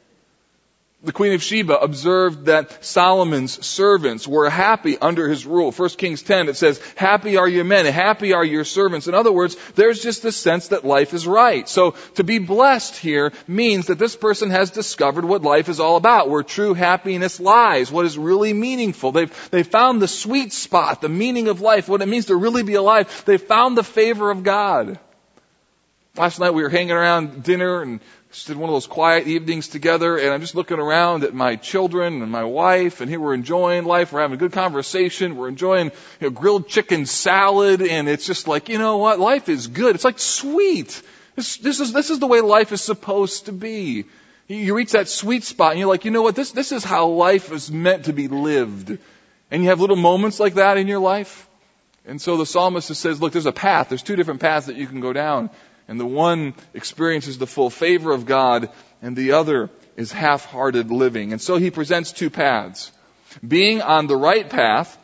The 1.03 1.11
Queen 1.11 1.33
of 1.33 1.41
Sheba 1.41 1.79
observed 1.79 2.45
that 2.45 2.85
Solomon's 2.85 3.65
servants 3.65 4.27
were 4.27 4.47
happy 4.51 4.99
under 4.99 5.27
his 5.27 5.47
rule. 5.47 5.71
1 5.71 5.89
Kings 5.89 6.21
10, 6.21 6.47
it 6.47 6.57
says, 6.57 6.79
happy 6.95 7.37
are 7.37 7.47
your 7.47 7.63
men, 7.63 7.87
happy 7.87 8.33
are 8.33 8.45
your 8.45 8.63
servants. 8.63 9.07
In 9.07 9.15
other 9.15 9.31
words, 9.31 9.57
there's 9.73 10.03
just 10.03 10.25
a 10.25 10.31
sense 10.31 10.67
that 10.67 10.85
life 10.85 11.15
is 11.15 11.25
right. 11.25 11.67
So 11.67 11.95
to 12.15 12.23
be 12.23 12.37
blessed 12.37 12.97
here 12.97 13.33
means 13.47 13.87
that 13.87 13.97
this 13.97 14.15
person 14.15 14.51
has 14.51 14.69
discovered 14.69 15.25
what 15.25 15.41
life 15.41 15.69
is 15.69 15.79
all 15.79 15.95
about, 15.95 16.29
where 16.29 16.43
true 16.43 16.75
happiness 16.75 17.39
lies, 17.39 17.91
what 17.91 18.05
is 18.05 18.15
really 18.15 18.53
meaningful. 18.53 19.11
They've, 19.11 19.49
they've 19.49 19.67
found 19.67 20.03
the 20.03 20.07
sweet 20.07 20.53
spot, 20.53 21.01
the 21.01 21.09
meaning 21.09 21.47
of 21.47 21.61
life, 21.61 21.89
what 21.89 22.03
it 22.03 22.07
means 22.07 22.27
to 22.27 22.35
really 22.35 22.61
be 22.61 22.75
alive. 22.75 23.23
They've 23.25 23.41
found 23.41 23.75
the 23.75 23.83
favor 23.83 24.29
of 24.29 24.43
God. 24.43 24.99
Last 26.15 26.39
night 26.39 26.53
we 26.53 26.61
were 26.61 26.69
hanging 26.69 26.91
around 26.91 27.41
dinner 27.41 27.81
and 27.81 28.01
just 28.31 28.47
did 28.47 28.55
one 28.55 28.69
of 28.69 28.73
those 28.73 28.87
quiet 28.87 29.27
evenings 29.27 29.67
together, 29.67 30.17
and 30.17 30.29
I'm 30.29 30.39
just 30.39 30.55
looking 30.55 30.79
around 30.79 31.25
at 31.25 31.33
my 31.33 31.57
children 31.57 32.21
and 32.21 32.31
my 32.31 32.45
wife, 32.45 33.01
and 33.01 33.09
here 33.09 33.19
we're 33.19 33.33
enjoying 33.33 33.83
life. 33.83 34.13
We're 34.13 34.21
having 34.21 34.35
a 34.35 34.39
good 34.39 34.53
conversation. 34.53 35.35
We're 35.35 35.49
enjoying 35.49 35.87
you 36.21 36.27
know, 36.27 36.29
grilled 36.29 36.69
chicken 36.69 37.05
salad, 37.05 37.81
and 37.81 38.07
it's 38.07 38.25
just 38.25 38.47
like, 38.47 38.69
you 38.69 38.77
know 38.77 38.97
what? 38.97 39.19
Life 39.19 39.49
is 39.49 39.67
good. 39.67 39.95
It's 39.95 40.05
like 40.05 40.17
sweet. 40.17 41.01
This, 41.35 41.57
this 41.57 41.81
is 41.81 41.91
this 41.91 42.09
is 42.09 42.19
the 42.19 42.27
way 42.27 42.39
life 42.39 42.71
is 42.71 42.81
supposed 42.81 43.47
to 43.47 43.51
be. 43.51 44.05
You, 44.47 44.57
you 44.57 44.75
reach 44.75 44.93
that 44.93 45.09
sweet 45.09 45.43
spot, 45.43 45.71
and 45.71 45.79
you're 45.79 45.89
like, 45.89 46.05
you 46.05 46.11
know 46.11 46.21
what? 46.21 46.35
This 46.35 46.51
this 46.51 46.71
is 46.71 46.85
how 46.85 47.07
life 47.07 47.51
is 47.51 47.69
meant 47.69 48.05
to 48.05 48.13
be 48.13 48.29
lived. 48.29 48.97
And 49.49 49.61
you 49.61 49.69
have 49.69 49.81
little 49.81 49.97
moments 49.97 50.39
like 50.39 50.53
that 50.53 50.77
in 50.77 50.87
your 50.87 50.99
life. 50.99 51.49
And 52.05 52.21
so 52.21 52.37
the 52.37 52.45
psalmist 52.45 52.95
says, 52.95 53.21
look, 53.21 53.33
there's 53.33 53.45
a 53.45 53.51
path. 53.51 53.89
There's 53.89 54.01
two 54.01 54.15
different 54.15 54.39
paths 54.39 54.67
that 54.67 54.77
you 54.77 54.87
can 54.87 55.01
go 55.01 55.11
down. 55.13 55.49
And 55.91 55.99
the 55.99 56.05
one 56.05 56.53
experiences 56.73 57.37
the 57.37 57.45
full 57.45 57.69
favor 57.69 58.13
of 58.13 58.25
God, 58.25 58.69
and 59.01 59.13
the 59.13 59.33
other 59.33 59.69
is 59.97 60.09
half-hearted 60.09 60.89
living. 60.89 61.33
And 61.33 61.41
so 61.41 61.57
he 61.57 61.69
presents 61.69 62.13
two 62.13 62.29
paths. 62.29 62.93
Being 63.45 63.81
on 63.81 64.07
the 64.07 64.15
right 64.15 64.49
path 64.49 64.97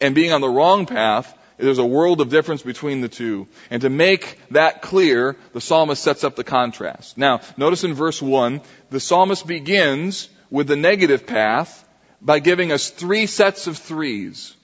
and 0.00 0.12
being 0.12 0.32
on 0.32 0.40
the 0.40 0.48
wrong 0.48 0.86
path, 0.86 1.32
there's 1.58 1.78
a 1.78 1.86
world 1.86 2.20
of 2.20 2.28
difference 2.28 2.60
between 2.62 3.02
the 3.02 3.08
two. 3.08 3.46
And 3.70 3.82
to 3.82 3.88
make 3.88 4.40
that 4.50 4.82
clear, 4.82 5.36
the 5.52 5.60
psalmist 5.60 6.02
sets 6.02 6.24
up 6.24 6.34
the 6.34 6.42
contrast. 6.42 7.16
Now, 7.16 7.42
notice 7.56 7.84
in 7.84 7.94
verse 7.94 8.20
1, 8.20 8.62
the 8.90 8.98
psalmist 8.98 9.46
begins 9.46 10.28
with 10.50 10.66
the 10.66 10.74
negative 10.74 11.24
path 11.24 11.88
by 12.20 12.40
giving 12.40 12.72
us 12.72 12.90
three 12.90 13.26
sets 13.26 13.68
of 13.68 13.78
threes. 13.78 14.56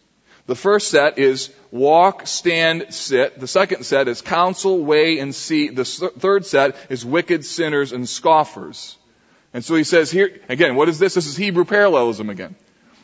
The 0.50 0.56
first 0.56 0.88
set 0.88 1.16
is 1.16 1.54
walk, 1.70 2.26
stand, 2.26 2.86
sit. 2.92 3.38
The 3.38 3.46
second 3.46 3.84
set 3.84 4.08
is 4.08 4.20
counsel, 4.20 4.82
way, 4.82 5.20
and 5.20 5.32
see. 5.32 5.68
The 5.68 5.84
third 5.84 6.44
set 6.44 6.74
is 6.90 7.06
wicked 7.06 7.44
sinners 7.44 7.92
and 7.92 8.08
scoffers. 8.08 8.96
And 9.54 9.64
so 9.64 9.76
he 9.76 9.84
says 9.84 10.10
here, 10.10 10.40
again, 10.48 10.74
what 10.74 10.88
is 10.88 10.98
this? 10.98 11.14
This 11.14 11.26
is 11.26 11.36
Hebrew 11.36 11.64
parallelism 11.64 12.30
again. 12.30 12.56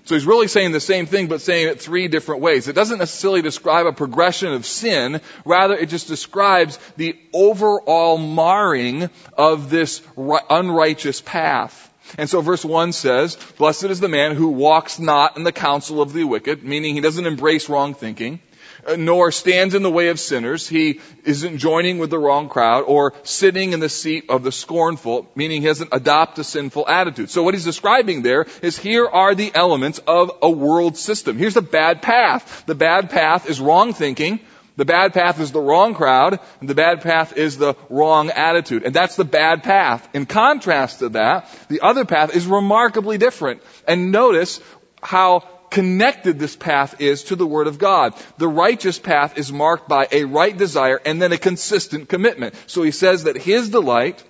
So 0.07 0.17
he's 0.17 0.27
really 0.27 0.49
saying 0.49 0.73
the 0.73 0.81
same 0.81 1.07
thing, 1.07 1.29
but 1.29 1.41
saying 1.41 1.69
it 1.69 1.81
three 1.81 2.09
different 2.09 2.41
ways. 2.41 2.67
It 2.67 2.73
doesn't 2.73 2.99
necessarily 2.99 3.43
describe 3.43 3.87
a 3.87 3.93
progression 3.93 4.53
of 4.53 4.67
sin. 4.67 5.21
Rather, 5.45 5.77
it 5.77 5.89
just 5.89 6.09
describes 6.09 6.81
the 6.97 7.17
overall 7.33 8.19
marring 8.19 9.09
of 9.39 9.71
this 9.71 10.03
unrighteous 10.51 11.21
path. 11.21 11.93
And 12.19 12.29
so 12.29 12.41
verse 12.41 12.65
1 12.65 12.93
says, 12.93 13.37
Blessed 13.59 13.85
is 13.85 14.01
the 14.01 14.09
man 14.09 14.35
who 14.35 14.49
walks 14.49 14.99
not 14.99 15.37
in 15.37 15.45
the 15.45 15.53
counsel 15.53 16.01
of 16.01 16.13
the 16.13 16.25
wicked, 16.25 16.63
meaning 16.63 16.95
he 16.95 17.01
doesn't 17.01 17.27
embrace 17.27 17.69
wrong 17.69 17.95
thinking, 17.95 18.41
uh, 18.87 18.97
nor 18.97 19.33
stands 19.33 19.75
in 19.75 19.83
the 19.83 19.91
way 19.91 20.09
of 20.09 20.21
sinners. 20.21 20.69
He 20.69 21.01
isn't 21.25 21.59
joining 21.59 21.99
with 21.99 22.11
the 22.11 22.19
wrong 22.19 22.49
crowd, 22.49 22.85
or 22.87 23.15
sitting 23.25 23.73
in 23.73 23.81
the 23.81 23.89
seat 23.89 24.27
of 24.29 24.43
the 24.43 24.53
scornful, 24.53 25.29
meaning 25.35 25.63
he 25.63 25.69
doesn't 25.69 25.91
adopt 25.93 26.39
a 26.39 26.45
sinful 26.45 26.89
attitude. 26.89 27.31
So 27.31 27.43
what 27.43 27.55
he's 27.55 27.65
describing 27.65 28.23
there 28.23 28.47
is 28.63 28.79
here 28.79 29.07
are 29.07 29.35
the 29.35 29.53
elements 29.55 29.99
of 30.07 30.31
a 30.43 30.51
world 30.51 30.97
system. 30.97 31.39
Here's 31.39 31.55
the 31.55 31.63
bad 31.63 32.03
path. 32.03 32.65
The 32.67 32.75
bad 32.75 33.11
path 33.11 33.49
is 33.51 33.61
wrong 33.61 33.93
thinking, 33.93 34.41
the 34.77 34.85
bad 34.85 35.15
path 35.15 35.41
is 35.41 35.53
the 35.53 35.61
wrong 35.61 35.95
crowd, 35.95 36.39
and 36.61 36.69
the 36.69 36.75
bad 36.75 37.01
path 37.01 37.37
is 37.37 37.57
the 37.57 37.75
wrong 37.89 38.31
attitude. 38.31 38.85
And 38.85 38.95
that's 38.95 39.17
the 39.17 39.25
bad 39.25 39.63
path. 39.63 40.09
In 40.15 40.27
contrast 40.27 40.99
to 40.99 41.09
that, 41.11 41.49
the 41.69 41.81
other 41.81 42.05
path 42.05 42.37
is 42.37 42.47
remarkably 42.47 43.17
different. 43.17 43.63
And 43.89 44.13
notice 44.13 44.61
how 45.03 45.41
connected 45.71 46.39
this 46.39 46.57
path 46.57 47.01
is 47.01 47.25
to 47.25 47.37
the 47.37 47.47
Word 47.47 47.67
of 47.67 47.79
God. 47.79 48.15
The 48.39 48.49
righteous 48.49 48.99
path 48.99 49.39
is 49.39 49.53
marked 49.53 49.89
by 49.89 50.09
a 50.13 50.25
right 50.25 50.57
desire 50.57 51.01
and 51.05 51.21
then 51.21 51.33
a 51.33 51.39
consistent 51.39 52.09
commitment. 52.09 52.55
So 52.67 52.83
he 52.83 52.91
says 52.91 53.25
that 53.25 53.37
his 53.37 53.71
delight 53.71 54.23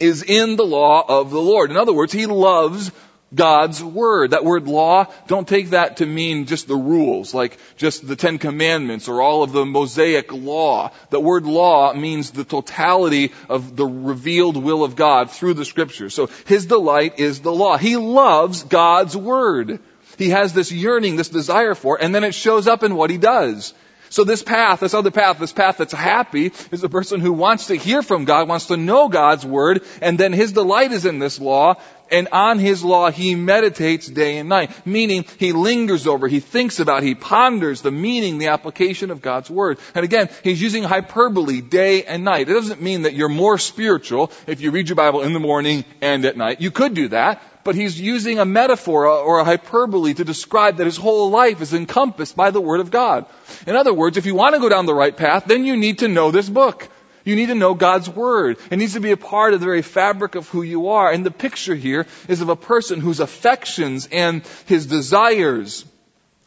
is 0.00 0.22
in 0.22 0.56
the 0.56 0.64
law 0.64 1.04
of 1.06 1.30
the 1.30 1.40
Lord. 1.40 1.70
In 1.70 1.76
other 1.76 1.92
words, 1.92 2.12
he 2.12 2.26
loves 2.26 2.90
God's 3.34 3.82
Word. 3.82 4.30
That 4.30 4.44
word 4.44 4.66
law, 4.66 5.06
don't 5.26 5.46
take 5.46 5.70
that 5.70 5.98
to 5.98 6.06
mean 6.06 6.46
just 6.46 6.66
the 6.66 6.76
rules, 6.76 7.34
like 7.34 7.58
just 7.76 8.06
the 8.06 8.16
Ten 8.16 8.38
Commandments 8.38 9.08
or 9.08 9.20
all 9.20 9.42
of 9.42 9.52
the 9.52 9.66
Mosaic 9.66 10.32
law. 10.32 10.92
The 11.10 11.20
word 11.20 11.44
law 11.44 11.92
means 11.92 12.30
the 12.30 12.44
totality 12.44 13.32
of 13.48 13.76
the 13.76 13.86
revealed 13.86 14.56
will 14.56 14.82
of 14.82 14.96
God 14.96 15.30
through 15.30 15.54
the 15.54 15.64
Scriptures. 15.64 16.14
So 16.14 16.28
His 16.46 16.66
delight 16.66 17.18
is 17.18 17.40
the 17.40 17.52
law. 17.52 17.76
He 17.76 17.96
loves 17.96 18.64
God's 18.64 19.16
Word. 19.16 19.80
He 20.16 20.30
has 20.30 20.52
this 20.52 20.72
yearning, 20.72 21.16
this 21.16 21.28
desire 21.28 21.74
for 21.74 21.98
it, 21.98 22.04
and 22.04 22.14
then 22.14 22.24
it 22.24 22.34
shows 22.34 22.66
up 22.66 22.82
in 22.82 22.96
what 22.96 23.10
He 23.10 23.18
does. 23.18 23.74
So 24.10 24.24
this 24.24 24.42
path, 24.42 24.80
this 24.80 24.94
other 24.94 25.10
path, 25.10 25.38
this 25.38 25.52
path 25.52 25.76
that's 25.76 25.92
happy 25.92 26.52
is 26.70 26.82
a 26.82 26.88
person 26.88 27.20
who 27.20 27.32
wants 27.32 27.66
to 27.66 27.76
hear 27.76 28.02
from 28.02 28.24
God, 28.24 28.48
wants 28.48 28.66
to 28.66 28.76
know 28.76 29.08
God's 29.08 29.44
Word, 29.44 29.84
and 30.00 30.18
then 30.18 30.32
his 30.32 30.52
delight 30.52 30.92
is 30.92 31.04
in 31.04 31.18
this 31.18 31.38
law, 31.38 31.74
and 32.10 32.28
on 32.32 32.58
his 32.58 32.84
law 32.84 33.10
he 33.10 33.34
meditates 33.34 34.06
day 34.06 34.38
and 34.38 34.48
night. 34.48 34.70
Meaning, 34.86 35.24
he 35.38 35.52
lingers 35.52 36.06
over, 36.06 36.28
he 36.28 36.40
thinks 36.40 36.80
about, 36.80 37.02
he 37.02 37.14
ponders 37.14 37.82
the 37.82 37.90
meaning, 37.90 38.38
the 38.38 38.48
application 38.48 39.10
of 39.10 39.22
God's 39.22 39.50
Word. 39.50 39.78
And 39.94 40.04
again, 40.04 40.28
he's 40.44 40.60
using 40.60 40.82
hyperbole 40.82 41.60
day 41.60 42.04
and 42.04 42.24
night. 42.24 42.48
It 42.48 42.54
doesn't 42.54 42.82
mean 42.82 43.02
that 43.02 43.14
you're 43.14 43.28
more 43.28 43.58
spiritual 43.58 44.32
if 44.46 44.60
you 44.60 44.70
read 44.70 44.88
your 44.88 44.96
Bible 44.96 45.22
in 45.22 45.32
the 45.32 45.40
morning 45.40 45.84
and 46.00 46.24
at 46.24 46.36
night. 46.36 46.60
You 46.60 46.70
could 46.70 46.94
do 46.94 47.08
that, 47.08 47.42
but 47.64 47.74
he's 47.74 48.00
using 48.00 48.38
a 48.38 48.44
metaphor 48.44 49.06
or 49.06 49.40
a 49.40 49.44
hyperbole 49.44 50.14
to 50.14 50.24
describe 50.24 50.78
that 50.78 50.86
his 50.86 50.96
whole 50.96 51.30
life 51.30 51.60
is 51.60 51.74
encompassed 51.74 52.36
by 52.36 52.50
the 52.50 52.60
Word 52.60 52.80
of 52.80 52.90
God. 52.90 53.26
In 53.66 53.76
other 53.76 53.92
words, 53.92 54.16
if 54.16 54.26
you 54.26 54.34
want 54.34 54.54
to 54.54 54.60
go 54.60 54.68
down 54.68 54.86
the 54.86 54.94
right 54.94 55.16
path, 55.16 55.44
then 55.46 55.64
you 55.64 55.76
need 55.76 55.98
to 55.98 56.08
know 56.08 56.30
this 56.30 56.48
book. 56.48 56.88
You 57.28 57.36
need 57.36 57.48
to 57.48 57.54
know 57.54 57.74
God's 57.74 58.08
Word. 58.08 58.56
It 58.70 58.78
needs 58.78 58.94
to 58.94 59.00
be 59.00 59.10
a 59.10 59.16
part 59.18 59.52
of 59.52 59.60
the 59.60 59.66
very 59.66 59.82
fabric 59.82 60.34
of 60.34 60.48
who 60.48 60.62
you 60.62 60.88
are. 60.88 61.12
And 61.12 61.26
the 61.26 61.30
picture 61.30 61.74
here 61.74 62.06
is 62.26 62.40
of 62.40 62.48
a 62.48 62.56
person 62.56 63.00
whose 63.00 63.20
affections 63.20 64.08
and 64.10 64.42
his 64.64 64.86
desires 64.86 65.84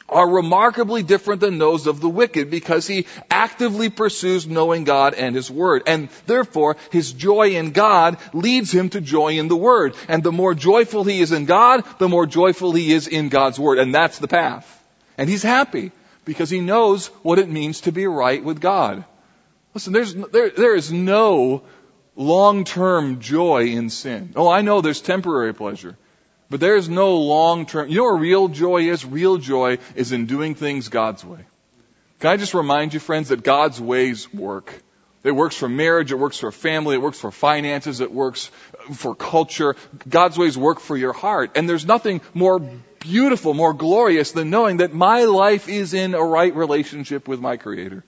are 0.10 0.28
remarkably 0.28 1.04
different 1.04 1.40
than 1.40 1.60
those 1.60 1.86
of 1.86 2.02
the 2.02 2.10
wicked 2.10 2.50
because 2.50 2.88
he 2.88 3.06
actively 3.30 3.92
pursues 3.92 4.48
knowing 4.48 4.84
God 4.84 5.14
and 5.14 5.36
His 5.36 5.52
Word. 5.52 5.84
And 5.86 6.10
therefore, 6.26 6.78
his 6.92 7.12
joy 7.14 7.52
in 7.52 7.74
God 7.74 8.18
leads 8.34 8.72
him 8.72 8.90
to 8.90 9.02
joy 9.02 9.38
in 9.38 9.50
the 9.50 9.56
Word. 9.56 9.96
And 10.08 10.24
the 10.24 10.32
more 10.32 10.56
joyful 10.56 11.04
he 11.04 11.22
is 11.22 11.32
in 11.32 11.46
God, 11.46 11.86
the 12.00 12.10
more 12.10 12.26
joyful 12.26 12.72
he 12.72 12.92
is 12.92 13.08
in 13.08 13.30
God's 13.30 13.60
Word. 13.60 13.78
And 13.78 13.94
that's 13.94 14.18
the 14.18 14.28
path. 14.28 14.66
And 15.16 15.30
he's 15.30 15.44
happy 15.44 15.92
because 16.26 16.50
he 16.50 16.60
knows 16.60 17.08
what 17.22 17.38
it 17.38 17.50
means 17.50 17.82
to 17.82 17.92
be 17.92 18.08
right 18.08 18.44
with 18.44 18.60
God. 18.60 19.06
Listen, 19.74 19.94
there's, 19.94 20.14
there, 20.14 20.50
there 20.50 20.76
is 20.76 20.92
no 20.92 21.64
long-term 22.16 23.20
joy 23.20 23.68
in 23.68 23.90
sin. 23.90 24.34
Oh, 24.36 24.50
I 24.50 24.62
know 24.62 24.82
there's 24.82 25.02
temporary 25.02 25.54
pleasure. 25.54 25.98
But 26.50 26.60
there 26.60 26.76
is 26.76 26.90
no 26.90 27.18
long 27.18 27.66
term. 27.66 27.88
You 27.88 27.96
know 27.96 28.04
what 28.04 28.20
real 28.20 28.50
joy 28.50 28.90
is? 28.90 29.06
Real 29.06 29.38
joy 29.38 29.78
is 29.96 30.12
in 30.12 30.26
doing 30.26 30.54
things 30.54 30.90
God's 30.90 31.24
way. 31.24 31.46
Can 32.20 32.30
I 32.30 32.38
just 32.38 32.54
remind 32.54 32.94
you, 32.94 33.00
friends, 33.00 33.30
that 33.30 33.42
God's 33.42 33.80
ways 33.80 34.32
work? 34.34 34.74
It 35.24 35.32
works 35.32 35.56
for 35.56 35.70
marriage, 35.70 36.12
it 36.12 36.16
works 36.16 36.40
for 36.40 36.52
family, 36.52 36.96
it 36.96 37.02
works 37.02 37.20
for 37.20 37.32
finances, 37.32 38.02
it 38.02 38.12
works 38.12 38.50
for 38.94 39.16
culture. 39.16 39.76
God's 40.10 40.38
ways 40.38 40.58
work 40.58 40.80
for 40.80 40.98
your 40.98 41.14
heart. 41.14 41.52
And 41.56 41.70
there's 41.70 41.86
nothing 41.86 42.22
more 42.34 42.60
beautiful, 43.00 43.54
more 43.54 43.74
glorious 43.74 44.32
than 44.32 44.50
knowing 44.50 44.78
that 44.78 44.94
my 44.94 45.26
life 45.26 45.70
is 45.70 45.94
in 45.94 46.16
a 46.16 46.24
right 46.24 46.56
relationship 46.56 47.28
with 47.28 47.40
my 47.40 47.58
Creator. 47.58 48.04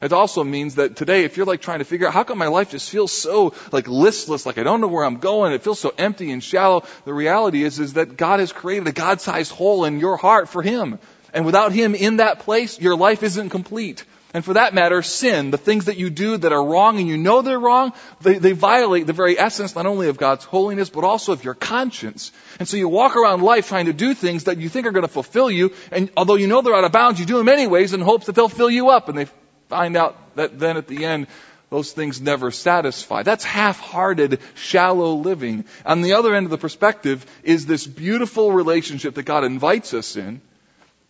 It 0.00 0.12
also 0.12 0.44
means 0.44 0.76
that 0.76 0.96
today, 0.96 1.24
if 1.24 1.36
you're 1.36 1.46
like 1.46 1.60
trying 1.60 1.80
to 1.80 1.84
figure 1.84 2.06
out 2.06 2.14
how 2.14 2.24
come 2.24 2.38
my 2.38 2.46
life 2.46 2.70
just 2.70 2.88
feels 2.88 3.10
so 3.10 3.54
like 3.72 3.88
listless, 3.88 4.46
like 4.46 4.58
I 4.58 4.62
don't 4.62 4.80
know 4.80 4.88
where 4.88 5.04
I'm 5.04 5.18
going, 5.18 5.52
it 5.52 5.62
feels 5.62 5.80
so 5.80 5.92
empty 5.98 6.30
and 6.30 6.42
shallow, 6.42 6.84
the 7.04 7.12
reality 7.12 7.64
is, 7.64 7.80
is 7.80 7.94
that 7.94 8.16
God 8.16 8.40
has 8.40 8.52
created 8.52 8.86
a 8.86 8.92
God-sized 8.92 9.50
hole 9.50 9.84
in 9.84 9.98
your 9.98 10.16
heart 10.16 10.48
for 10.48 10.62
Him. 10.62 10.98
And 11.34 11.44
without 11.44 11.72
Him 11.72 11.94
in 11.94 12.16
that 12.18 12.40
place, 12.40 12.80
your 12.80 12.96
life 12.96 13.22
isn't 13.22 13.50
complete. 13.50 14.04
And 14.34 14.44
for 14.44 14.54
that 14.54 14.74
matter, 14.74 15.00
sin, 15.02 15.50
the 15.50 15.58
things 15.58 15.86
that 15.86 15.96
you 15.96 16.10
do 16.10 16.36
that 16.36 16.52
are 16.52 16.62
wrong 16.62 16.98
and 16.98 17.08
you 17.08 17.16
know 17.16 17.40
they're 17.40 17.58
wrong, 17.58 17.92
they, 18.20 18.38
they 18.38 18.52
violate 18.52 19.06
the 19.06 19.14
very 19.14 19.38
essence 19.38 19.74
not 19.74 19.86
only 19.86 20.08
of 20.08 20.18
God's 20.18 20.44
holiness, 20.44 20.90
but 20.90 21.02
also 21.02 21.32
of 21.32 21.44
your 21.44 21.54
conscience. 21.54 22.30
And 22.58 22.68
so 22.68 22.76
you 22.76 22.88
walk 22.88 23.16
around 23.16 23.42
life 23.42 23.68
trying 23.68 23.86
to 23.86 23.94
do 23.94 24.12
things 24.12 24.44
that 24.44 24.58
you 24.58 24.68
think 24.68 24.86
are 24.86 24.92
going 24.92 25.06
to 25.06 25.12
fulfill 25.12 25.50
you, 25.50 25.72
and 25.90 26.10
although 26.14 26.34
you 26.34 26.46
know 26.46 26.60
they're 26.60 26.74
out 26.74 26.84
of 26.84 26.92
bounds, 26.92 27.18
you 27.18 27.24
do 27.24 27.38
them 27.38 27.48
anyways 27.48 27.94
in 27.94 28.02
hopes 28.02 28.26
that 28.26 28.34
they'll 28.34 28.50
fill 28.50 28.70
you 28.70 28.90
up, 28.90 29.08
and 29.08 29.16
they 29.16 29.26
find 29.68 29.96
out 29.96 30.36
that 30.36 30.58
then 30.58 30.76
at 30.76 30.86
the 30.86 31.04
end, 31.04 31.26
those 31.70 31.92
things 31.92 32.20
never 32.20 32.50
satisfy. 32.50 33.22
That's 33.22 33.44
half-hearted, 33.44 34.40
shallow 34.54 35.14
living. 35.14 35.66
On 35.84 36.00
the 36.00 36.14
other 36.14 36.34
end 36.34 36.46
of 36.46 36.50
the 36.50 36.58
perspective 36.58 37.26
is 37.42 37.66
this 37.66 37.86
beautiful 37.86 38.52
relationship 38.52 39.14
that 39.14 39.24
God 39.24 39.44
invites 39.44 39.92
us 39.92 40.16
in. 40.16 40.40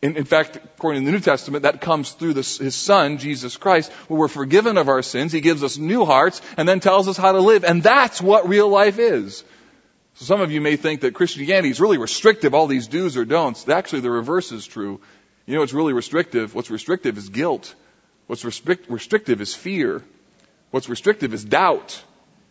In, 0.00 0.16
in 0.16 0.24
fact, 0.24 0.56
according 0.56 1.02
to 1.02 1.06
the 1.06 1.12
New 1.12 1.20
Testament, 1.20 1.62
that 1.62 1.80
comes 1.80 2.12
through 2.12 2.34
His 2.34 2.74
Son, 2.74 3.18
Jesus 3.18 3.56
Christ, 3.56 3.90
where 4.06 4.20
we're 4.20 4.28
forgiven 4.28 4.78
of 4.78 4.88
our 4.88 5.02
sins. 5.02 5.32
He 5.32 5.40
gives 5.40 5.64
us 5.64 5.76
new 5.76 6.04
hearts 6.04 6.40
and 6.56 6.68
then 6.68 6.80
tells 6.80 7.08
us 7.08 7.16
how 7.16 7.32
to 7.32 7.40
live. 7.40 7.64
And 7.64 7.82
that's 7.82 8.20
what 8.20 8.48
real 8.48 8.68
life 8.68 8.98
is. 8.98 9.42
So 10.14 10.24
some 10.24 10.40
of 10.40 10.50
you 10.50 10.60
may 10.60 10.76
think 10.76 11.02
that 11.02 11.14
Christianity 11.14 11.70
is 11.70 11.80
really 11.80 11.98
restrictive, 11.98 12.54
all 12.54 12.66
these 12.66 12.88
do's 12.88 13.16
or 13.16 13.24
don'ts. 13.24 13.68
Actually, 13.68 14.00
the 14.00 14.10
reverse 14.10 14.50
is 14.50 14.66
true. 14.66 15.00
You 15.46 15.54
know 15.54 15.60
what's 15.60 15.72
really 15.72 15.92
restrictive? 15.92 16.54
What's 16.54 16.70
restrictive 16.70 17.16
is 17.18 17.28
guilt. 17.28 17.74
What's 18.28 18.44
restrict, 18.44 18.88
restrictive 18.90 19.40
is 19.40 19.54
fear. 19.54 20.04
What's 20.70 20.88
restrictive 20.88 21.34
is 21.34 21.44
doubt. 21.44 22.00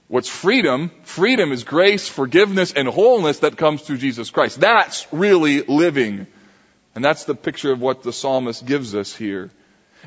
What's 0.07 0.27
freedom? 0.27 0.91
Freedom 1.03 1.51
is 1.51 1.63
grace, 1.63 2.09
forgiveness, 2.09 2.73
and 2.73 2.87
wholeness 2.87 3.39
that 3.39 3.57
comes 3.57 3.83
through 3.83 3.97
Jesus 3.97 4.31
Christ. 4.31 4.59
That's 4.59 5.07
really 5.11 5.61
living. 5.61 6.27
And 6.95 7.05
that's 7.05 7.25
the 7.25 7.35
picture 7.35 7.71
of 7.71 7.79
what 7.79 8.01
the 8.01 8.11
psalmist 8.11 8.65
gives 8.65 8.95
us 8.95 9.15
here. 9.15 9.51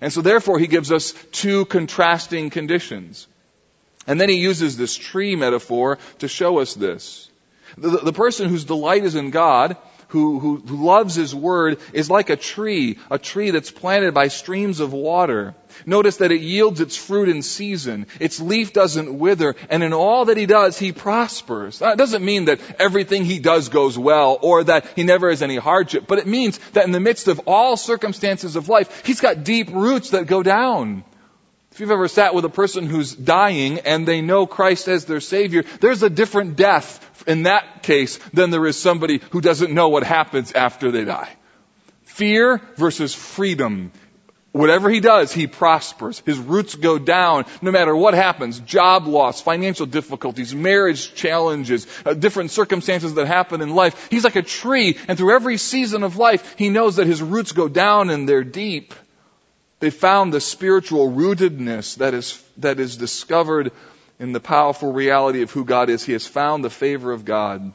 And 0.00 0.12
so 0.12 0.22
therefore 0.22 0.58
he 0.58 0.66
gives 0.66 0.90
us 0.90 1.12
two 1.30 1.66
contrasting 1.66 2.50
conditions. 2.50 3.28
And 4.08 4.20
then 4.20 4.28
he 4.28 4.38
uses 4.38 4.76
this 4.76 4.96
tree 4.96 5.36
metaphor 5.36 5.98
to 6.18 6.26
show 6.26 6.58
us 6.58 6.74
this. 6.74 7.30
The, 7.78 7.98
the 7.98 8.12
person 8.12 8.48
whose 8.48 8.64
delight 8.64 9.04
is 9.04 9.14
in 9.14 9.30
God 9.30 9.76
who, 10.10 10.38
who, 10.38 10.60
loves 10.84 11.14
His 11.14 11.34
Word 11.34 11.78
is 11.92 12.10
like 12.10 12.30
a 12.30 12.36
tree, 12.36 12.98
a 13.10 13.18
tree 13.18 13.50
that's 13.50 13.70
planted 13.70 14.12
by 14.12 14.28
streams 14.28 14.80
of 14.80 14.92
water. 14.92 15.54
Notice 15.86 16.18
that 16.18 16.32
it 16.32 16.40
yields 16.40 16.80
its 16.80 16.96
fruit 16.96 17.28
in 17.28 17.42
season. 17.42 18.06
Its 18.18 18.40
leaf 18.40 18.72
doesn't 18.72 19.18
wither, 19.18 19.54
and 19.68 19.82
in 19.82 19.92
all 19.92 20.24
that 20.26 20.36
he 20.36 20.46
does, 20.46 20.78
he 20.78 20.92
prospers. 20.92 21.78
That 21.78 21.96
doesn't 21.96 22.24
mean 22.24 22.46
that 22.46 22.60
everything 22.80 23.24
he 23.24 23.38
does 23.38 23.68
goes 23.68 23.96
well, 23.96 24.38
or 24.42 24.64
that 24.64 24.86
he 24.96 25.04
never 25.04 25.30
has 25.30 25.42
any 25.42 25.56
hardship, 25.56 26.04
but 26.08 26.18
it 26.18 26.26
means 26.26 26.58
that 26.72 26.84
in 26.84 26.92
the 26.92 27.00
midst 27.00 27.28
of 27.28 27.42
all 27.46 27.76
circumstances 27.76 28.56
of 28.56 28.68
life, 28.68 29.04
he's 29.06 29.20
got 29.20 29.44
deep 29.44 29.70
roots 29.70 30.10
that 30.10 30.26
go 30.26 30.42
down. 30.42 31.04
If 31.72 31.78
you've 31.78 31.90
ever 31.92 32.08
sat 32.08 32.34
with 32.34 32.44
a 32.44 32.50
person 32.50 32.86
who's 32.86 33.14
dying 33.14 33.80
and 33.80 34.06
they 34.06 34.22
know 34.22 34.46
Christ 34.46 34.88
as 34.88 35.04
their 35.04 35.20
Savior, 35.20 35.64
there's 35.80 36.02
a 36.02 36.10
different 36.10 36.56
death 36.56 37.06
in 37.28 37.44
that 37.44 37.82
case 37.82 38.18
than 38.32 38.50
there 38.50 38.66
is 38.66 38.76
somebody 38.76 39.20
who 39.30 39.40
doesn't 39.40 39.72
know 39.72 39.88
what 39.88 40.02
happens 40.02 40.52
after 40.52 40.90
they 40.90 41.04
die. 41.04 41.30
Fear 42.02 42.60
versus 42.76 43.14
freedom. 43.14 43.92
Whatever 44.52 44.90
he 44.90 44.98
does, 44.98 45.32
he 45.32 45.46
prospers. 45.46 46.20
His 46.26 46.38
roots 46.38 46.74
go 46.74 46.98
down 46.98 47.44
no 47.62 47.70
matter 47.70 47.94
what 47.94 48.14
happens. 48.14 48.58
Job 48.58 49.06
loss, 49.06 49.40
financial 49.40 49.86
difficulties, 49.86 50.52
marriage 50.52 51.14
challenges, 51.14 51.86
uh, 52.04 52.14
different 52.14 52.50
circumstances 52.50 53.14
that 53.14 53.28
happen 53.28 53.60
in 53.60 53.76
life. 53.76 54.08
He's 54.10 54.24
like 54.24 54.34
a 54.34 54.42
tree 54.42 54.98
and 55.06 55.16
through 55.16 55.36
every 55.36 55.56
season 55.56 56.02
of 56.02 56.16
life, 56.16 56.56
he 56.58 56.68
knows 56.68 56.96
that 56.96 57.06
his 57.06 57.22
roots 57.22 57.52
go 57.52 57.68
down 57.68 58.10
and 58.10 58.28
they're 58.28 58.42
deep. 58.42 58.92
They 59.80 59.90
found 59.90 60.32
the 60.32 60.40
spiritual 60.40 61.10
rootedness 61.10 61.96
that 61.96 62.14
is, 62.14 62.42
that 62.58 62.78
is 62.78 62.96
discovered 62.96 63.72
in 64.18 64.32
the 64.32 64.40
powerful 64.40 64.92
reality 64.92 65.40
of 65.40 65.50
who 65.50 65.64
God 65.64 65.88
is. 65.88 66.04
He 66.04 66.12
has 66.12 66.26
found 66.26 66.62
the 66.62 66.70
favor 66.70 67.10
of 67.10 67.24
God. 67.24 67.72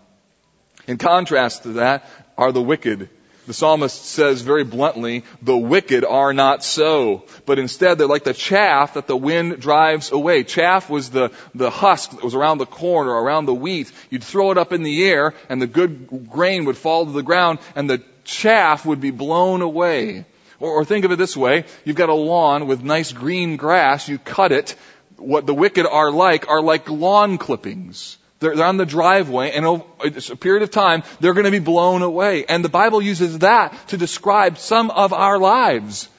In 0.88 0.98
contrast 0.98 1.64
to 1.64 1.74
that 1.74 2.08
are 2.38 2.52
the 2.52 2.62
wicked. 2.62 3.10
The 3.48 3.54
psalmist 3.54 4.06
says 4.06 4.42
very 4.42 4.64
bluntly, 4.64 5.24
the 5.42 5.58
wicked 5.58 6.04
are 6.04 6.34
not 6.34 6.64
so, 6.64 7.26
but 7.46 7.60
instead 7.60 7.98
they're 7.98 8.08
like 8.08 8.24
the 8.24 8.34
chaff 8.34 8.96
that 8.96 9.06
the 9.06 9.18
wind 9.18 9.60
drives 9.60 10.12
away. 10.12 10.44
Chaff 10.44 10.90
was 10.90 11.12
the, 11.12 11.32
the 11.54 11.70
husk 11.70 12.12
that 12.12 12.24
was 12.24 12.34
around 12.34 12.58
the 12.58 12.66
corn 12.66 13.08
or 13.08 13.20
around 13.20 13.46
the 13.46 13.54
wheat. 13.54 13.92
You'd 14.10 14.24
throw 14.24 14.50
it 14.50 14.58
up 14.58 14.74
in 14.74 14.82
the 14.82 15.06
air 15.06 15.36
and 15.48 15.62
the 15.62 15.68
good 15.68 16.30
grain 16.30 16.66
would 16.66 16.78
fall 16.78 17.06
to 17.06 17.12
the 17.12 17.22
ground 17.22 17.60
and 17.76 17.88
the 17.88 18.02
chaff 18.24 18.84
would 18.86 19.00
be 19.00 19.12
blown 19.12 19.62
away. 19.62 20.26
Or, 20.60 20.72
or 20.72 20.86
think 20.86 21.06
of 21.06 21.12
it 21.12 21.18
this 21.18 21.36
way, 21.36 21.66
you've 21.84 21.96
got 21.96 22.10
a 22.10 22.14
lawn 22.14 22.68
with 22.68 22.84
nice 22.84 23.12
green 23.12 23.58
grass, 23.58 24.08
you 24.08 24.18
cut 24.18 24.52
it, 24.52 24.76
what 25.18 25.46
the 25.46 25.54
wicked 25.54 25.86
are 25.86 26.12
like 26.12 26.48
are 26.50 26.62
like 26.62 26.90
lawn 26.90 27.38
clippings. 27.38 28.18
They're, 28.40 28.56
they're 28.56 28.66
on 28.66 28.78
the 28.78 28.86
driveway 28.86 29.52
and 29.52 29.66
over 29.66 29.84
a 30.04 30.36
period 30.36 30.64
of 30.64 30.72
time, 30.72 31.04
they're 31.20 31.34
going 31.34 31.46
to 31.46 31.52
be 31.52 31.60
blown 31.60 32.02
away. 32.02 32.46
And 32.46 32.64
the 32.64 32.70
Bible 32.70 33.02
uses 33.02 33.40
that 33.40 33.76
to 33.90 33.98
describe 33.98 34.58
some 34.58 34.92
of 34.92 35.14
our 35.14 35.38
lives. 35.38 36.10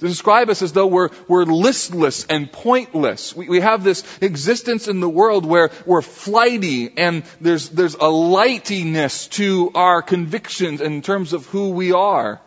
To 0.00 0.08
describe 0.08 0.50
us 0.50 0.62
as 0.62 0.72
though 0.72 0.88
we're, 0.88 1.10
we're 1.28 1.44
listless 1.44 2.24
and 2.24 2.50
pointless. 2.50 3.36
We, 3.36 3.48
we 3.48 3.60
have 3.60 3.84
this 3.84 4.02
existence 4.20 4.88
in 4.88 4.98
the 4.98 5.08
world 5.08 5.46
where 5.46 5.70
we're 5.86 6.02
flighty 6.02 6.92
and 6.96 7.22
there's, 7.40 7.68
there's 7.68 7.94
a 7.94 8.10
lightiness 8.10 9.30
to 9.32 9.70
our 9.74 10.02
convictions 10.02 10.80
in 10.80 11.02
terms 11.02 11.34
of 11.34 11.46
who 11.46 11.70
we 11.70 11.92
are. 11.92 12.40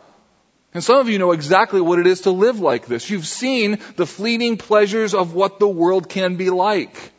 And 0.76 0.84
some 0.84 0.97
of 0.97 1.07
you 1.07 1.19
know 1.19 1.32
exactly 1.32 1.80
what 1.80 1.99
it 1.99 2.05
is 2.05 2.21
to 2.21 2.32
live 2.32 2.59
like 2.59 2.86
this. 2.86 3.09
You've 3.09 3.26
seen 3.26 3.80
the 3.95 4.05
fleeting 4.05 4.57
pleasures 4.57 5.13
of 5.13 5.34
what 5.34 5.57
the 5.57 5.69
world 5.69 6.09
can 6.09 6.36
be 6.36 6.49
like. 6.49 7.13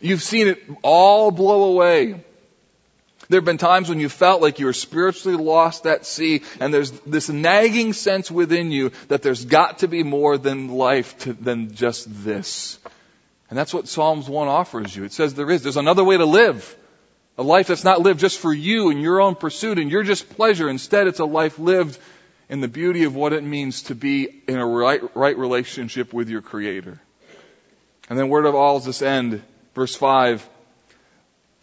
You've 0.00 0.22
seen 0.22 0.48
it 0.48 0.62
all 0.80 1.30
blow 1.30 1.64
away. 1.64 2.24
There 3.28 3.38
have 3.38 3.44
been 3.44 3.58
times 3.58 3.90
when 3.90 4.00
you 4.00 4.08
felt 4.08 4.40
like 4.40 4.60
you 4.60 4.64
were 4.64 4.72
spiritually 4.72 5.36
lost 5.36 5.86
at 5.86 6.06
sea, 6.06 6.40
and 6.58 6.72
there's 6.72 6.90
this 7.02 7.28
nagging 7.28 7.92
sense 7.92 8.30
within 8.30 8.72
you 8.72 8.92
that 9.08 9.20
there's 9.20 9.44
got 9.44 9.80
to 9.80 9.86
be 9.86 10.02
more 10.02 10.38
than 10.38 10.68
life 10.68 11.18
to, 11.18 11.34
than 11.34 11.74
just 11.74 12.06
this. 12.24 12.78
And 13.50 13.58
that's 13.58 13.74
what 13.74 13.88
Psalms 13.88 14.26
1 14.26 14.48
offers 14.48 14.96
you. 14.96 15.04
It 15.04 15.12
says 15.12 15.34
there 15.34 15.50
is. 15.50 15.62
There's 15.62 15.76
another 15.76 16.02
way 16.02 16.16
to 16.16 16.24
live. 16.24 16.74
A 17.36 17.42
life 17.42 17.66
that's 17.66 17.84
not 17.84 18.00
lived 18.00 18.20
just 18.20 18.38
for 18.38 18.54
you 18.54 18.88
and 18.90 19.02
your 19.02 19.20
own 19.20 19.34
pursuit 19.34 19.78
and 19.78 19.90
your 19.90 20.02
just 20.02 20.30
pleasure. 20.30 20.70
Instead, 20.70 21.08
it's 21.08 21.20
a 21.20 21.26
life 21.26 21.58
lived 21.58 21.98
in 22.50 22.60
the 22.60 22.68
beauty 22.68 23.04
of 23.04 23.14
what 23.14 23.32
it 23.32 23.44
means 23.44 23.82
to 23.84 23.94
be 23.94 24.42
in 24.48 24.58
a 24.58 24.66
right, 24.66 25.00
right 25.16 25.38
relationship 25.38 26.12
with 26.12 26.28
your 26.28 26.42
Creator. 26.42 27.00
And 28.10 28.18
then 28.18 28.28
where 28.28 28.42
does 28.42 28.54
all 28.54 28.80
this 28.80 29.02
end? 29.02 29.42
Verse 29.74 29.94
5 29.94 30.46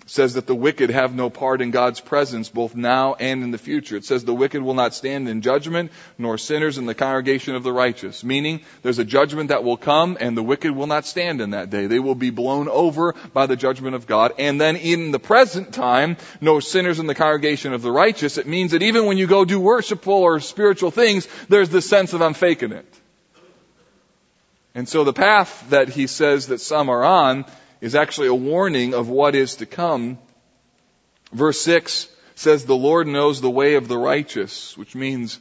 says 0.08 0.36
that 0.36 0.48
the 0.48 0.56
wicked 0.56 0.90
have 0.90 1.14
no 1.14 1.30
part 1.30 1.62
in 1.62 1.70
God's 1.70 2.00
presence 2.00 2.48
both 2.50 2.76
now 2.76 3.16
and 3.16 3.44
in 3.44 3.52
the 3.52 3.58
future. 3.58 3.98
It 3.98 4.06
says 4.06 4.24
the 4.24 4.34
wicked 4.34 4.62
will 4.62 4.74
not 4.74 4.94
stand 4.94 5.28
in 5.28 5.42
judgment, 5.42 5.92
nor 6.18 6.38
sinners 6.38 6.78
in 6.78 6.86
the 6.86 6.96
congregation 6.96 7.56
of 7.56 7.64
the 7.64 7.74
righteous. 7.74 8.24
Meaning, 8.24 8.62
there's 8.84 9.00
a 9.00 9.06
judgment 9.06 9.50
that 9.50 9.66
will 9.66 9.78
come, 9.78 10.18
and 10.20 10.36
the 10.36 10.44
wicked 10.44 10.72
will 10.72 10.88
not 10.88 11.06
stand 11.06 11.42
in 11.42 11.52
that 11.52 11.70
day. 11.70 11.88
They 11.88 12.00
will 12.00 12.16
be 12.16 12.30
blown 12.30 12.70
over 12.70 13.14
by 13.34 13.48
the 13.48 13.58
judgment 13.58 13.96
of 13.96 14.08
God. 14.08 14.34
And 14.40 14.60
then 14.60 14.78
in 14.78 15.12
the 15.12 15.20
present 15.20 15.74
time, 15.74 16.16
no 16.40 16.62
sinners 16.62 17.00
in 17.00 17.08
the 17.08 17.16
congregation 17.16 17.74
of 17.74 17.82
the 17.82 17.92
righteous. 17.92 18.38
It 18.38 18.48
means 18.48 18.72
that 18.72 18.84
even 18.84 19.06
when 19.06 19.18
you 19.18 19.28
go 19.28 19.44
do 19.44 19.60
worshipful 19.60 20.14
or 20.14 20.40
spiritual 20.40 20.92
things, 20.92 21.28
there's 21.50 21.70
this 21.70 21.88
sense 21.88 22.14
of 22.14 22.22
I'm 22.22 22.34
faking 22.34 22.72
it. 22.72 22.86
And 24.74 24.88
so 24.88 25.04
the 25.04 25.12
path 25.12 25.72
that 25.72 25.90
he 25.90 26.08
says 26.08 26.48
that 26.48 26.62
some 26.62 26.90
are 26.90 27.04
on 27.04 27.46
is 27.82 27.96
actually 27.96 28.28
a 28.28 28.36
warning 28.36 28.94
of 28.94 29.10
what 29.10 29.36
is 29.36 29.58
to 29.58 29.66
come. 29.66 30.18
Verse 31.32 31.62
6 31.62 32.08
says, 32.36 32.66
The 32.66 32.76
Lord 32.76 33.08
knows 33.08 33.42
the 33.42 33.50
way 33.50 33.76
of 33.76 33.88
the 33.88 33.98
righteous, 33.98 34.78
which 34.78 34.96
means 34.96 35.40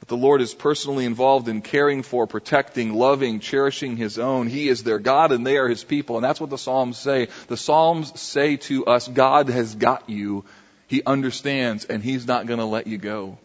that 0.00 0.08
the 0.08 0.16
Lord 0.16 0.40
is 0.40 0.54
personally 0.54 1.04
involved 1.04 1.48
in 1.48 1.62
caring 1.62 2.02
for, 2.02 2.26
protecting, 2.26 2.94
loving, 2.94 3.40
cherishing 3.40 3.96
His 3.96 4.18
own. 4.18 4.48
He 4.48 4.68
is 4.68 4.82
their 4.82 4.98
God 4.98 5.32
and 5.32 5.46
they 5.46 5.56
are 5.56 5.68
His 5.68 5.84
people. 5.84 6.16
And 6.16 6.24
that's 6.24 6.40
what 6.40 6.50
the 6.50 6.58
Psalms 6.58 6.98
say. 6.98 7.28
The 7.48 7.56
Psalms 7.56 8.20
say 8.20 8.56
to 8.56 8.86
us, 8.86 9.08
God 9.08 9.48
has 9.48 9.74
got 9.74 10.08
you. 10.08 10.44
He 10.86 11.02
understands 11.04 11.86
and 11.86 12.02
He's 12.02 12.26
not 12.26 12.46
going 12.46 12.60
to 12.60 12.66
let 12.66 12.86
you 12.86 12.98
go. 12.98 13.38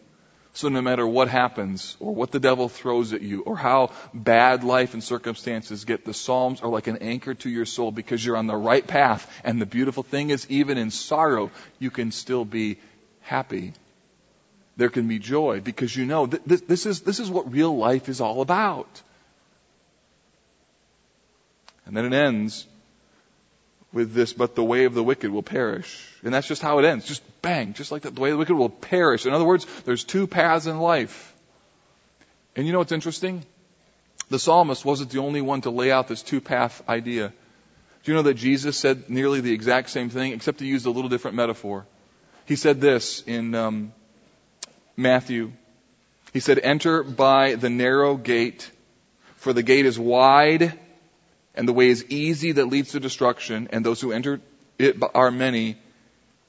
So 0.52 0.68
no 0.68 0.82
matter 0.82 1.06
what 1.06 1.28
happens, 1.28 1.96
or 2.00 2.12
what 2.12 2.32
the 2.32 2.40
devil 2.40 2.68
throws 2.68 3.12
at 3.12 3.22
you, 3.22 3.42
or 3.42 3.56
how 3.56 3.92
bad 4.12 4.64
life 4.64 4.94
and 4.94 5.02
circumstances 5.02 5.84
get, 5.84 6.04
the 6.04 6.12
Psalms 6.12 6.60
are 6.60 6.68
like 6.68 6.88
an 6.88 6.98
anchor 6.98 7.34
to 7.34 7.48
your 7.48 7.66
soul 7.66 7.92
because 7.92 8.24
you're 8.24 8.36
on 8.36 8.48
the 8.48 8.56
right 8.56 8.84
path. 8.84 9.30
And 9.44 9.60
the 9.60 9.66
beautiful 9.66 10.02
thing 10.02 10.30
is, 10.30 10.46
even 10.50 10.76
in 10.76 10.90
sorrow, 10.90 11.50
you 11.78 11.90
can 11.90 12.10
still 12.10 12.44
be 12.44 12.78
happy. 13.20 13.74
There 14.76 14.88
can 14.88 15.06
be 15.06 15.18
joy 15.20 15.60
because 15.60 15.94
you 15.94 16.04
know 16.04 16.26
th- 16.26 16.42
this, 16.66 16.84
is, 16.84 17.02
this 17.02 17.20
is 17.20 17.30
what 17.30 17.52
real 17.52 17.76
life 17.76 18.08
is 18.08 18.20
all 18.20 18.40
about. 18.40 19.02
And 21.86 21.96
then 21.96 22.06
it 22.06 22.12
ends 22.12 22.66
with 23.92 24.12
this, 24.12 24.32
but 24.32 24.54
the 24.54 24.64
way 24.64 24.84
of 24.84 24.94
the 24.94 25.02
wicked 25.02 25.30
will 25.30 25.42
perish. 25.42 26.06
And 26.22 26.32
that's 26.32 26.46
just 26.46 26.62
how 26.62 26.78
it 26.78 26.84
ends. 26.84 27.06
Just 27.06 27.22
bang, 27.42 27.74
just 27.74 27.90
like 27.90 28.02
that. 28.02 28.14
The 28.14 28.20
way 28.20 28.30
of 28.30 28.34
the 28.34 28.38
wicked 28.38 28.54
will 28.54 28.68
perish. 28.68 29.26
In 29.26 29.32
other 29.32 29.44
words, 29.44 29.66
there's 29.84 30.04
two 30.04 30.26
paths 30.26 30.66
in 30.66 30.78
life. 30.78 31.34
And 32.54 32.66
you 32.66 32.72
know 32.72 32.78
what's 32.78 32.92
interesting? 32.92 33.44
The 34.28 34.38
psalmist 34.38 34.84
wasn't 34.84 35.10
the 35.10 35.18
only 35.18 35.40
one 35.40 35.62
to 35.62 35.70
lay 35.70 35.90
out 35.90 36.06
this 36.06 36.22
two 36.22 36.40
path 36.40 36.82
idea. 36.88 37.32
Do 38.02 38.12
you 38.12 38.16
know 38.16 38.22
that 38.22 38.34
Jesus 38.34 38.76
said 38.76 39.10
nearly 39.10 39.40
the 39.40 39.52
exact 39.52 39.90
same 39.90 40.08
thing, 40.08 40.32
except 40.32 40.60
he 40.60 40.66
used 40.66 40.86
a 40.86 40.90
little 40.90 41.10
different 41.10 41.36
metaphor? 41.36 41.86
He 42.46 42.56
said 42.56 42.80
this 42.80 43.22
in 43.26 43.54
um, 43.54 43.92
Matthew. 44.96 45.52
He 46.32 46.40
said, 46.40 46.60
Enter 46.60 47.02
by 47.02 47.56
the 47.56 47.68
narrow 47.68 48.16
gate, 48.16 48.70
for 49.36 49.52
the 49.52 49.62
gate 49.62 49.84
is 49.84 49.98
wide 49.98 50.78
And 51.54 51.68
the 51.68 51.72
way 51.72 51.88
is 51.88 52.04
easy 52.08 52.52
that 52.52 52.66
leads 52.66 52.92
to 52.92 53.00
destruction, 53.00 53.68
and 53.72 53.84
those 53.84 54.00
who 54.00 54.12
enter 54.12 54.40
it 54.78 54.96
are 55.14 55.30
many. 55.30 55.76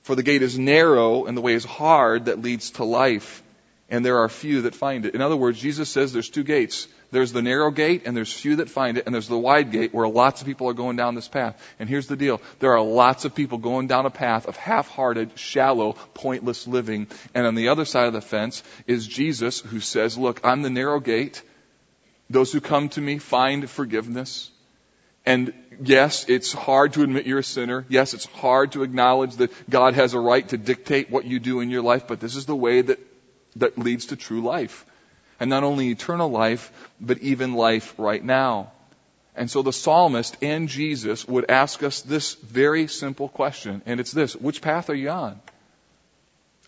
For 0.04 0.16
the 0.16 0.24
gate 0.24 0.42
is 0.42 0.58
narrow, 0.58 1.26
and 1.26 1.38
the 1.38 1.42
way 1.42 1.54
is 1.54 1.66
hard 1.66 2.26
that 2.26 2.42
leads 2.42 2.72
to 2.72 2.84
life, 2.84 3.44
and 3.90 4.06
there 4.06 4.20
are 4.20 4.30
few 4.30 4.64
that 4.64 4.76
find 4.76 5.06
it. 5.06 5.16
In 5.16 5.22
other 5.22 5.36
words, 5.36 5.60
Jesus 5.60 5.90
says 5.90 6.14
there's 6.14 6.30
two 6.30 6.44
gates. 6.44 6.88
There's 7.12 7.34
the 7.34 7.42
narrow 7.42 7.72
gate, 7.72 8.04
and 8.06 8.16
there's 8.16 8.32
few 8.32 8.58
that 8.58 8.70
find 8.70 8.98
it, 8.98 9.06
and 9.06 9.14
there's 9.14 9.28
the 9.28 9.38
wide 9.38 9.72
gate 9.72 9.94
where 9.94 10.08
lots 10.08 10.40
of 10.40 10.48
people 10.48 10.70
are 10.70 10.74
going 10.74 10.96
down 10.96 11.14
this 11.14 11.28
path. 11.28 11.62
And 11.78 11.90
here's 11.90 12.08
the 12.08 12.16
deal. 12.16 12.42
There 12.60 12.72
are 12.72 12.82
lots 12.82 13.26
of 13.26 13.36
people 13.36 13.58
going 13.58 13.88
down 13.88 14.06
a 14.06 14.10
path 14.10 14.46
of 14.48 14.56
half-hearted, 14.56 15.38
shallow, 15.38 15.94
pointless 16.14 16.68
living. 16.68 17.08
And 17.34 17.46
on 17.46 17.56
the 17.56 17.68
other 17.68 17.84
side 17.84 18.08
of 18.08 18.14
the 18.14 18.22
fence 18.22 18.64
is 18.88 19.06
Jesus 19.06 19.60
who 19.60 19.82
says, 19.82 20.18
look, 20.18 20.40
I'm 20.46 20.62
the 20.62 20.70
narrow 20.70 21.02
gate. 21.02 21.42
Those 22.30 22.54
who 22.54 22.62
come 22.62 22.88
to 22.90 23.02
me 23.02 23.18
find 23.18 23.70
forgiveness. 23.70 24.51
And 25.26 25.54
yes, 25.82 26.26
it's 26.28 26.52
hard 26.52 26.94
to 26.94 27.04
admit 27.04 27.26
you're 27.26 27.40
a 27.40 27.44
sinner. 27.44 27.86
Yes, 27.90 28.14
it's 28.14 28.26
hard 28.26 28.72
to 28.74 28.84
acknowledge 28.84 29.36
that 29.38 29.52
God 29.70 29.94
has 29.94 30.14
a 30.14 30.20
right 30.20 30.48
to 30.50 30.58
dictate 30.58 31.10
what 31.10 31.26
you 31.26 31.40
do 31.40 31.60
in 31.60 31.70
your 31.70 31.82
life, 31.82 32.08
but 32.08 32.20
this 32.20 32.36
is 32.36 32.46
the 32.46 32.56
way 32.56 32.82
that, 32.82 33.00
that 33.58 33.78
leads 33.78 34.08
to 34.08 34.16
true 34.16 34.42
life 34.42 34.86
and 35.42 35.50
not 35.50 35.64
only 35.64 35.90
eternal 35.90 36.30
life, 36.30 36.72
but 37.00 37.18
even 37.18 37.54
life 37.56 37.96
right 37.98 38.24
now. 38.24 38.72
And 39.36 39.50
so 39.50 39.64
the 39.64 39.74
psalmist 39.74 40.38
and 40.44 40.70
Jesus 40.70 41.28
would 41.28 41.50
ask 41.50 41.82
us 41.82 42.02
this 42.02 42.36
very 42.36 42.88
simple 42.88 43.28
question, 43.28 43.82
and 43.88 44.00
it's 44.00 44.12
this, 44.12 44.36
which 44.36 44.62
path 44.62 44.92
are 44.92 44.96
you 44.96 45.10
on? 45.10 45.42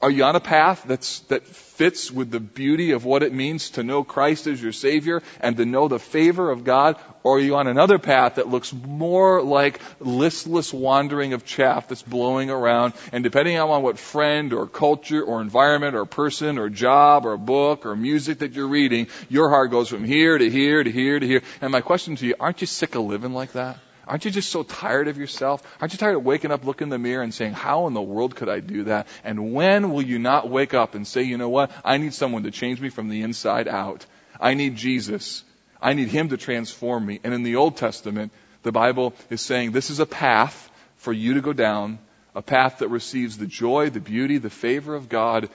Are 0.04 0.12
you 0.12 0.26
on 0.26 0.36
a 0.36 0.42
path 0.42 0.84
that's, 0.86 1.20
that 1.30 1.48
fits 1.48 2.12
with 2.12 2.30
the 2.30 2.42
beauty 2.42 2.92
of 2.92 3.06
what 3.06 3.24
it 3.24 3.32
means 3.32 3.70
to 3.70 3.84
know 3.84 4.04
Christ 4.04 4.48
as 4.48 4.62
your 4.62 4.74
Savior 4.74 5.24
and 5.40 5.56
to 5.56 5.66
know 5.66 5.88
the 5.88 5.98
favor 5.98 6.52
of 6.52 6.66
God? 6.66 6.98
Or 7.24 7.38
are 7.38 7.40
you 7.40 7.56
on 7.56 7.68
another 7.68 8.00
path 8.00 8.36
that 8.36 8.50
looks 8.50 8.74
more 8.74 9.42
like 9.42 9.80
listless 10.02 10.74
wandering 10.74 11.32
of 11.32 11.46
chaff 11.46 11.88
that's 11.88 12.02
blowing 12.02 12.50
around? 12.50 12.96
And 13.14 13.24
depending 13.24 13.58
on 13.58 13.82
what 13.82 13.98
friend 13.98 14.52
or 14.52 14.68
culture 14.68 15.24
or 15.24 15.40
environment 15.40 15.96
or 15.96 16.04
person 16.04 16.58
or 16.58 16.68
job 16.68 17.26
or 17.26 17.38
book 17.38 17.86
or 17.86 17.96
music 17.96 18.40
that 18.40 18.52
you're 18.52 18.68
reading, 18.68 19.08
your 19.30 19.50
heart 19.50 19.72
goes 19.72 19.88
from 19.88 20.04
here 20.04 20.38
to 20.38 20.50
here 20.50 20.84
to 20.84 20.92
here 20.92 21.18
to 21.18 21.26
here. 21.26 21.44
And 21.62 21.72
my 21.72 21.80
question 21.80 22.18
to 22.18 22.28
you, 22.28 22.36
aren't 22.42 22.60
you 22.60 22.68
sick 22.68 22.96
of 22.96 23.06
living 23.06 23.34
like 23.34 23.54
that? 23.54 23.78
Aren't 24.08 24.26
you 24.26 24.32
just 24.32 24.50
so 24.50 24.64
tired 24.64 25.08
of 25.08 25.18
yourself? 25.18 25.64
Aren't 25.80 25.94
you 25.94 26.00
tired 26.00 26.16
of 26.16 26.26
waking 26.26 26.52
up, 26.52 26.66
looking 26.66 26.88
in 26.88 26.90
the 26.90 26.98
mirror 26.98 27.24
and 27.24 27.34
saying, 27.34 27.54
how 27.54 27.88
in 27.88 27.94
the 27.94 28.02
world 28.02 28.36
could 28.36 28.50
I 28.50 28.60
do 28.60 28.84
that? 28.86 29.08
And 29.24 29.54
when 29.54 29.92
will 29.92 30.02
you 30.02 30.20
not 30.20 30.50
wake 30.50 30.74
up 30.74 30.94
and 30.96 31.08
say, 31.08 31.24
you 31.24 31.38
know 31.38 31.50
what? 31.50 31.72
I 31.86 31.98
need 31.98 32.14
someone 32.14 32.44
to 32.44 32.52
change 32.52 32.82
me 32.82 32.90
from 32.90 33.08
the 33.08 33.22
inside 33.22 33.68
out. 33.68 34.06
I 34.40 34.56
need 34.56 34.76
Jesus. 34.76 35.44
I 35.82 35.94
need 35.94 36.10
Him 36.10 36.30
to 36.30 36.38
transform 36.38 37.06
me. 37.06 37.22
And 37.24 37.34
in 37.34 37.44
the 37.44 37.56
Old 37.56 37.78
Testament, 37.78 38.34
the 38.64 38.74
Bible 38.74 39.14
is 39.30 39.42
saying 39.42 39.72
this 39.72 39.90
is 39.90 40.00
a 40.00 40.06
path 40.06 40.70
for 40.98 41.14
you 41.14 41.36
to 41.36 41.42
go 41.42 41.54
down, 41.54 42.00
a 42.36 42.42
path 42.42 42.80
that 42.80 42.90
receives 42.90 43.38
the 43.38 43.46
joy, 43.46 43.90
the 43.90 44.02
beauty, 44.02 44.38
the 44.38 44.50
favor 44.50 44.96
of 44.96 45.08
God. 45.08 45.50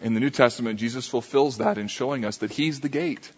In 0.00 0.14
the 0.14 0.20
New 0.20 0.30
Testament, 0.30 0.78
Jesus 0.78 1.08
fulfills 1.08 1.58
that 1.58 1.78
in 1.78 1.88
showing 1.88 2.24
us 2.24 2.38
that 2.38 2.52
He's 2.52 2.80
the 2.80 2.88
gate. 2.88 3.30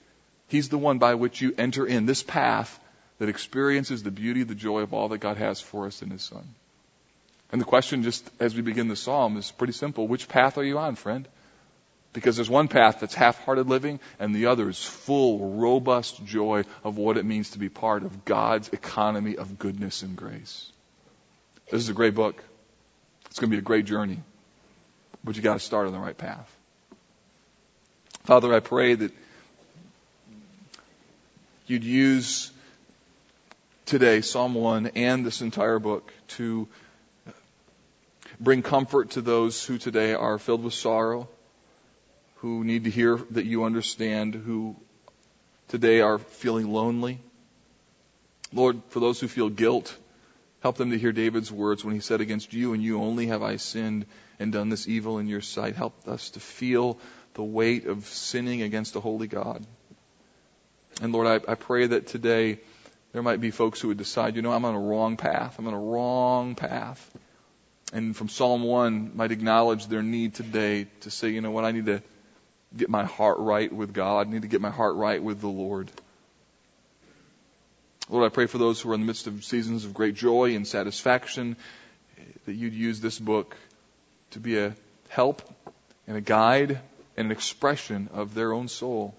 He's 0.49 0.69
the 0.69 0.79
one 0.79 0.99
by 0.99 1.15
which 1.15 1.41
you 1.41 1.55
enter 1.57 1.87
in 1.87 2.07
this 2.07 2.23
path 2.23 2.79
that 3.19 3.29
experiences 3.29 4.03
the 4.03 4.11
beauty, 4.11 4.43
the 4.43 4.55
joy 4.55 4.81
of 4.81 4.93
all 4.93 5.09
that 5.09 5.19
God 5.19 5.37
has 5.37 5.61
for 5.61 5.87
us 5.87 6.03
in 6.03 6.11
His 6.11 6.23
Son. 6.23 6.47
And 7.53 7.61
the 7.61 7.65
question, 7.65 8.03
just 8.03 8.29
as 8.41 8.55
we 8.55 8.63
begin 8.63 8.89
the 8.89 8.97
psalm, 8.97 9.37
is 9.37 9.51
pretty 9.51 9.73
simple. 9.73 10.07
Which 10.07 10.29
path 10.29 10.59
are 10.59 10.65
you 10.65 10.79
on, 10.79 10.97
friend? 10.97 11.29
Because 12.13 12.37
there's 12.37 12.51
one 12.51 12.69
path 12.69 13.01
that's 13.01 13.15
half 13.15 13.43
hearted 13.45 13.69
living, 13.69 14.01
and 14.19 14.35
the 14.35 14.47
other 14.47 14.69
is 14.69 14.83
full, 14.83 15.51
robust 15.55 16.25
joy 16.25 16.65
of 16.83 16.97
what 16.97 17.19
it 17.19 17.25
means 17.25 17.51
to 17.51 17.59
be 17.59 17.69
part 17.69 18.03
of 18.03 18.25
God's 18.25 18.71
economy 18.71 19.37
of 19.37 19.59
goodness 19.59 20.03
and 20.03 20.17
grace. 20.17 20.71
This 21.71 21.83
is 21.83 21.89
a 21.89 21.95
great 21.95 22.15
book. 22.15 22.43
It's 23.27 23.39
going 23.39 23.51
to 23.51 23.57
be 23.57 23.59
a 23.59 23.63
great 23.63 23.85
journey. 23.85 24.19
But 25.23 25.37
you 25.37 25.43
got 25.43 25.55
to 25.55 25.61
start 25.61 25.87
on 25.87 25.93
the 25.93 25.99
right 25.99 26.17
path. 26.17 26.51
Father, 28.25 28.53
I 28.53 28.61
pray 28.61 28.95
that 28.95 29.13
you'd 31.67 31.85
use 31.85 32.51
today, 33.87 34.21
Psalm 34.21 34.55
1 34.55 34.89
and 34.97 35.25
this 35.25 35.41
entire 35.41 35.79
book, 35.79 36.13
to 36.29 36.67
bring 38.41 38.63
comfort 38.63 39.11
to 39.11 39.21
those 39.21 39.65
who 39.65 39.79
today 39.79 40.13
are 40.13 40.39
filled 40.39 40.65
with 40.65 40.75
sorrow, 40.75 41.29
who 42.37 42.65
need 42.65 42.85
to 42.85 42.91
hear 42.91 43.17
that 43.31 43.47
you 43.47 43.65
understand, 43.65 44.35
who 44.35 44.77
today 45.69 46.01
are 46.01 46.19
feeling 46.19 46.73
lonely. 46.73 47.21
Lord, 48.53 48.83
for 48.89 48.99
those 48.99 49.21
who 49.21 49.29
feel 49.29 49.49
guilt, 49.49 49.97
help 50.61 50.77
them 50.77 50.91
to 50.91 50.99
hear 50.99 51.13
David's 51.13 51.53
words 51.53 51.85
when 51.85 51.95
he 51.95 52.01
said, 52.01 52.21
Against 52.21 52.53
you 52.53 52.73
and 52.73 52.83
you 52.83 53.01
only 53.01 53.29
have 53.29 53.43
I 53.43 53.57
sinned 53.57 54.07
and 54.41 54.53
done 54.53 54.69
this 54.69 54.89
evil 54.89 55.19
in 55.19 55.29
your 55.29 55.41
sight. 55.41 55.77
Help 55.77 56.09
us 56.09 56.31
to 56.31 56.41
feel 56.41 56.99
the 57.35 57.45
weight 57.45 57.87
of 57.87 58.05
sinning 58.07 58.63
against 58.63 58.97
a 58.97 59.01
holy 59.01 59.29
God. 59.29 59.65
And 61.01 61.13
Lord, 61.13 61.27
I, 61.27 61.53
I 61.53 61.55
pray 61.55 61.87
that 61.87 62.09
today, 62.09 62.59
there 63.17 63.23
might 63.23 63.41
be 63.41 63.51
folks 63.51 63.81
who 63.81 63.89
would 63.89 63.97
decide, 63.97 64.37
you 64.37 64.43
know, 64.43 64.53
I'm 64.53 64.67
on 64.67 64.75
a 64.75 64.79
wrong 64.79 65.17
path. 65.17 65.59
I'm 65.59 65.67
on 65.67 65.73
a 65.73 65.81
wrong 65.81 66.55
path. 66.55 67.01
And 67.95 68.15
from 68.15 68.29
Psalm 68.29 68.63
1 68.63 69.13
might 69.17 69.33
acknowledge 69.33 69.87
their 69.87 70.03
need 70.03 70.35
today 70.35 70.87
to 71.01 71.11
say, 71.11 71.31
you 71.31 71.41
know 71.41 71.51
what, 71.51 71.65
I 71.65 71.71
need 71.71 71.87
to 71.87 72.03
get 72.77 72.91
my 72.91 73.05
heart 73.05 73.39
right 73.39 73.73
with 73.73 73.95
God. 73.95 74.27
I 74.27 74.31
need 74.31 74.43
to 74.43 74.49
get 74.49 74.61
my 74.61 74.69
heart 74.69 74.97
right 74.97 75.23
with 75.23 75.41
the 75.41 75.49
Lord. 75.49 75.91
Lord, 78.11 78.31
I 78.31 78.35
pray 78.35 78.45
for 78.45 78.59
those 78.59 78.83
who 78.83 78.91
are 78.91 78.95
in 78.95 79.01
the 79.01 79.07
midst 79.07 79.27
of 79.27 79.43
seasons 79.45 79.87
of 79.87 79.95
great 79.95 80.15
joy 80.15 80.55
and 80.55 80.67
satisfaction 80.67 81.57
that 82.45 82.53
you'd 82.53 82.75
use 82.75 83.01
this 83.01 83.19
book 83.19 83.57
to 84.33 84.41
be 84.41 84.59
a 84.59 84.77
help 85.09 85.41
and 86.07 86.19
a 86.19 86.21
guide 86.21 86.81
and 87.17 87.29
an 87.29 87.33
expression 87.33 88.11
of 88.13 88.35
their 88.35 88.53
own 88.53 88.69
soul. 88.69 89.15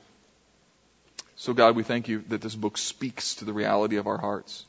So, 1.37 1.53
God, 1.53 1.75
we 1.75 1.83
thank 1.83 2.07
you 2.07 2.23
that 2.29 2.41
this 2.41 2.55
book 2.55 2.77
speaks 2.77 3.35
to 3.35 3.45
the 3.45 3.53
reality 3.53 3.97
of 3.97 4.07
our 4.07 4.17
hearts. 4.17 4.65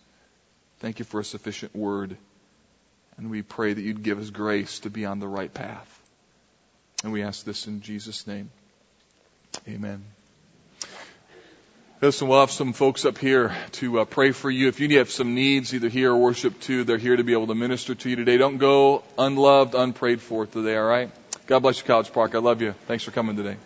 Thank 0.80 0.98
you 0.98 1.04
for 1.04 1.18
a 1.18 1.24
sufficient 1.24 1.74
word. 1.74 2.16
And 3.16 3.30
we 3.30 3.42
pray 3.42 3.72
that 3.72 3.80
you'd 3.80 4.02
give 4.02 4.20
us 4.20 4.30
grace 4.30 4.80
to 4.80 4.90
be 4.90 5.06
on 5.06 5.18
the 5.18 5.26
right 5.26 5.52
path. 5.52 5.94
And 7.02 7.12
we 7.12 7.22
ask 7.22 7.44
this 7.44 7.66
in 7.66 7.80
Jesus' 7.80 8.26
name. 8.26 8.50
Amen. 9.66 10.04
Listen, 12.02 12.28
we'll 12.28 12.40
have 12.40 12.50
some 12.50 12.74
folks 12.74 13.04
up 13.04 13.18
here 13.18 13.56
to 13.72 14.00
uh, 14.00 14.04
pray 14.04 14.30
for 14.30 14.50
you. 14.50 14.68
If 14.68 14.78
you 14.78 14.98
have 14.98 15.10
some 15.10 15.34
needs, 15.34 15.74
either 15.74 15.88
here 15.88 16.12
or 16.12 16.18
worship 16.18 16.60
too, 16.60 16.84
they're 16.84 16.98
here 16.98 17.16
to 17.16 17.24
be 17.24 17.32
able 17.32 17.48
to 17.48 17.56
minister 17.56 17.94
to 17.94 18.10
you 18.10 18.14
today. 18.14 18.36
Don't 18.36 18.58
go 18.58 19.02
unloved, 19.18 19.74
unprayed 19.74 20.20
for 20.20 20.46
today, 20.46 20.76
all 20.76 20.84
right? 20.84 21.10
God 21.46 21.60
bless 21.60 21.78
you, 21.78 21.84
College 21.84 22.12
Park. 22.12 22.34
I 22.34 22.38
love 22.38 22.62
you. 22.62 22.72
Thanks 22.86 23.04
for 23.04 23.10
coming 23.10 23.36
today. 23.36 23.56